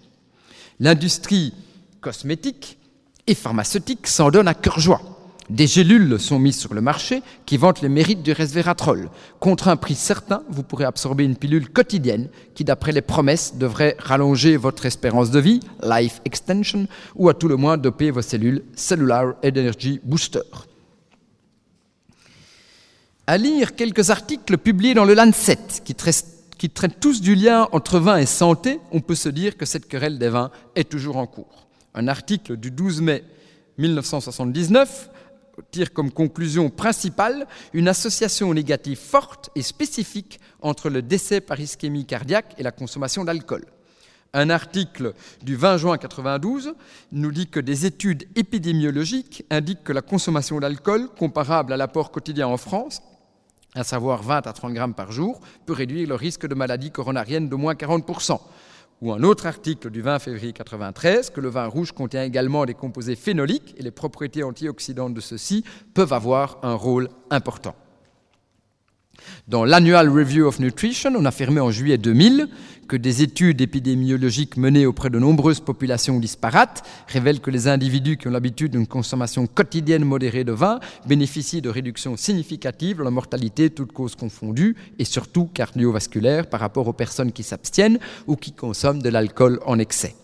L'industrie 0.81 1.55
cosmétique 2.01 2.79
et 3.27 3.35
pharmaceutique 3.35 4.07
s'en 4.07 4.31
donne 4.31 4.49
à 4.49 4.55
cœur 4.55 4.79
joie. 4.81 5.12
Des 5.53 5.67
gélules 5.67 6.19
sont 6.19 6.39
mises 6.39 6.59
sur 6.59 6.73
le 6.73 6.81
marché 6.81 7.23
qui 7.45 7.59
vantent 7.59 7.83
les 7.83 7.91
mérites 7.91 8.23
du 8.23 8.33
resveratrol. 8.33 9.11
Contre 9.39 9.69
un 9.69 9.77
prix 9.77 9.95
certain, 9.95 10.43
vous 10.49 10.63
pourrez 10.63 10.87
absorber 10.87 11.25
une 11.25 11.37
pilule 11.37 11.69
quotidienne 11.69 12.31
qui, 12.55 12.65
d'après 12.65 12.91
les 12.91 13.03
promesses, 13.03 13.57
devrait 13.57 13.95
rallonger 13.99 14.57
votre 14.57 14.87
espérance 14.87 15.31
de 15.31 15.39
vie, 15.41 15.61
life 15.83 16.23
extension, 16.25 16.87
ou 17.17 17.29
à 17.29 17.35
tout 17.35 17.49
le 17.49 17.57
moins 17.57 17.77
doper 17.77 18.11
vos 18.11 18.23
cellules 18.23 18.63
Cellular 18.75 19.35
Energy 19.45 20.01
Booster. 20.03 20.41
À 23.27 23.37
lire 23.37 23.77
quelques 23.77 24.09
articles 24.09 24.57
publiés 24.57 24.95
dans 24.95 25.05
le 25.05 25.13
Lancet 25.13 25.59
qui 25.85 25.95
qui 26.57 26.71
traitent 26.71 26.99
tous 26.99 27.21
du 27.21 27.35
lien 27.35 27.69
entre 27.73 27.99
vin 27.99 28.17
et 28.17 28.25
santé, 28.25 28.81
on 28.91 29.01
peut 29.01 29.15
se 29.15 29.29
dire 29.29 29.59
que 29.59 29.67
cette 29.67 29.87
querelle 29.87 30.19
des 30.19 30.31
vins 30.31 30.51
est 30.77 30.89
toujours 30.89 31.19
en 31.19 31.27
cours. 31.27 31.67
Un 31.95 32.09
article 32.09 32.57
du 32.57 32.71
12 32.71 33.03
mai 33.03 33.23
1979 33.77 35.11
tire 35.71 35.93
comme 35.93 36.11
conclusion 36.11 36.71
principale 36.71 37.47
une 37.73 37.89
association 37.89 38.53
négative 38.55 38.99
forte 38.99 39.51
et 39.55 39.63
spécifique 39.63 40.41
entre 40.61 40.89
le 40.89 41.03
décès 41.03 41.41
par 41.41 41.61
ischémie 41.61 42.07
cardiaque 42.07 42.55
et 42.59 42.63
la 42.63 42.73
consommation 42.73 43.25
d'alcool. 43.25 43.65
Un 44.35 44.49
article 44.49 45.13
du 45.43 45.57
20 45.57 45.77
juin 45.77 45.97
1992 45.97 46.75
nous 47.13 47.31
dit 47.33 47.49
que 47.49 47.61
des 47.61 47.85
études 47.85 48.27
épidémiologiques 48.35 49.45
indiquent 49.51 49.85
que 49.85 49.93
la 49.93 50.01
consommation 50.01 50.59
d'alcool, 50.59 51.09
comparable 51.19 51.73
à 51.75 51.77
l'apport 51.77 52.11
quotidien 52.11 52.49
en 52.49 52.57
France, 52.57 53.03
à 53.75 53.85
savoir 53.85 54.23
20 54.23 54.47
à 54.47 54.53
30 54.53 54.73
grammes 54.73 54.95
par 54.95 55.13
jour, 55.13 55.41
peut 55.67 55.75
réduire 55.75 56.09
le 56.09 56.15
risque 56.15 56.47
de 56.47 56.55
maladie 56.55 56.91
coronarienne 56.91 57.49
d'au 57.49 57.59
moins 57.59 57.75
40%. 57.75 58.41
Ou 59.03 59.13
un 59.13 59.25
autre 59.25 59.47
article 59.47 59.91
du 59.91 60.01
20 60.01 60.21
février 60.21 60.53
1993, 60.53 61.31
que 61.31 61.41
le 61.41 61.49
vin 61.49 61.67
rouge 61.67 61.91
contient 61.91 62.23
également 62.23 62.65
des 62.65 62.75
composés 62.75 63.17
phénoliques 63.17 63.75
et 63.77 63.83
les 63.83 63.91
propriétés 63.91 64.45
antioxydantes 64.45 65.13
de 65.13 65.21
ceux-ci 65.21 65.65
peuvent 65.93 66.13
avoir 66.13 66.61
un 66.63 66.75
rôle 66.75 67.09
important. 67.29 67.75
Dans 69.49 69.65
l'Annual 69.65 70.09
Review 70.09 70.47
of 70.47 70.61
Nutrition, 70.61 71.13
on 71.17 71.25
affirmait 71.25 71.61
en 71.61 71.71
juillet 71.71 71.99
2000 71.99 72.49
que 72.89 72.97
des 72.97 73.23
études 73.23 73.61
épidémiologiques 73.61 74.57
menées 74.57 74.87
auprès 74.87 75.11
de 75.11 75.19
nombreuses 75.19 75.61
populations 75.61 76.19
disparates 76.19 76.87
révèlent 77.09 77.41
que 77.41 77.51
les 77.51 77.69
individus 77.69 78.17
qui 78.17 78.29
ont 78.29 78.33
l'habitude 78.33 78.73
d'une 78.73 78.87
consommation 78.87 79.47
quotidienne 79.47 80.05
modérée 80.05 80.45
de 80.45 80.53
vin 80.53 80.79
bénéficient 81.07 81.61
de 81.61 81.71
réductions 81.71 82.17
significatives 82.17 82.99
de 82.99 83.03
la 83.03 83.11
mortalité, 83.11 83.71
toutes 83.71 83.93
causes 83.93 84.15
confondues, 84.15 84.77
et 84.99 85.05
surtout 85.05 85.47
cardiovasculaire 85.53 86.47
par 86.47 86.61
rapport 86.61 86.87
aux 86.87 86.93
personnes 86.93 87.33
qui 87.33 87.43
s'abstiennent 87.43 87.99
ou 88.27 88.37
qui 88.37 88.53
consomment 88.53 89.03
de 89.03 89.09
l'alcool 89.09 89.61
en 89.67 89.79
excès. 89.79 90.15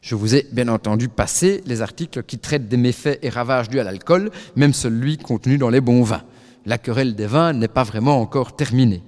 Je 0.00 0.14
vous 0.14 0.36
ai 0.36 0.46
bien 0.52 0.68
entendu 0.68 1.08
passé 1.08 1.62
les 1.66 1.82
articles 1.82 2.22
qui 2.22 2.38
traitent 2.38 2.68
des 2.68 2.76
méfaits 2.76 3.18
et 3.22 3.30
ravages 3.30 3.68
dus 3.68 3.80
à 3.80 3.84
l'alcool, 3.84 4.30
même 4.56 4.72
celui 4.72 5.18
contenu 5.18 5.58
dans 5.58 5.70
les 5.70 5.80
bons 5.80 6.02
vins 6.02 6.24
la 6.66 6.78
querelle 6.78 7.14
des 7.14 7.26
vins 7.26 7.52
n'est 7.52 7.68
pas 7.68 7.84
vraiment 7.84 8.20
encore 8.20 8.56
terminée. 8.56 9.02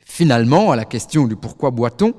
Finalement, 0.00 0.70
à 0.72 0.76
la 0.76 0.84
question 0.84 1.26
du 1.26 1.36
pourquoi 1.36 1.70
boit-on, 1.70 2.14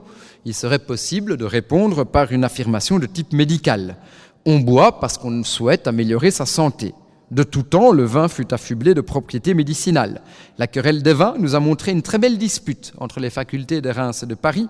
il 0.45 0.53
serait 0.53 0.79
possible 0.79 1.37
de 1.37 1.45
répondre 1.45 2.03
par 2.03 2.31
une 2.31 2.43
affirmation 2.43 2.99
de 2.99 3.05
type 3.05 3.33
médical. 3.33 3.97
On 4.45 4.59
boit 4.59 4.99
parce 4.99 5.17
qu'on 5.17 5.43
souhaite 5.43 5.87
améliorer 5.87 6.31
sa 6.31 6.45
santé. 6.45 6.93
De 7.29 7.43
tout 7.43 7.63
temps, 7.63 7.91
le 7.91 8.03
vin 8.03 8.27
fut 8.27 8.53
affublé 8.53 8.93
de 8.93 9.01
propriétés 9.01 9.53
médicinales. 9.53 10.21
La 10.57 10.67
querelle 10.67 11.03
des 11.03 11.13
vins 11.13 11.35
nous 11.37 11.55
a 11.55 11.59
montré 11.59 11.91
une 11.91 12.01
très 12.01 12.17
belle 12.17 12.37
dispute 12.37 12.93
entre 12.97 13.19
les 13.19 13.29
facultés 13.29 13.81
de 13.81 13.89
Reims 13.89 14.23
et 14.23 14.25
de 14.25 14.35
Paris. 14.35 14.67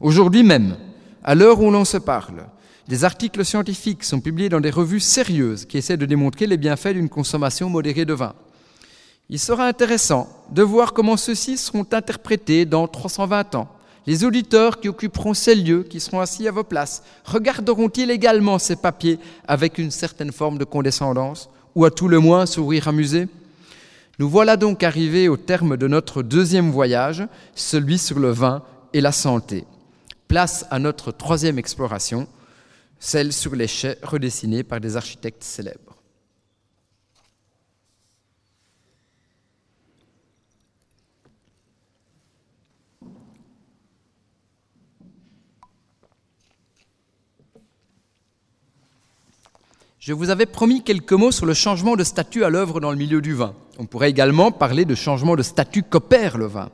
Aujourd'hui 0.00 0.42
même, 0.42 0.76
à 1.22 1.34
l'heure 1.34 1.60
où 1.60 1.70
l'on 1.70 1.84
se 1.84 1.98
parle, 1.98 2.46
des 2.88 3.04
articles 3.04 3.44
scientifiques 3.44 4.04
sont 4.04 4.20
publiés 4.20 4.48
dans 4.48 4.60
des 4.60 4.70
revues 4.70 5.00
sérieuses 5.00 5.64
qui 5.64 5.78
essaient 5.78 5.96
de 5.96 6.06
démontrer 6.06 6.46
les 6.46 6.56
bienfaits 6.56 6.94
d'une 6.94 7.08
consommation 7.08 7.68
modérée 7.68 8.04
de 8.04 8.12
vin. 8.12 8.34
Il 9.30 9.38
sera 9.38 9.66
intéressant 9.66 10.28
de 10.50 10.62
voir 10.62 10.92
comment 10.92 11.16
ceux-ci 11.16 11.56
seront 11.56 11.86
interprétés 11.92 12.66
dans 12.66 12.88
320 12.88 13.54
ans. 13.54 13.68
Les 14.06 14.24
auditeurs 14.24 14.80
qui 14.80 14.88
occuperont 14.88 15.32
ces 15.32 15.54
lieux, 15.54 15.84
qui 15.84 16.00
seront 16.00 16.20
assis 16.20 16.48
à 16.48 16.50
vos 16.50 16.64
places, 16.64 17.04
regarderont-ils 17.24 18.10
également 18.10 18.58
ces 18.58 18.74
papiers 18.74 19.20
avec 19.46 19.78
une 19.78 19.92
certaine 19.92 20.32
forme 20.32 20.58
de 20.58 20.64
condescendance, 20.64 21.48
ou 21.74 21.84
à 21.84 21.90
tout 21.90 22.08
le 22.08 22.18
moins 22.18 22.46
sourire 22.46 22.88
amusé? 22.88 23.28
Nous 24.18 24.28
voilà 24.28 24.56
donc 24.56 24.82
arrivés 24.82 25.28
au 25.28 25.36
terme 25.36 25.76
de 25.76 25.86
notre 25.86 26.22
deuxième 26.22 26.70
voyage, 26.70 27.26
celui 27.54 27.96
sur 27.96 28.18
le 28.18 28.30
vin 28.30 28.62
et 28.92 29.00
la 29.00 29.12
santé. 29.12 29.64
Place 30.26 30.66
à 30.70 30.78
notre 30.78 31.12
troisième 31.12 31.58
exploration, 31.58 32.26
celle 33.02 33.32
sur 33.32 33.56
les 33.56 33.66
chais 33.66 33.98
redessinée 34.04 34.62
par 34.62 34.80
des 34.80 34.96
architectes 34.96 35.42
célèbres. 35.42 35.96
Je 49.98 50.12
vous 50.12 50.30
avais 50.30 50.46
promis 50.46 50.84
quelques 50.84 51.12
mots 51.12 51.32
sur 51.32 51.44
le 51.44 51.54
changement 51.54 51.96
de 51.96 52.04
statut 52.04 52.44
à 52.44 52.50
l'œuvre 52.50 52.80
dans 52.80 52.92
le 52.92 52.96
milieu 52.96 53.20
du 53.20 53.34
vin. 53.34 53.56
On 53.78 53.86
pourrait 53.86 54.10
également 54.10 54.52
parler 54.52 54.84
de 54.84 54.94
changement 54.94 55.34
de 55.34 55.42
statut 55.42 55.82
qu'opère 55.82 56.38
le 56.38 56.46
vin. 56.46 56.70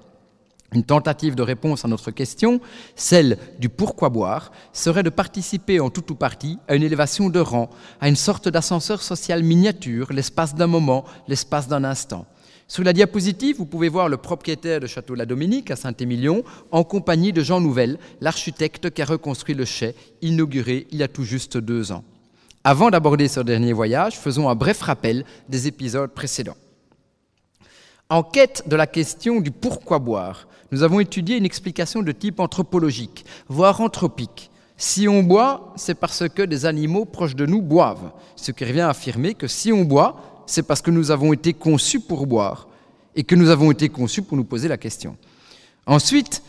Une 0.74 0.84
tentative 0.84 1.34
de 1.34 1.42
réponse 1.42 1.84
à 1.84 1.88
notre 1.88 2.10
question, 2.10 2.60
celle 2.94 3.38
du 3.58 3.70
pourquoi 3.70 4.10
boire, 4.10 4.52
serait 4.74 5.02
de 5.02 5.08
participer 5.08 5.80
en 5.80 5.88
tout 5.88 6.12
ou 6.12 6.14
partie 6.14 6.58
à 6.68 6.74
une 6.74 6.82
élévation 6.82 7.30
de 7.30 7.40
rang, 7.40 7.70
à 8.00 8.08
une 8.08 8.16
sorte 8.16 8.48
d'ascenseur 8.48 9.02
social 9.02 9.42
miniature, 9.42 10.12
l'espace 10.12 10.54
d'un 10.54 10.66
moment, 10.66 11.04
l'espace 11.26 11.68
d'un 11.68 11.84
instant. 11.84 12.26
Sous 12.70 12.82
la 12.82 12.92
diapositive, 12.92 13.56
vous 13.56 13.64
pouvez 13.64 13.88
voir 13.88 14.10
le 14.10 14.18
propriétaire 14.18 14.78
de 14.78 14.86
Château 14.86 15.14
La 15.14 15.24
Dominique 15.24 15.70
à 15.70 15.76
Saint-Émilion, 15.76 16.44
en 16.70 16.84
compagnie 16.84 17.32
de 17.32 17.42
Jean 17.42 17.62
Nouvel, 17.62 17.98
l'architecte 18.20 18.90
qui 18.90 19.00
a 19.00 19.06
reconstruit 19.06 19.54
le 19.54 19.64
chai, 19.64 19.94
inauguré 20.20 20.86
il 20.90 20.98
y 20.98 21.02
a 21.02 21.08
tout 21.08 21.24
juste 21.24 21.56
deux 21.56 21.92
ans. 21.92 22.04
Avant 22.64 22.90
d'aborder 22.90 23.28
ce 23.28 23.40
dernier 23.40 23.72
voyage, 23.72 24.18
faisons 24.18 24.50
un 24.50 24.54
bref 24.54 24.82
rappel 24.82 25.24
des 25.48 25.66
épisodes 25.66 26.10
précédents. 26.10 26.56
En 28.10 28.22
quête 28.22 28.64
de 28.66 28.74
la 28.74 28.86
question 28.86 29.40
du 29.40 29.50
pourquoi 29.50 29.98
boire, 29.98 30.47
nous 30.70 30.82
avons 30.82 31.00
étudié 31.00 31.36
une 31.36 31.44
explication 31.44 32.02
de 32.02 32.12
type 32.12 32.40
anthropologique, 32.40 33.24
voire 33.48 33.80
anthropique. 33.80 34.50
Si 34.76 35.08
on 35.08 35.22
boit, 35.22 35.72
c'est 35.76 35.94
parce 35.94 36.28
que 36.28 36.42
des 36.42 36.66
animaux 36.66 37.04
proches 37.04 37.34
de 37.34 37.46
nous 37.46 37.62
boivent, 37.62 38.12
ce 38.36 38.52
qui 38.52 38.64
revient 38.64 38.82
à 38.82 38.90
affirmer 38.90 39.34
que 39.34 39.48
si 39.48 39.72
on 39.72 39.84
boit, 39.84 40.44
c'est 40.46 40.62
parce 40.62 40.82
que 40.82 40.90
nous 40.90 41.10
avons 41.10 41.32
été 41.32 41.52
conçus 41.52 42.00
pour 42.00 42.26
boire 42.26 42.68
et 43.16 43.24
que 43.24 43.34
nous 43.34 43.50
avons 43.50 43.70
été 43.70 43.88
conçus 43.88 44.22
pour 44.22 44.36
nous 44.36 44.44
poser 44.44 44.68
la 44.68 44.76
question. 44.76 45.16
Ensuite, 45.86 46.42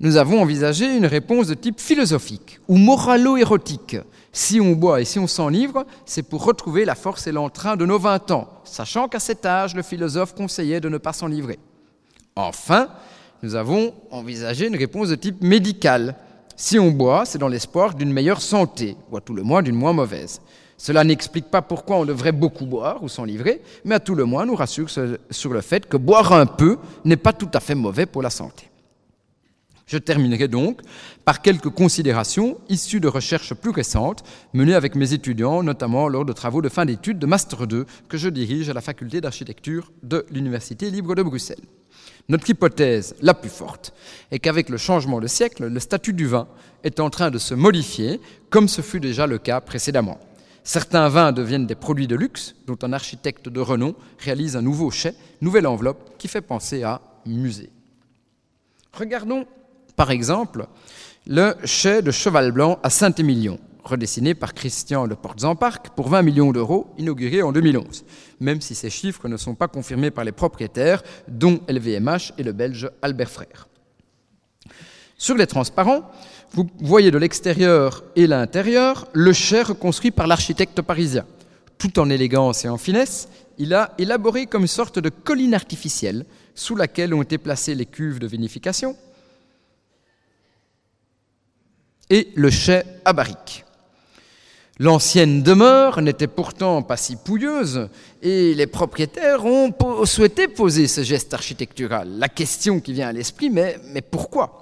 nous 0.00 0.16
avons 0.16 0.40
envisagé 0.40 0.96
une 0.96 1.06
réponse 1.06 1.46
de 1.48 1.54
type 1.54 1.80
philosophique 1.80 2.60
ou 2.68 2.76
moralo-érotique. 2.76 3.96
Si 4.32 4.60
on 4.60 4.72
boit 4.72 5.00
et 5.00 5.04
si 5.04 5.18
on 5.18 5.26
s'enivre, 5.26 5.84
c'est 6.06 6.22
pour 6.22 6.44
retrouver 6.44 6.84
la 6.84 6.94
force 6.94 7.26
et 7.26 7.32
l'entrain 7.32 7.76
de 7.76 7.86
nos 7.86 7.98
20 7.98 8.30
ans, 8.30 8.48
sachant 8.64 9.08
qu'à 9.08 9.20
cet 9.20 9.44
âge, 9.44 9.74
le 9.74 9.82
philosophe 9.82 10.34
conseillait 10.34 10.80
de 10.80 10.88
ne 10.88 10.98
pas 10.98 11.12
s'enivrer. 11.12 11.58
Enfin, 12.36 12.88
nous 13.42 13.56
avons 13.56 13.92
envisagé 14.10 14.68
une 14.68 14.76
réponse 14.76 15.08
de 15.08 15.16
type 15.16 15.42
médical. 15.42 16.14
Si 16.56 16.78
on 16.78 16.90
boit, 16.90 17.24
c'est 17.24 17.38
dans 17.38 17.48
l'espoir 17.48 17.94
d'une 17.94 18.12
meilleure 18.12 18.40
santé, 18.40 18.96
ou 19.10 19.16
à 19.16 19.20
tout 19.20 19.34
le 19.34 19.42
moins 19.42 19.62
d'une 19.62 19.74
moins 19.74 19.92
mauvaise. 19.92 20.40
Cela 20.76 21.04
n'explique 21.04 21.50
pas 21.50 21.62
pourquoi 21.62 21.98
on 21.98 22.04
devrait 22.04 22.32
beaucoup 22.32 22.66
boire 22.66 23.02
ou 23.02 23.08
s'en 23.08 23.24
livrer, 23.24 23.62
mais 23.84 23.96
à 23.96 24.00
tout 24.00 24.14
le 24.14 24.24
moins 24.24 24.46
nous 24.46 24.56
rassure 24.56 24.90
sur 24.90 25.52
le 25.52 25.60
fait 25.60 25.86
que 25.86 25.96
boire 25.96 26.32
un 26.32 26.46
peu 26.46 26.78
n'est 27.04 27.16
pas 27.16 27.32
tout 27.32 27.50
à 27.54 27.60
fait 27.60 27.74
mauvais 27.74 28.06
pour 28.06 28.22
la 28.22 28.30
santé. 28.30 28.71
Je 29.86 29.98
terminerai 29.98 30.48
donc 30.48 30.80
par 31.24 31.42
quelques 31.42 31.70
considérations 31.70 32.58
issues 32.68 33.00
de 33.00 33.08
recherches 33.08 33.54
plus 33.54 33.70
récentes 33.70 34.24
menées 34.52 34.74
avec 34.74 34.94
mes 34.94 35.12
étudiants, 35.12 35.62
notamment 35.62 36.08
lors 36.08 36.24
de 36.24 36.32
travaux 36.32 36.62
de 36.62 36.68
fin 36.68 36.84
d'études 36.84 37.18
de 37.18 37.26
Master 37.26 37.66
2 37.66 37.86
que 38.08 38.16
je 38.16 38.28
dirige 38.28 38.70
à 38.70 38.74
la 38.74 38.80
faculté 38.80 39.20
d'architecture 39.20 39.92
de 40.02 40.24
l'Université 40.30 40.90
libre 40.90 41.14
de 41.14 41.22
Bruxelles. 41.22 41.64
Notre 42.28 42.48
hypothèse 42.48 43.16
la 43.20 43.34
plus 43.34 43.50
forte 43.50 43.92
est 44.30 44.38
qu'avec 44.38 44.68
le 44.68 44.76
changement 44.76 45.20
de 45.20 45.26
siècle, 45.26 45.66
le 45.66 45.80
statut 45.80 46.12
du 46.12 46.26
vin 46.26 46.46
est 46.84 47.00
en 47.00 47.10
train 47.10 47.30
de 47.30 47.38
se 47.38 47.54
modifier, 47.54 48.20
comme 48.48 48.68
ce 48.68 48.80
fut 48.80 49.00
déjà 49.00 49.26
le 49.26 49.38
cas 49.38 49.60
précédemment. 49.60 50.18
Certains 50.64 51.08
vins 51.08 51.32
deviennent 51.32 51.66
des 51.66 51.74
produits 51.74 52.06
de 52.06 52.14
luxe, 52.14 52.54
dont 52.66 52.78
un 52.82 52.92
architecte 52.92 53.48
de 53.48 53.60
renom 53.60 53.96
réalise 54.18 54.56
un 54.56 54.62
nouveau 54.62 54.92
chai, 54.92 55.14
nouvelle 55.40 55.66
enveloppe, 55.66 56.16
qui 56.18 56.28
fait 56.28 56.40
penser 56.40 56.84
à 56.84 57.00
musée. 57.26 57.70
Regardons, 58.92 59.44
par 59.96 60.10
exemple, 60.10 60.66
le 61.26 61.54
chai 61.64 62.02
de 62.02 62.10
Cheval 62.10 62.52
Blanc 62.52 62.78
à 62.82 62.90
Saint-Émilion, 62.90 63.58
redessiné 63.84 64.34
par 64.34 64.54
Christian 64.54 65.06
de 65.06 65.14
Portes-en-Parc 65.14 65.90
pour 65.90 66.08
20 66.08 66.22
millions 66.22 66.52
d'euros, 66.52 66.92
inauguré 66.98 67.42
en 67.42 67.52
2011, 67.52 68.04
même 68.40 68.60
si 68.60 68.74
ces 68.74 68.90
chiffres 68.90 69.28
ne 69.28 69.36
sont 69.36 69.54
pas 69.54 69.68
confirmés 69.68 70.10
par 70.10 70.24
les 70.24 70.32
propriétaires, 70.32 71.02
dont 71.28 71.60
LVMH 71.68 72.32
et 72.38 72.42
le 72.42 72.52
belge 72.52 72.90
Albert 73.02 73.30
Frère. 73.30 73.68
Sur 75.18 75.36
les 75.36 75.46
transparents, 75.46 76.10
vous 76.52 76.68
voyez 76.80 77.10
de 77.10 77.18
l'extérieur 77.18 78.02
et 78.16 78.26
l'intérieur 78.26 79.06
le 79.12 79.32
chai 79.32 79.62
reconstruit 79.62 80.10
par 80.10 80.26
l'architecte 80.26 80.82
parisien. 80.82 81.24
Tout 81.78 81.98
en 81.98 82.10
élégance 82.10 82.64
et 82.64 82.68
en 82.68 82.78
finesse, 82.78 83.28
il 83.58 83.74
a 83.74 83.94
élaboré 83.98 84.46
comme 84.46 84.62
une 84.62 84.68
sorte 84.68 84.98
de 84.98 85.08
colline 85.08 85.54
artificielle 85.54 86.26
sous 86.54 86.76
laquelle 86.76 87.14
ont 87.14 87.22
été 87.22 87.38
placées 87.38 87.74
les 87.74 87.86
cuves 87.86 88.18
de 88.18 88.26
vinification 88.26 88.96
et 92.12 92.28
le 92.34 92.50
chai 92.50 92.82
à 93.06 93.14
barrique. 93.14 93.64
L'ancienne 94.78 95.42
demeure 95.42 96.02
n'était 96.02 96.26
pourtant 96.26 96.82
pas 96.82 96.98
si 96.98 97.16
pouilleuse 97.16 97.88
et 98.20 98.54
les 98.54 98.66
propriétaires 98.66 99.46
ont 99.46 99.72
souhaité 100.04 100.46
poser 100.46 100.88
ce 100.88 101.02
geste 101.02 101.32
architectural. 101.32 102.18
La 102.18 102.28
question 102.28 102.80
qui 102.80 102.92
vient 102.92 103.08
à 103.08 103.12
l'esprit, 103.12 103.48
mais, 103.48 103.78
mais 103.94 104.02
pourquoi? 104.02 104.58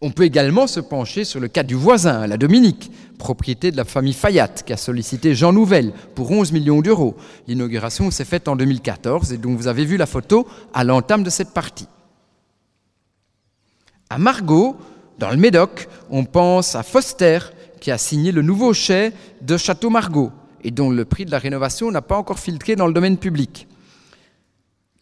On 0.00 0.10
peut 0.10 0.24
également 0.24 0.66
se 0.66 0.80
pencher 0.80 1.24
sur 1.24 1.38
le 1.38 1.48
cas 1.48 1.62
du 1.62 1.74
voisin, 1.74 2.26
la 2.26 2.38
Dominique, 2.38 2.90
propriété 3.18 3.70
de 3.70 3.76
la 3.76 3.84
famille 3.84 4.14
Fayat, 4.14 4.48
qui 4.48 4.72
a 4.72 4.76
sollicité 4.78 5.34
Jean 5.34 5.52
Nouvel 5.52 5.92
pour 6.14 6.30
11 6.30 6.52
millions 6.52 6.80
d'euros. 6.80 7.16
L'inauguration 7.48 8.10
s'est 8.10 8.24
faite 8.24 8.48
en 8.48 8.56
2014 8.56 9.32
et 9.32 9.36
donc 9.36 9.58
vous 9.58 9.68
avez 9.68 9.84
vu 9.84 9.98
la 9.98 10.06
photo 10.06 10.46
à 10.72 10.84
l'entame 10.84 11.22
de 11.22 11.30
cette 11.30 11.50
partie. 11.50 11.86
À 14.12 14.18
Margot, 14.18 14.76
dans 15.18 15.30
le 15.30 15.38
Médoc, 15.38 15.88
on 16.10 16.26
pense 16.26 16.74
à 16.74 16.82
Foster, 16.82 17.38
qui 17.80 17.90
a 17.90 17.96
signé 17.96 18.30
le 18.30 18.42
nouveau 18.42 18.74
chai 18.74 19.14
de 19.40 19.56
Château 19.56 19.88
Margaux, 19.88 20.30
et 20.62 20.70
dont 20.70 20.90
le 20.90 21.06
prix 21.06 21.24
de 21.24 21.30
la 21.30 21.38
rénovation 21.38 21.90
n'a 21.90 22.02
pas 22.02 22.18
encore 22.18 22.38
filtré 22.38 22.76
dans 22.76 22.86
le 22.86 22.92
domaine 22.92 23.16
public. 23.16 23.66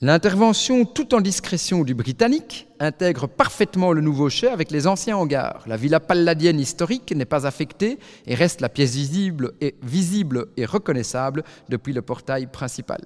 L'intervention 0.01 0.85
tout 0.85 1.13
en 1.13 1.21
discrétion 1.21 1.83
du 1.83 1.93
Britannique 1.93 2.69
intègre 2.79 3.27
parfaitement 3.27 3.91
le 3.91 4.01
nouveau 4.01 4.31
chai 4.31 4.47
avec 4.47 4.71
les 4.71 4.87
anciens 4.87 5.17
hangars. 5.17 5.65
La 5.67 5.77
villa 5.77 5.99
palladienne 5.99 6.61
historique 6.61 7.13
n'est 7.13 7.25
pas 7.25 7.49
affectée 7.49 7.99
et 8.29 8.37
reste 8.37 8.61
la 8.61 8.69
pièce 8.69 8.95
visible 8.95 9.55
et, 9.61 10.65
reconnaissable 10.67 11.43
depuis 11.69 11.93
le 11.93 12.03
portail 12.03 12.47
principal. 12.47 13.01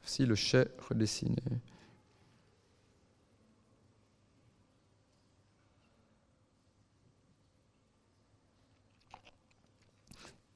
Voici 0.00 0.24
le 0.24 0.36
redessiné. 0.88 1.34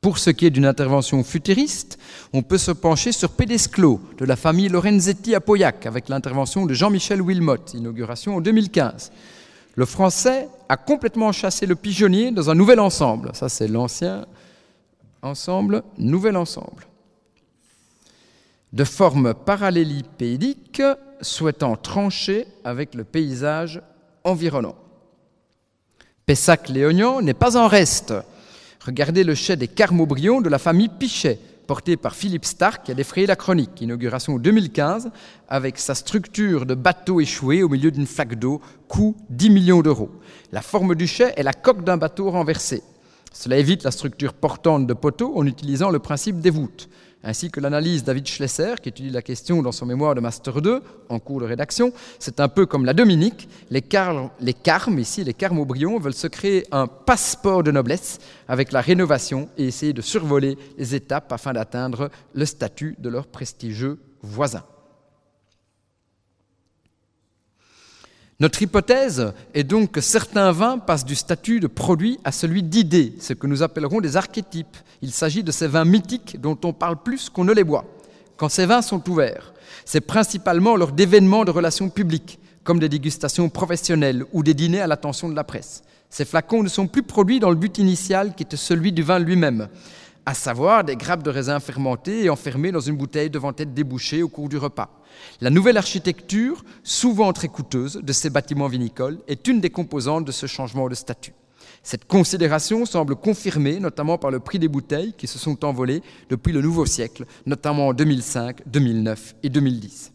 Pour 0.02 0.18
ce 0.18 0.30
qui 0.30 0.46
est 0.46 0.50
d'une 0.50 0.66
intervention 0.66 1.22
futuriste, 1.22 1.96
on 2.32 2.42
peut 2.42 2.58
se 2.58 2.72
pencher 2.72 3.12
sur 3.12 3.30
Pédesclos 3.30 4.00
de 4.18 4.24
la 4.24 4.34
famille 4.34 4.68
Lorenzetti 4.68 5.32
à 5.32 5.40
Pauillac 5.40 5.86
avec 5.86 6.08
l'intervention 6.08 6.66
de 6.66 6.74
Jean-Michel 6.74 7.22
Wilmot, 7.22 7.58
inauguration 7.72 8.34
en 8.34 8.40
2015. 8.40 9.12
Le 9.76 9.86
français 9.86 10.48
a 10.68 10.76
complètement 10.76 11.30
chassé 11.30 11.66
le 11.66 11.76
pigeonnier 11.76 12.32
dans 12.32 12.50
un 12.50 12.56
nouvel 12.56 12.80
ensemble. 12.80 13.30
Ça, 13.32 13.48
c'est 13.48 13.68
l'ancien 13.68 14.26
ensemble, 15.22 15.84
nouvel 15.98 16.36
ensemble. 16.36 16.88
De 18.72 18.82
forme 18.82 19.34
parallélipédique, 19.34 20.82
souhaitant 21.20 21.76
trancher 21.76 22.48
avec 22.64 22.96
le 22.96 23.04
paysage 23.04 23.80
environnant. 24.24 24.74
Pessac-Léognan 26.26 27.22
n'est 27.22 27.34
pas 27.34 27.56
en 27.56 27.68
reste 27.68 28.14
Regardez 28.84 29.22
le 29.22 29.36
chai 29.36 29.54
des 29.54 29.68
Carmaubrions 29.68 30.40
de 30.40 30.48
la 30.48 30.58
famille 30.58 30.88
Pichet, 30.88 31.38
porté 31.68 31.96
par 31.96 32.16
Philippe 32.16 32.44
Stark, 32.44 32.84
qui 32.84 32.90
a 32.90 32.94
défrayé 32.94 33.28
la 33.28 33.36
chronique. 33.36 33.80
Inauguration 33.80 34.38
2015, 34.38 35.10
avec 35.48 35.78
sa 35.78 35.94
structure 35.94 36.66
de 36.66 36.74
bateau 36.74 37.20
échoué 37.20 37.62
au 37.62 37.68
milieu 37.68 37.92
d'une 37.92 38.08
flaque 38.08 38.34
d'eau, 38.34 38.60
coût 38.88 39.14
10 39.30 39.50
millions 39.50 39.82
d'euros. 39.82 40.10
La 40.50 40.62
forme 40.62 40.96
du 40.96 41.06
chai 41.06 41.32
est 41.36 41.44
la 41.44 41.52
coque 41.52 41.84
d'un 41.84 41.96
bateau 41.96 42.28
renversé. 42.28 42.82
Cela 43.32 43.56
évite 43.56 43.84
la 43.84 43.92
structure 43.92 44.34
portante 44.34 44.88
de 44.88 44.94
poteaux 44.94 45.32
en 45.36 45.46
utilisant 45.46 45.90
le 45.90 46.00
principe 46.00 46.40
des 46.40 46.50
voûtes 46.50 46.88
ainsi 47.24 47.50
que 47.50 47.60
l'analyse 47.60 48.04
David 48.04 48.26
Schlesser, 48.26 48.74
qui 48.82 48.88
étudie 48.88 49.10
la 49.10 49.22
question 49.22 49.62
dans 49.62 49.72
son 49.72 49.86
mémoire 49.86 50.14
de 50.14 50.20
Master 50.20 50.60
2, 50.60 50.82
en 51.08 51.18
cours 51.18 51.40
de 51.40 51.46
rédaction. 51.46 51.92
C'est 52.18 52.40
un 52.40 52.48
peu 52.48 52.66
comme 52.66 52.84
la 52.84 52.94
Dominique. 52.94 53.48
Les, 53.70 53.82
carmes, 53.82 54.30
ici, 54.98 55.24
les 55.24 55.34
carmes 55.34 55.58
veulent 56.00 56.14
se 56.14 56.26
créer 56.26 56.66
un 56.72 56.86
passeport 56.86 57.62
de 57.62 57.70
noblesse 57.70 58.18
avec 58.48 58.72
la 58.72 58.80
rénovation 58.80 59.48
et 59.56 59.66
essayer 59.66 59.92
de 59.92 60.02
survoler 60.02 60.56
les 60.78 60.94
étapes 60.94 61.32
afin 61.32 61.52
d'atteindre 61.52 62.10
le 62.34 62.44
statut 62.44 62.96
de 62.98 63.08
leurs 63.08 63.26
prestigieux 63.26 63.98
voisins. 64.22 64.64
Notre 68.42 68.60
hypothèse 68.60 69.32
est 69.54 69.62
donc 69.62 69.92
que 69.92 70.00
certains 70.00 70.50
vins 70.50 70.78
passent 70.78 71.04
du 71.04 71.14
statut 71.14 71.60
de 71.60 71.68
produit 71.68 72.18
à 72.24 72.32
celui 72.32 72.64
d'idée, 72.64 73.14
ce 73.20 73.34
que 73.34 73.46
nous 73.46 73.62
appellerons 73.62 74.00
des 74.00 74.16
archétypes. 74.16 74.76
Il 75.00 75.12
s'agit 75.12 75.44
de 75.44 75.52
ces 75.52 75.68
vins 75.68 75.84
mythiques 75.84 76.40
dont 76.40 76.58
on 76.64 76.72
parle 76.72 77.00
plus 77.00 77.30
qu'on 77.30 77.44
ne 77.44 77.52
les 77.52 77.62
boit. 77.62 77.84
Quand 78.36 78.48
ces 78.48 78.66
vins 78.66 78.82
sont 78.82 79.08
ouverts, 79.08 79.54
c'est 79.84 80.00
principalement 80.00 80.74
lors 80.74 80.90
d'événements 80.90 81.44
de 81.44 81.52
relations 81.52 81.88
publiques, 81.88 82.40
comme 82.64 82.80
des 82.80 82.88
dégustations 82.88 83.48
professionnelles 83.48 84.24
ou 84.32 84.42
des 84.42 84.54
dîners 84.54 84.80
à 84.80 84.88
l'attention 84.88 85.28
de 85.28 85.36
la 85.36 85.44
presse. 85.44 85.84
Ces 86.10 86.24
flacons 86.24 86.64
ne 86.64 86.68
sont 86.68 86.88
plus 86.88 87.04
produits 87.04 87.38
dans 87.38 87.50
le 87.50 87.54
but 87.54 87.78
initial 87.78 88.34
qui 88.34 88.42
était 88.42 88.56
celui 88.56 88.90
du 88.90 89.04
vin 89.04 89.20
lui-même, 89.20 89.68
à 90.26 90.34
savoir 90.34 90.84
des 90.84 90.96
grappes 90.96 91.22
de 91.22 91.30
raisin 91.30 91.60
fermentées 91.60 92.24
et 92.24 92.30
enfermées 92.30 92.72
dans 92.72 92.80
une 92.80 92.96
bouteille 92.96 93.30
devant 93.30 93.52
être 93.56 93.74
débouchée 93.74 94.22
au 94.22 94.28
cours 94.28 94.48
du 94.48 94.56
repas. 94.56 95.02
La 95.40 95.50
nouvelle 95.50 95.76
architecture, 95.76 96.64
souvent 96.82 97.32
très 97.32 97.48
coûteuse, 97.48 98.00
de 98.02 98.12
ces 98.12 98.30
bâtiments 98.30 98.68
vinicoles 98.68 99.18
est 99.28 99.46
une 99.48 99.60
des 99.60 99.70
composantes 99.70 100.24
de 100.24 100.32
ce 100.32 100.46
changement 100.46 100.88
de 100.88 100.94
statut. 100.94 101.34
Cette 101.82 102.04
considération 102.04 102.86
semble 102.86 103.16
confirmée 103.16 103.80
notamment 103.80 104.16
par 104.16 104.30
le 104.30 104.38
prix 104.38 104.58
des 104.60 104.68
bouteilles 104.68 105.14
qui 105.14 105.26
se 105.26 105.38
sont 105.38 105.64
envolées 105.64 106.02
depuis 106.30 106.52
le 106.52 106.62
nouveau 106.62 106.86
siècle, 106.86 107.24
notamment 107.44 107.88
en 107.88 107.92
2005, 107.92 108.62
2009 108.66 109.34
et 109.42 109.48
2010. 109.48 110.11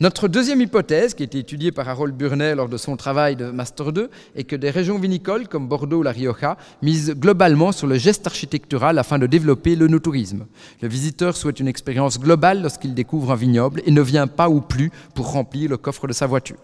Notre 0.00 0.28
deuxième 0.28 0.60
hypothèse, 0.60 1.12
qui 1.14 1.24
a 1.24 1.26
été 1.26 1.40
étudiée 1.40 1.72
par 1.72 1.88
Harold 1.88 2.14
Burnet 2.14 2.54
lors 2.54 2.68
de 2.68 2.76
son 2.76 2.96
travail 2.96 3.34
de 3.34 3.50
Master 3.50 3.92
2, 3.92 4.10
est 4.36 4.44
que 4.44 4.54
des 4.54 4.70
régions 4.70 4.96
vinicoles 4.96 5.48
comme 5.48 5.66
Bordeaux 5.66 5.98
ou 5.98 6.02
la 6.04 6.12
Rioja 6.12 6.56
misent 6.82 7.14
globalement 7.16 7.72
sur 7.72 7.88
le 7.88 7.96
geste 7.96 8.24
architectural 8.24 8.96
afin 9.00 9.18
de 9.18 9.26
développer 9.26 9.74
le 9.74 9.88
no-tourisme. 9.88 10.46
Le 10.82 10.88
visiteur 10.88 11.36
souhaite 11.36 11.58
une 11.58 11.66
expérience 11.66 12.20
globale 12.20 12.62
lorsqu'il 12.62 12.94
découvre 12.94 13.32
un 13.32 13.34
vignoble 13.34 13.82
et 13.86 13.90
ne 13.90 14.00
vient 14.00 14.28
pas 14.28 14.48
ou 14.48 14.60
plus 14.60 14.92
pour 15.14 15.32
remplir 15.32 15.68
le 15.68 15.76
coffre 15.76 16.06
de 16.06 16.12
sa 16.12 16.28
voiture. 16.28 16.60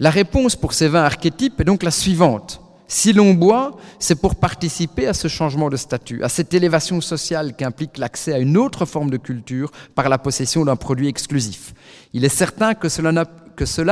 La 0.00 0.10
réponse 0.10 0.56
pour 0.56 0.72
ces 0.72 0.88
vins 0.88 1.04
archétypes 1.04 1.60
est 1.60 1.64
donc 1.64 1.84
la 1.84 1.92
suivante. 1.92 2.60
Si 2.88 3.12
l'on 3.12 3.34
boit, 3.34 3.76
c'est 3.98 4.14
pour 4.14 4.36
participer 4.36 5.08
à 5.08 5.14
ce 5.14 5.26
changement 5.26 5.68
de 5.68 5.76
statut, 5.76 6.22
à 6.22 6.28
cette 6.28 6.54
élévation 6.54 7.00
sociale 7.00 7.54
qu'implique 7.56 7.98
l'accès 7.98 8.32
à 8.32 8.38
une 8.38 8.56
autre 8.56 8.84
forme 8.84 9.10
de 9.10 9.16
culture 9.16 9.72
par 9.96 10.08
la 10.08 10.18
possession 10.18 10.64
d'un 10.64 10.76
produit 10.76 11.08
exclusif. 11.08 11.74
Il 12.12 12.24
est 12.24 12.28
certain 12.28 12.74
que 12.74 12.88
cela, 12.88 13.12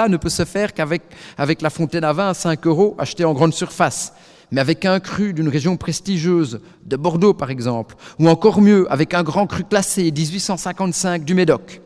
ne 0.08 0.16
peut 0.16 0.28
se 0.28 0.44
faire 0.44 0.72
qu'avec 0.74 1.02
avec 1.36 1.60
la 1.60 1.70
fontaine 1.70 2.04
à 2.04 2.12
vin 2.12 2.28
à 2.28 2.34
5 2.34 2.64
euros 2.68 2.94
achetée 2.98 3.24
en 3.24 3.34
grande 3.34 3.52
surface, 3.52 4.12
mais 4.52 4.60
avec 4.60 4.84
un 4.84 5.00
cru 5.00 5.32
d'une 5.32 5.48
région 5.48 5.76
prestigieuse, 5.76 6.60
de 6.84 6.96
Bordeaux 6.96 7.34
par 7.34 7.50
exemple, 7.50 7.96
ou 8.20 8.28
encore 8.28 8.60
mieux, 8.60 8.86
avec 8.92 9.12
un 9.12 9.24
grand 9.24 9.48
cru 9.48 9.64
classé 9.64 10.12
1855 10.12 11.24
du 11.24 11.34
Médoc. 11.34 11.80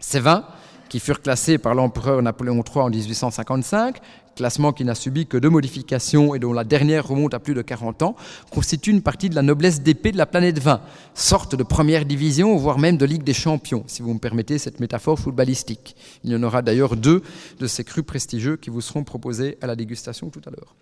Ces 0.00 0.20
vins, 0.20 0.44
qui 0.88 1.00
furent 1.00 1.22
classés 1.22 1.58
par 1.58 1.74
l'empereur 1.74 2.22
Napoléon 2.22 2.62
III 2.62 2.82
en 2.84 2.90
1855, 2.90 4.00
classement 4.36 4.72
qui 4.72 4.84
n'a 4.84 4.94
subi 4.94 5.26
que 5.26 5.36
deux 5.36 5.48
modifications 5.48 6.34
et 6.34 6.38
dont 6.38 6.52
la 6.52 6.64
dernière 6.64 7.06
remonte 7.08 7.34
à 7.34 7.38
plus 7.38 7.54
de 7.54 7.62
40 7.62 8.02
ans, 8.02 8.16
constitue 8.50 8.90
une 8.90 9.02
partie 9.02 9.28
de 9.30 9.34
la 9.34 9.42
noblesse 9.42 9.80
d'épée 9.80 10.12
de 10.12 10.18
la 10.18 10.26
planète 10.26 10.58
20, 10.58 10.80
sorte 11.14 11.56
de 11.56 11.62
première 11.62 12.04
division, 12.04 12.56
voire 12.56 12.78
même 12.78 12.96
de 12.96 13.06
Ligue 13.06 13.24
des 13.24 13.32
champions, 13.34 13.84
si 13.86 14.02
vous 14.02 14.14
me 14.14 14.18
permettez 14.18 14.58
cette 14.58 14.80
métaphore 14.80 15.18
footballistique. 15.18 15.96
Il 16.22 16.30
y 16.30 16.36
en 16.36 16.42
aura 16.42 16.62
d'ailleurs 16.62 16.96
deux 16.96 17.22
de 17.58 17.66
ces 17.66 17.84
crus 17.84 18.04
prestigieux 18.04 18.56
qui 18.56 18.70
vous 18.70 18.80
seront 18.80 19.04
proposés 19.04 19.58
à 19.62 19.66
la 19.66 19.76
dégustation 19.76 20.30
tout 20.30 20.42
à 20.46 20.50
l'heure. 20.50 20.74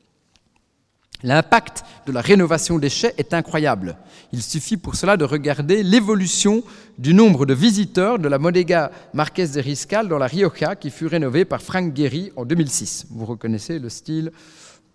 L'impact 1.22 1.84
de 2.06 2.12
la 2.12 2.20
rénovation 2.20 2.78
des 2.78 2.90
chais 2.90 3.14
est 3.16 3.32
incroyable. 3.32 3.96
Il 4.32 4.42
suffit 4.42 4.76
pour 4.76 4.94
cela 4.94 5.16
de 5.16 5.24
regarder 5.24 5.82
l'évolution 5.82 6.62
du 6.98 7.14
nombre 7.14 7.46
de 7.46 7.54
visiteurs 7.54 8.18
de 8.18 8.28
la 8.28 8.38
Modega 8.38 8.90
Marquez 9.14 9.48
de 9.48 9.60
Riscal 9.60 10.08
dans 10.08 10.18
la 10.18 10.26
Rioja 10.26 10.76
qui 10.76 10.90
fut 10.90 11.06
rénovée 11.06 11.44
par 11.44 11.62
Frank 11.62 11.96
Gehry 11.96 12.32
en 12.36 12.44
2006. 12.44 13.06
Vous 13.10 13.24
reconnaissez 13.24 13.78
le 13.78 13.88
style 13.88 14.32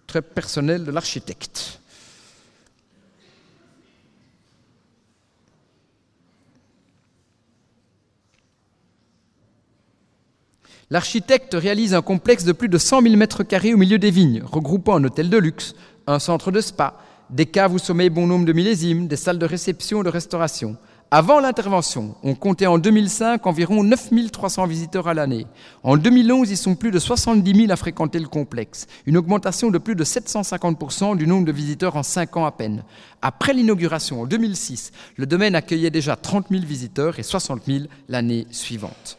très 0.05 0.21
personnel 0.21 0.85
de 0.85 0.91
l'architecte. 0.91 1.79
L'architecte 10.91 11.53
réalise 11.53 11.93
un 11.93 12.01
complexe 12.01 12.45
de 12.45 12.51
plus 12.51 12.67
de 12.67 12.79
100 12.79 13.03
000 13.03 13.15
mètres 13.15 13.43
carrés 13.43 13.75
au 13.75 13.77
milieu 13.77 13.99
des 13.99 14.09
vignes, 14.09 14.41
regroupant 14.43 14.95
un 14.95 15.03
hôtel 15.03 15.29
de 15.29 15.37
luxe, 15.37 15.75
un 16.13 16.19
centre 16.19 16.51
de 16.51 16.59
spa, 16.59 16.95
des 17.29 17.45
caves 17.45 17.73
où 17.73 17.79
sommeillent 17.79 18.09
bon 18.09 18.25
nombre 18.25 18.45
de 18.45 18.53
millésimes, 18.53 19.07
des 19.07 19.15
salles 19.15 19.37
de 19.37 19.45
réception 19.45 20.01
et 20.01 20.03
de 20.03 20.09
restauration. 20.09 20.75
Avant 21.11 21.39
l'intervention, 21.39 22.15
on 22.23 22.35
comptait 22.35 22.67
en 22.67 22.77
2005 22.77 23.45
environ 23.45 23.83
9300 23.83 24.65
visiteurs 24.67 25.07
à 25.07 25.13
l'année. 25.13 25.45
En 25.83 25.97
2011, 25.97 26.49
ils 26.49 26.57
sont 26.57 26.75
plus 26.75 26.91
de 26.91 26.99
70 26.99 27.61
000 27.61 27.71
à 27.71 27.75
fréquenter 27.75 28.19
le 28.19 28.27
complexe, 28.27 28.87
une 29.05 29.17
augmentation 29.17 29.69
de 29.71 29.77
plus 29.77 29.95
de 29.95 30.03
750% 30.03 31.15
du 31.15 31.27
nombre 31.27 31.45
de 31.45 31.51
visiteurs 31.51 31.95
en 31.95 32.03
5 32.03 32.37
ans 32.37 32.45
à 32.45 32.51
peine. 32.51 32.83
Après 33.21 33.53
l'inauguration 33.53 34.21
en 34.21 34.25
2006, 34.25 34.91
le 35.15 35.25
domaine 35.25 35.55
accueillait 35.55 35.89
déjà 35.89 36.15
30 36.15 36.47
000 36.49 36.63
visiteurs 36.63 37.19
et 37.19 37.23
60 37.23 37.65
000 37.65 37.85
l'année 38.07 38.47
suivante. 38.51 39.18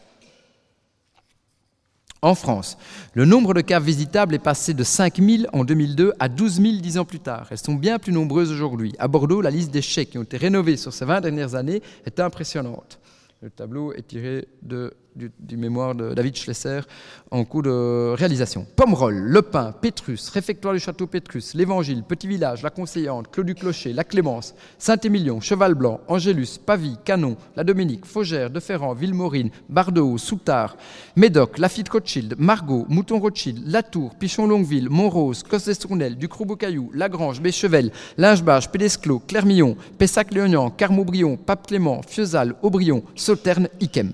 En 2.23 2.35
France, 2.35 2.77
le 3.15 3.25
nombre 3.25 3.55
de 3.55 3.61
caves 3.61 3.83
visitables 3.83 4.35
est 4.35 4.39
passé 4.39 4.75
de 4.75 4.83
5 4.83 5.17
000 5.17 5.43
en 5.53 5.65
2002 5.65 6.13
à 6.19 6.29
12 6.29 6.61
000 6.61 6.75
dix 6.77 6.99
ans 6.99 7.05
plus 7.05 7.19
tard. 7.19 7.47
Elles 7.49 7.57
sont 7.57 7.73
bien 7.73 7.97
plus 7.97 8.13
nombreuses 8.13 8.51
aujourd'hui. 8.51 8.93
À 8.99 9.07
Bordeaux, 9.07 9.41
la 9.41 9.49
liste 9.49 9.71
des 9.71 9.81
chèques 9.81 10.11
qui 10.11 10.19
ont 10.19 10.23
été 10.23 10.37
rénovés 10.37 10.77
sur 10.77 10.93
ces 10.93 11.03
20 11.03 11.21
dernières 11.21 11.55
années 11.55 11.81
est 12.05 12.19
impressionnante. 12.19 12.99
Le 13.41 13.49
tableau 13.49 13.91
est 13.93 14.07
tiré 14.07 14.47
de 14.61 14.93
du, 15.15 15.57
mémoire 15.57 15.95
de 15.95 16.13
David 16.13 16.35
Schlesser 16.35 16.81
en 17.29 17.43
cours 17.43 17.63
de 17.63 18.13
réalisation. 18.13 18.65
Pomerol, 18.75 19.15
Le 19.15 19.41
Pin, 19.41 19.71
Pétrus, 19.71 20.29
réfectoire 20.29 20.73
du 20.73 20.79
château 20.79 21.07
Pétrus, 21.07 21.53
l'Évangile, 21.53 22.03
Petit 22.03 22.27
Village, 22.27 22.63
La 22.63 22.69
Conseillante, 22.69 23.29
Clos 23.31 23.43
du 23.43 23.55
Clocher, 23.55 23.93
La 23.93 24.03
Clémence, 24.03 24.53
Saint-Émilion, 24.77 25.39
Cheval 25.39 25.75
Blanc, 25.75 26.01
Angélus, 26.07 26.57
Pavie, 26.65 26.97
Canon, 27.03 27.37
La 27.55 27.63
Dominique, 27.63 28.05
Faugère, 28.05 28.49
De 28.49 28.59
Ferrand, 28.59 28.93
Villemorine, 28.93 29.51
Bardot, 29.69 30.17
Soutard, 30.17 30.77
Médoc, 31.15 31.57
Lafitte 31.57 31.89
Rothschild, 31.89 32.35
Margot, 32.37 32.85
Mouton 32.89 33.19
Rothschild, 33.19 33.67
Latour, 33.67 34.15
Pichon 34.15 34.47
Longueville, 34.47 34.89
Montrose, 34.89 35.43
Cos 35.43 35.65
d'Estournel, 35.65 36.17
Ducrot-Beaucaillou, 36.17 36.91
Lagrange, 36.93 37.41
Béchevel, 37.41 37.91
Lingebage, 38.17 38.71
Pédesclos, 38.71 39.21
Clermillon, 39.27 39.75
Pessac-Léognan, 39.97 40.69
Carmaubrion, 40.71 41.37
Pape 41.37 41.67
Clément, 41.67 42.01
Fiesal, 42.01 42.55
Aubrion, 42.61 43.03
Sauterne, 43.15 43.67
Iquem. 43.79 44.13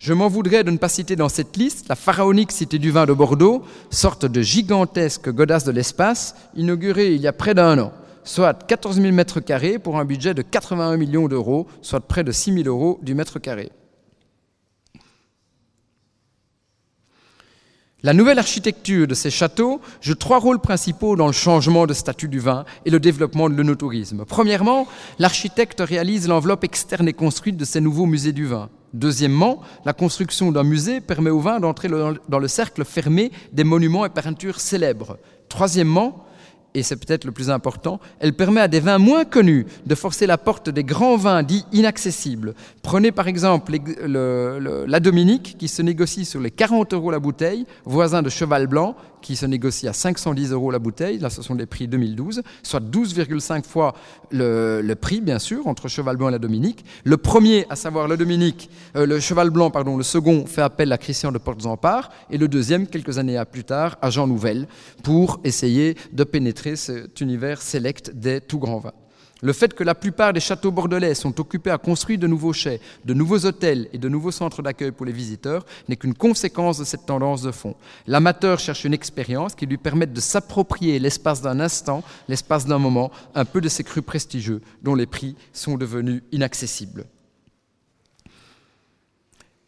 Je 0.00 0.14
m'en 0.14 0.28
voudrais 0.28 0.64
de 0.64 0.70
ne 0.70 0.78
pas 0.78 0.88
citer 0.88 1.14
dans 1.14 1.28
cette 1.28 1.58
liste 1.58 1.90
la 1.90 1.94
pharaonique 1.94 2.52
Cité 2.52 2.78
du 2.78 2.90
vin 2.90 3.04
de 3.04 3.12
Bordeaux, 3.12 3.62
sorte 3.90 4.24
de 4.24 4.40
gigantesque 4.40 5.28
godasse 5.28 5.64
de 5.64 5.72
l'espace, 5.72 6.34
inaugurée 6.56 7.14
il 7.14 7.20
y 7.20 7.26
a 7.26 7.34
près 7.34 7.52
d'un 7.52 7.78
an, 7.78 7.92
soit 8.24 8.54
14 8.66 8.98
000 8.98 9.12
mètres 9.12 9.40
carrés 9.40 9.78
pour 9.78 9.98
un 9.98 10.06
budget 10.06 10.32
de 10.32 10.40
81 10.40 10.96
millions 10.96 11.28
d'euros, 11.28 11.66
soit 11.82 12.00
près 12.00 12.24
de 12.24 12.32
6 12.32 12.62
000 12.62 12.66
euros 12.66 12.98
du 13.02 13.14
mètre 13.14 13.38
carré. 13.38 13.72
La 18.02 18.14
nouvelle 18.14 18.38
architecture 18.38 19.06
de 19.06 19.12
ces 19.12 19.30
châteaux 19.30 19.82
joue 20.00 20.14
trois 20.14 20.38
rôles 20.38 20.60
principaux 20.60 21.14
dans 21.14 21.26
le 21.26 21.34
changement 21.34 21.86
de 21.86 21.92
statut 21.92 22.28
du 22.28 22.38
vin 22.38 22.64
et 22.86 22.90
le 22.90 23.00
développement 23.00 23.50
de 23.50 23.54
l'œnotourisme. 23.54 24.24
Premièrement, 24.24 24.88
l'architecte 25.18 25.82
réalise 25.82 26.26
l'enveloppe 26.26 26.64
externe 26.64 27.06
et 27.06 27.12
construite 27.12 27.58
de 27.58 27.66
ces 27.66 27.82
nouveaux 27.82 28.06
musées 28.06 28.32
du 28.32 28.46
vin. 28.46 28.70
Deuxièmement, 28.92 29.60
la 29.84 29.92
construction 29.92 30.50
d'un 30.50 30.64
musée 30.64 31.00
permet 31.00 31.30
au 31.30 31.40
vin 31.40 31.60
d'entrer 31.60 31.88
dans 31.88 32.38
le 32.38 32.48
cercle 32.48 32.84
fermé 32.84 33.30
des 33.52 33.64
monuments 33.64 34.04
et 34.04 34.10
peintures 34.10 34.60
célèbres. 34.60 35.18
Troisièmement, 35.48 36.24
et 36.74 36.82
c'est 36.82 36.96
peut-être 36.96 37.24
le 37.24 37.32
plus 37.32 37.50
important, 37.50 37.98
elle 38.20 38.32
permet 38.34 38.60
à 38.60 38.68
des 38.68 38.78
vins 38.78 38.98
moins 38.98 39.24
connus 39.24 39.66
de 39.86 39.94
forcer 39.94 40.26
la 40.26 40.38
porte 40.38 40.70
des 40.70 40.84
grands 40.84 41.16
vins 41.16 41.42
dits 41.42 41.64
inaccessibles. 41.72 42.54
Prenez 42.82 43.10
par 43.10 43.26
exemple 43.26 43.72
la 44.06 45.00
Dominique 45.00 45.56
qui 45.58 45.66
se 45.66 45.82
négocie 45.82 46.24
sur 46.24 46.40
les 46.40 46.50
40 46.50 46.94
euros 46.94 47.10
la 47.10 47.18
bouteille, 47.18 47.66
voisin 47.84 48.22
de 48.22 48.28
Cheval 48.28 48.66
Blanc 48.68 48.94
qui 49.22 49.36
se 49.36 49.46
négocie 49.46 49.88
à 49.88 49.92
510 49.92 50.52
euros 50.52 50.70
la 50.70 50.78
bouteille, 50.78 51.18
là 51.18 51.30
ce 51.30 51.42
sont 51.42 51.54
les 51.54 51.66
prix 51.66 51.88
2012, 51.88 52.42
soit 52.62 52.80
12,5 52.80 53.64
fois 53.64 53.94
le, 54.30 54.94
prix 54.94 55.20
bien 55.20 55.38
sûr 55.38 55.66
entre 55.66 55.88
Cheval 55.88 56.16
Blanc 56.16 56.28
et 56.28 56.32
la 56.32 56.38
Dominique. 56.38 56.84
Le 57.04 57.16
premier, 57.16 57.66
à 57.70 57.76
savoir 57.76 58.08
le 58.08 58.16
Dominique, 58.16 58.70
euh, 58.96 59.06
le 59.06 59.20
Cheval 59.20 59.50
Blanc, 59.50 59.70
pardon, 59.70 59.96
le 59.96 60.02
second 60.02 60.46
fait 60.46 60.62
appel 60.62 60.92
à 60.92 60.98
Christian 60.98 61.32
de 61.32 61.38
Portes-en-Part 61.38 62.10
et 62.30 62.38
le 62.38 62.48
deuxième, 62.48 62.86
quelques 62.86 63.18
années 63.18 63.40
plus 63.50 63.64
tard, 63.64 63.96
à 64.02 64.10
Jean 64.10 64.26
Nouvel 64.26 64.66
pour 65.02 65.40
essayer 65.44 65.96
de 66.12 66.24
pénétrer 66.24 66.76
cet 66.76 67.20
univers 67.20 67.62
sélect 67.62 68.10
des 68.14 68.40
tout 68.40 68.58
grands 68.58 68.78
vins. 68.78 68.92
Le 69.42 69.52
fait 69.54 69.72
que 69.72 69.84
la 69.84 69.94
plupart 69.94 70.32
des 70.32 70.40
châteaux 70.40 70.70
bordelais 70.70 71.14
sont 71.14 71.40
occupés 71.40 71.70
à 71.70 71.78
construire 71.78 72.18
de 72.18 72.26
nouveaux 72.26 72.52
chais, 72.52 72.80
de 73.04 73.14
nouveaux 73.14 73.46
hôtels 73.46 73.88
et 73.92 73.98
de 73.98 74.08
nouveaux 74.08 74.30
centres 74.30 74.62
d'accueil 74.62 74.90
pour 74.90 75.06
les 75.06 75.12
visiteurs 75.12 75.64
n'est 75.88 75.96
qu'une 75.96 76.14
conséquence 76.14 76.78
de 76.78 76.84
cette 76.84 77.06
tendance 77.06 77.42
de 77.42 77.50
fond. 77.50 77.74
L'amateur 78.06 78.58
cherche 78.58 78.84
une 78.84 78.94
expérience 78.94 79.54
qui 79.54 79.66
lui 79.66 79.78
permette 79.78 80.12
de 80.12 80.20
s'approprier 80.20 80.98
l'espace 80.98 81.40
d'un 81.40 81.58
instant, 81.58 82.02
l'espace 82.28 82.66
d'un 82.66 82.78
moment, 82.78 83.10
un 83.34 83.46
peu 83.46 83.62
de 83.62 83.68
ces 83.68 83.84
crus 83.84 84.04
prestigieux 84.04 84.60
dont 84.82 84.94
les 84.94 85.06
prix 85.06 85.36
sont 85.52 85.76
devenus 85.76 86.22
inaccessibles. 86.32 87.06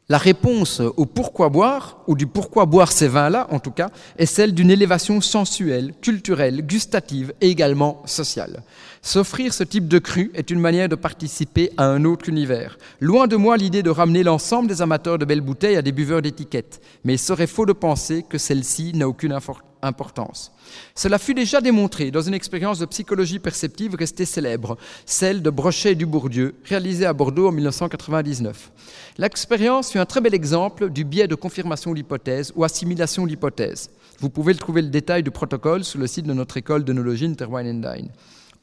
La 0.09 0.19
réponse 0.19 0.81
au 0.81 1.07
pourquoi 1.07 1.49
boire, 1.49 2.03
ou 2.07 2.15
du 2.17 2.27
pourquoi 2.27 2.67
boire 2.67 2.93
ces 2.93 3.09
vins-là 3.09 3.47
en 3.51 3.61
tout 3.61 3.71
cas, 3.71 3.89
est 4.19 4.27
celle 4.27 4.53
d'une 4.53 4.71
élévation 4.71 5.23
sensuelle, 5.23 5.95
culturelle, 6.03 6.67
gustative 6.67 7.33
et 7.41 7.49
également 7.49 8.03
sociale. 8.05 8.63
S'offrir 9.05 9.53
ce 9.53 9.65
type 9.65 9.89
de 9.89 9.99
cru 9.99 10.31
est 10.33 10.53
une 10.53 10.61
manière 10.61 10.89
de 10.89 10.95
participer 10.95 11.73
à 11.77 11.87
un 11.87 12.05
autre 12.05 12.29
univers. 12.29 12.79
Loin 13.01 13.27
de 13.27 13.35
moi 13.35 13.57
l'idée 13.57 13.83
de 13.83 13.91
ramener 13.91 14.23
l'ensemble 14.23 14.69
des 14.69 14.81
amateurs 14.81 15.19
de 15.19 15.25
belles 15.25 15.41
bouteilles 15.41 15.75
à 15.75 15.83
des 15.83 15.91
buveurs 15.91 16.23
d'étiquettes, 16.23 16.81
mais 17.03 17.15
il 17.15 17.19
serait 17.19 17.49
faux 17.49 17.67
de 17.67 17.73
penser 17.73 18.23
que 18.23 18.39
celle-ci 18.39 18.93
n'a 18.95 19.09
aucune 19.09 19.37
importance. 19.83 20.53
Cela 20.95 21.19
fut 21.19 21.35
déjà 21.35 21.61
démontré 21.61 22.13
dans 22.13 22.23
une 22.23 22.33
expérience 22.33 22.79
de 22.79 22.87
psychologie 22.87 23.41
perceptive 23.41 23.97
restée 23.97 24.25
célèbre, 24.25 24.79
celle 25.05 25.43
de 25.43 25.51
Brochet 25.51 25.93
et 25.93 25.97
du 25.97 26.07
Bourdieu, 26.07 26.55
réalisée 26.65 27.05
à 27.05 27.13
Bordeaux 27.13 27.49
en 27.49 27.53
1999. 27.53 28.71
L'expérience 29.19 29.91
fut 29.91 29.99
un 29.99 30.07
très 30.07 30.21
bel 30.21 30.33
exemple 30.33 30.91
du 30.91 31.03
biais 31.03 31.27
de 31.27 31.35
confirmation 31.35 31.93
d'hypothèse 31.93 32.53
ou 32.55 32.63
assimilation 32.63 33.27
d'hypothèse. 33.27 33.91
Vous 34.21 34.31
pouvez 34.31 34.55
trouver 34.55 34.83
le 34.83 34.91
détail 34.91 35.25
du 35.25 35.33
protocole 35.33 35.83
sur 35.83 35.99
le 35.99 36.07
site 36.07 36.27
de 36.27 36.33
notre 36.33 36.57
école 36.57 36.85
d'œnologie 36.85 37.27
Interwine 37.27 37.81
Dine. 37.81 38.09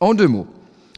En 0.01 0.13
deux 0.13 0.29
mots, 0.29 0.47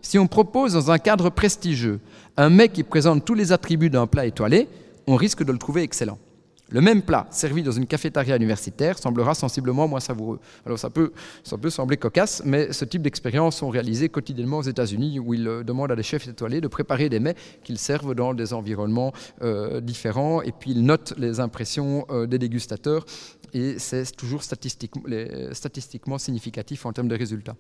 si 0.04 0.20
on 0.20 0.28
propose 0.28 0.74
dans 0.74 0.92
un 0.92 1.00
cadre 1.00 1.32
prestigieux 1.32 2.00
un 2.38 2.52
mets 2.52 2.70
qui 2.70 2.84
présente 2.84 3.26
tous 3.26 3.34
les 3.34 3.52
attributs 3.52 3.90
d'un 3.90 4.06
plat 4.06 4.28
étoilé, 4.28 4.68
on 5.08 5.16
risque 5.16 5.44
de 5.44 5.52
le 5.52 5.58
trouver 5.58 5.82
excellent. 5.82 6.20
Le 6.70 6.82
même 6.82 7.02
plat 7.02 7.26
servi 7.32 7.64
dans 7.64 7.72
une 7.72 7.88
cafétéria 7.88 8.36
universitaire 8.36 9.00
semblera 9.00 9.34
sensiblement 9.34 9.88
moins 9.88 10.00
savoureux. 10.00 10.40
Alors 10.68 10.78
ça 10.78 10.92
peut, 10.92 11.14
ça 11.44 11.58
peut 11.58 11.72
sembler 11.72 11.98
cocasse, 11.98 12.44
mais 12.46 12.72
ce 12.74 12.86
type 12.86 13.02
d'expériences 13.02 13.58
sont 13.58 13.70
réalisées 13.70 14.08
quotidiennement 14.08 14.60
aux 14.60 14.70
États-Unis 14.70 15.18
où 15.18 15.34
ils 15.34 15.48
euh, 15.48 15.64
demandent 15.64 15.92
à 15.92 15.96
des 15.96 16.04
chefs 16.04 16.28
étoilés 16.28 16.62
de 16.62 16.68
préparer 16.68 17.10
des 17.10 17.20
mets 17.20 17.36
qu'ils 17.64 17.80
servent 17.80 18.14
dans 18.14 18.36
des 18.36 18.54
environnements 18.54 19.14
euh, 19.42 19.82
différents 19.82 20.44
et 20.44 20.52
puis 20.52 20.72
ils 20.72 20.86
notent 20.86 21.16
les 21.18 21.40
impressions 21.40 22.06
euh, 22.12 22.28
des 22.28 22.38
dégustateurs 22.38 23.04
et 23.52 23.80
c'est 23.80 24.16
toujours 24.16 24.44
statistiquement 24.44 26.20
significatif 26.20 26.86
en 26.86 26.94
termes 26.94 27.08
de 27.08 27.18
résultats. 27.18 27.56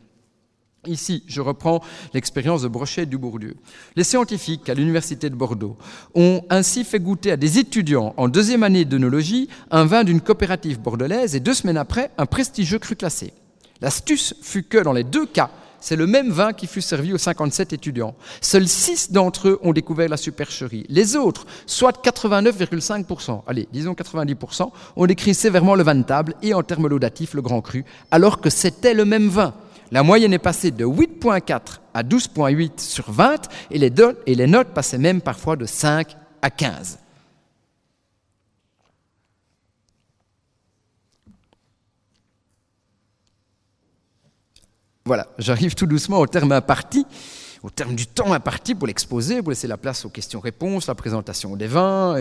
Ici, 0.87 1.23
je 1.27 1.41
reprends 1.41 1.83
l'expérience 2.11 2.63
de 2.63 2.67
Brochet 2.67 3.03
et 3.03 3.05
du 3.05 3.19
Bourdieu. 3.19 3.55
Les 3.95 4.03
scientifiques 4.03 4.67
à 4.67 4.73
l'Université 4.73 5.29
de 5.29 5.35
Bordeaux 5.35 5.77
ont 6.15 6.41
ainsi 6.49 6.83
fait 6.83 6.99
goûter 6.99 7.31
à 7.31 7.37
des 7.37 7.59
étudiants 7.59 8.15
en 8.17 8.27
deuxième 8.27 8.63
année 8.63 8.83
d'œnologie 8.83 9.47
un 9.69 9.85
vin 9.85 10.03
d'une 10.03 10.21
coopérative 10.21 10.79
bordelaise 10.79 11.35
et 11.35 11.39
deux 11.39 11.53
semaines 11.53 11.77
après, 11.77 12.09
un 12.17 12.25
prestigieux 12.25 12.79
cru 12.79 12.95
classé. 12.95 13.31
L'astuce 13.79 14.33
fut 14.41 14.63
que, 14.63 14.79
dans 14.79 14.91
les 14.91 15.03
deux 15.03 15.27
cas, 15.27 15.51
c'est 15.79 15.95
le 15.95 16.07
même 16.07 16.31
vin 16.31 16.51
qui 16.51 16.65
fut 16.65 16.81
servi 16.81 17.13
aux 17.13 17.19
57 17.19 17.73
étudiants. 17.73 18.15
Seuls 18.41 18.67
6 18.67 19.11
d'entre 19.11 19.49
eux 19.49 19.59
ont 19.61 19.73
découvert 19.73 20.09
la 20.09 20.17
supercherie. 20.17 20.87
Les 20.89 21.15
autres, 21.15 21.45
soit 21.67 22.03
89,5%, 22.03 23.43
allez, 23.45 23.67
disons 23.71 23.93
90%, 23.93 24.71
ont 24.95 25.05
décrit 25.05 25.35
sévèrement 25.35 25.75
le 25.75 25.83
vin 25.83 25.93
de 25.93 26.03
table 26.03 26.33
et 26.41 26.55
en 26.55 26.63
termes 26.63 26.87
laudatifs 26.87 27.35
le 27.35 27.43
grand 27.43 27.61
cru, 27.61 27.85
alors 28.09 28.41
que 28.41 28.49
c'était 28.49 28.95
le 28.95 29.05
même 29.05 29.27
vin. 29.27 29.53
La 29.91 30.03
moyenne 30.03 30.33
est 30.33 30.39
passée 30.39 30.71
de 30.71 30.85
8.4 30.85 31.79
à 31.93 32.03
12.8 32.03 32.79
sur 32.79 33.11
20 33.11 33.49
et 33.71 33.77
les, 33.77 34.47
notes 34.47 34.69
passaient 34.69 34.97
même 34.97 35.19
parfois 35.19 35.57
de 35.57 35.65
5 35.65 36.15
à 36.41 36.49
15. 36.49 36.97
Voilà, 45.03 45.27
j'arrive 45.37 45.75
tout 45.75 45.87
doucement 45.87 46.19
au 46.19 46.27
terme 46.27 46.53
imparti, 46.53 47.05
au 47.61 47.69
terme 47.69 47.95
du 47.95 48.07
temps 48.07 48.31
imparti 48.31 48.75
pour 48.75 48.87
l'exposer, 48.87 49.41
pour 49.41 49.49
laisser 49.49 49.67
la 49.67 49.75
place 49.75 50.05
aux 50.05 50.09
questions-réponses, 50.09 50.87
la 50.87 50.95
présentation 50.95 51.57
des 51.57 51.67
vins 51.67 52.15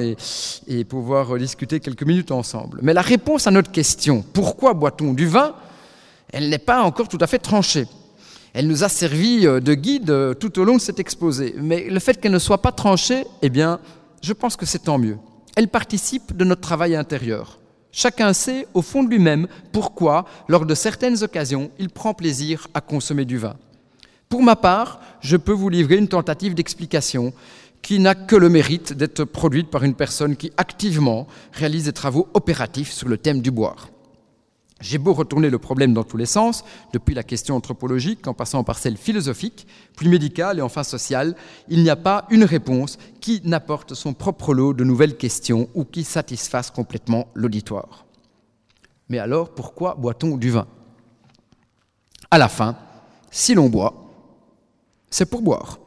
et 0.67 0.85
pouvoir 0.85 1.37
discuter 1.39 1.79
quelques 1.79 2.03
minutes 2.03 2.33
ensemble. 2.33 2.81
Mais 2.83 2.95
la 2.95 3.03
réponse 3.03 3.47
à 3.47 3.53
notre 3.53 3.71
question, 3.71 4.25
pourquoi 4.33 4.75
boit-on 4.75 5.13
du 5.13 5.29
vin? 5.29 5.55
Elle 6.33 6.49
n'est 6.49 6.59
pas 6.59 6.83
encore 6.83 7.09
tout 7.09 7.19
à 7.21 7.27
fait 7.27 7.39
tranchée. 7.39 7.87
Elle 8.53 8.67
nous 8.67 8.83
a 8.83 8.89
servi 8.89 9.47
euh, 9.47 9.61
de 9.61 9.75
guide 9.75 10.11
euh, 10.11 10.35
tout 10.35 10.59
au 10.59 10.65
long 10.65 10.77
de 10.77 10.81
cet 10.81 10.99
exposé. 10.99 11.55
Mais 11.59 11.89
le 11.89 12.01
fait 12.01 12.21
qu'elle 12.21 12.33
ne 12.33 12.39
soit 12.39 12.63
pas 12.63 12.73
tranchée, 12.73 13.25
eh 13.43 13.49
bien, 13.49 13.79
je 14.23 14.33
pense 14.33 14.57
que 14.57 14.67
c'est 14.67 14.81
tant 14.81 14.99
mieux. 14.99 15.19
Elle 15.57 15.69
participe 15.69 16.37
de 16.37 16.45
notre 16.45 16.61
travail 16.61 16.97
intérieur. 16.97 17.59
Chacun 17.93 18.33
sait, 18.33 18.67
au 18.75 18.83
fond 18.83 19.03
de 19.03 19.09
lui-même, 19.09 19.47
pourquoi, 19.73 20.25
lors 20.49 20.67
de 20.67 20.75
certaines 20.75 21.23
occasions, 21.23 21.71
il 21.79 21.91
prend 21.91 22.15
plaisir 22.15 22.69
à 22.75 22.81
consommer 22.81 23.25
du 23.25 23.39
vin. 23.39 23.57
Pour 24.29 24.43
ma 24.43 24.55
part, 24.55 25.01
je 25.21 25.37
peux 25.37 25.53
vous 25.53 25.69
livrer 25.69 25.97
une 25.97 26.07
tentative 26.07 26.55
d'explication 26.55 27.33
qui 27.83 27.99
n'a 27.99 28.15
que 28.15 28.37
le 28.37 28.49
mérite 28.49 28.93
d'être 28.93 29.25
produite 29.25 29.71
par 29.71 29.83
une 29.83 29.95
personne 29.95 30.37
qui 30.37 30.53
activement 30.57 31.27
réalise 31.53 31.85
des 31.87 31.93
travaux 31.93 32.29
opératifs 32.35 32.93
sur 32.93 33.09
le 33.09 33.19
thème 33.19 33.41
du 33.41 33.51
boire. 33.51 33.89
J'ai 34.81 34.97
beau 34.97 35.13
retourner 35.13 35.51
le 35.51 35.59
problème 35.59 35.93
dans 35.93 36.05
tous 36.05 36.17
les 36.17 36.27
sens, 36.27 36.65
depuis 36.95 37.15
la 37.15 37.23
question 37.23 37.55
anthropologique 37.55 38.27
en 38.27 38.33
passant 38.33 38.65
par 38.65 38.79
celle 38.79 38.97
philosophique, 38.97 39.67
plus 39.95 40.09
médicale 40.09 40.59
et 40.59 40.63
enfin 40.63 40.85
sociale, 40.85 41.37
il 41.69 41.83
n'y 41.83 41.91
a 41.91 41.97
pas 41.97 42.27
une 42.31 42.45
réponse 42.45 42.99
qui 43.21 43.43
n'apporte 43.45 43.95
son 43.95 44.15
propre 44.15 44.55
lot 44.55 44.73
de 44.73 44.85
nouvelles 44.85 45.19
questions 45.19 45.69
ou 45.75 45.85
qui 45.85 46.03
satisfasse 46.03 46.71
complètement 46.71 47.29
l'auditoire. 47.35 48.07
Mais 49.11 49.19
alors, 49.19 49.51
pourquoi 49.51 49.97
boit-on 49.97 50.39
du 50.39 50.51
vin? 50.51 50.67
À 52.31 52.39
la 52.39 52.49
fin, 52.49 52.77
si 53.31 53.55
l'on 53.55 53.69
boit, 53.69 54.09
c'est 55.11 55.29
pour 55.29 55.43
boire. 55.43 55.79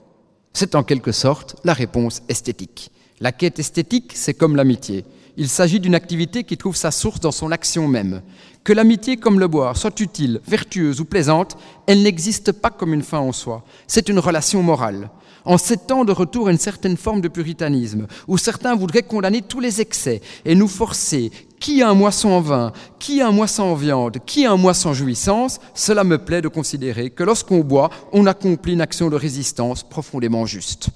C'est 0.54 0.76
en 0.76 0.84
quelque 0.84 1.12
sorte 1.12 1.56
la 1.64 1.74
réponse 1.74 2.22
esthétique. 2.30 2.92
La 3.20 3.32
quête 3.32 3.58
esthétique, 3.58 4.12
c'est 4.14 4.34
comme 4.34 4.56
l'amitié. 4.56 5.06
Il 5.36 5.50
s'agit 5.50 5.80
d'une 5.80 5.96
activité 5.96 6.44
qui 6.44 6.58
trouve 6.58 6.76
sa 6.76 6.92
source 6.92 7.20
dans 7.20 7.32
son 7.32 7.52
action 7.52 7.88
même. 7.88 8.22
Que 8.64 8.72
l'amitié 8.72 9.18
comme 9.18 9.40
le 9.40 9.48
boire 9.48 9.76
soit 9.78 10.00
utile, 10.00 10.40
vertueuse 10.48 11.02
ou 11.02 11.06
plaisante, 11.06 11.58
elle 11.88 12.04
n'existe 12.04 12.52
pas 12.52 12.70
comme 12.70 12.94
une 12.94 13.02
fin 13.02 13.20
en 13.20 13.32
soi. 13.32 13.64
C'est 13.88 14.10
une 14.10 14.20
relation 14.20 14.62
morale. 14.62 15.10
En 15.44 15.58
sept 15.58 15.92
ans 15.92 16.06
de 16.06 16.14
retour 16.14 16.48
à 16.48 16.52
une 16.52 16.60
certaine 16.60 16.96
forme 16.96 17.20
de 17.20 17.28
puritanisme, 17.28 18.08
où 18.28 18.38
certains 18.38 18.76
voudraient 18.76 19.04
condamner 19.04 19.42
tous 19.42 19.60
les 19.60 19.82
excès 19.82 20.22
et 20.46 20.56
nous 20.56 20.70
forcer, 20.70 21.32
qui 21.60 21.82
a 21.82 21.90
un 21.90 21.94
mois 21.96 22.12
sans 22.12 22.40
vin, 22.40 22.72
qui 23.00 23.20
a 23.20 23.28
un 23.28 23.32
mois 23.32 23.48
sans 23.48 23.74
viande, 23.74 24.20
qui 24.26 24.46
a 24.46 24.52
un 24.52 24.58
mois 24.58 24.74
sans 24.74 24.94
jouissance, 24.94 25.60
cela 25.74 26.04
me 26.04 26.18
plaît 26.18 26.42
de 26.42 26.48
considérer 26.48 27.10
que 27.10 27.24
lorsqu'on 27.24 27.60
boit, 27.60 27.90
on 28.14 28.26
accomplit 28.26 28.74
une 28.74 28.82
action 28.82 29.10
de 29.10 29.16
résistance 29.16 29.84
profondément 29.84 30.46
juste. 30.46 30.90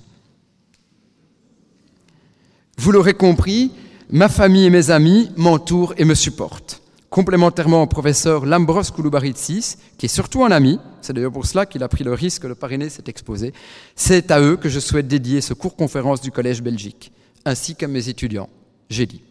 Vous 2.78 2.92
l'aurez 2.92 3.16
compris, 3.16 3.72
ma 4.10 4.30
famille 4.30 4.66
et 4.66 4.70
mes 4.70 4.90
amis 4.90 5.30
m'entourent 5.36 5.94
et 5.98 6.06
me 6.06 6.16
supportent. 6.16 6.82
Complémentairement 7.10 7.84
au 7.84 7.88
professeur 7.88 8.46
Lambros 8.46 8.92
Kouloubaritsis, 8.94 9.78
qui 9.98 10.06
est 10.06 10.10
surtout 10.10 10.44
un 10.44 10.52
ami, 10.52 10.80
c'est 11.02 11.14
d'ailleurs 11.14 11.32
pour 11.32 11.46
cela 11.46 11.66
qu'il 11.66 11.84
a 11.84 11.88
pris 11.88 12.04
le 12.04 12.14
risque 12.14 12.48
de 12.48 12.54
parrainer 12.54 12.90
cet 12.90 13.08
exposé, 13.08 13.54
c'est 13.96 14.30
à 14.30 14.42
eux 14.42 14.58
que 14.58 14.70
je 14.70 14.80
souhaite 14.80 15.08
dédier 15.08 15.42
ce 15.42 15.54
cours 15.54 15.76
conférence 15.76 16.22
du 16.22 16.32
Collège 16.32 16.62
Belgique, 16.62 17.12
ainsi 17.46 17.76
qu'à 17.76 17.88
mes 17.88 18.10
étudiants. 18.10 18.50
J'ai 18.90 19.06
dit. 19.06 19.22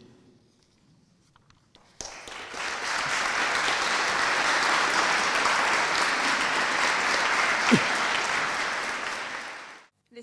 Les 10.12 10.22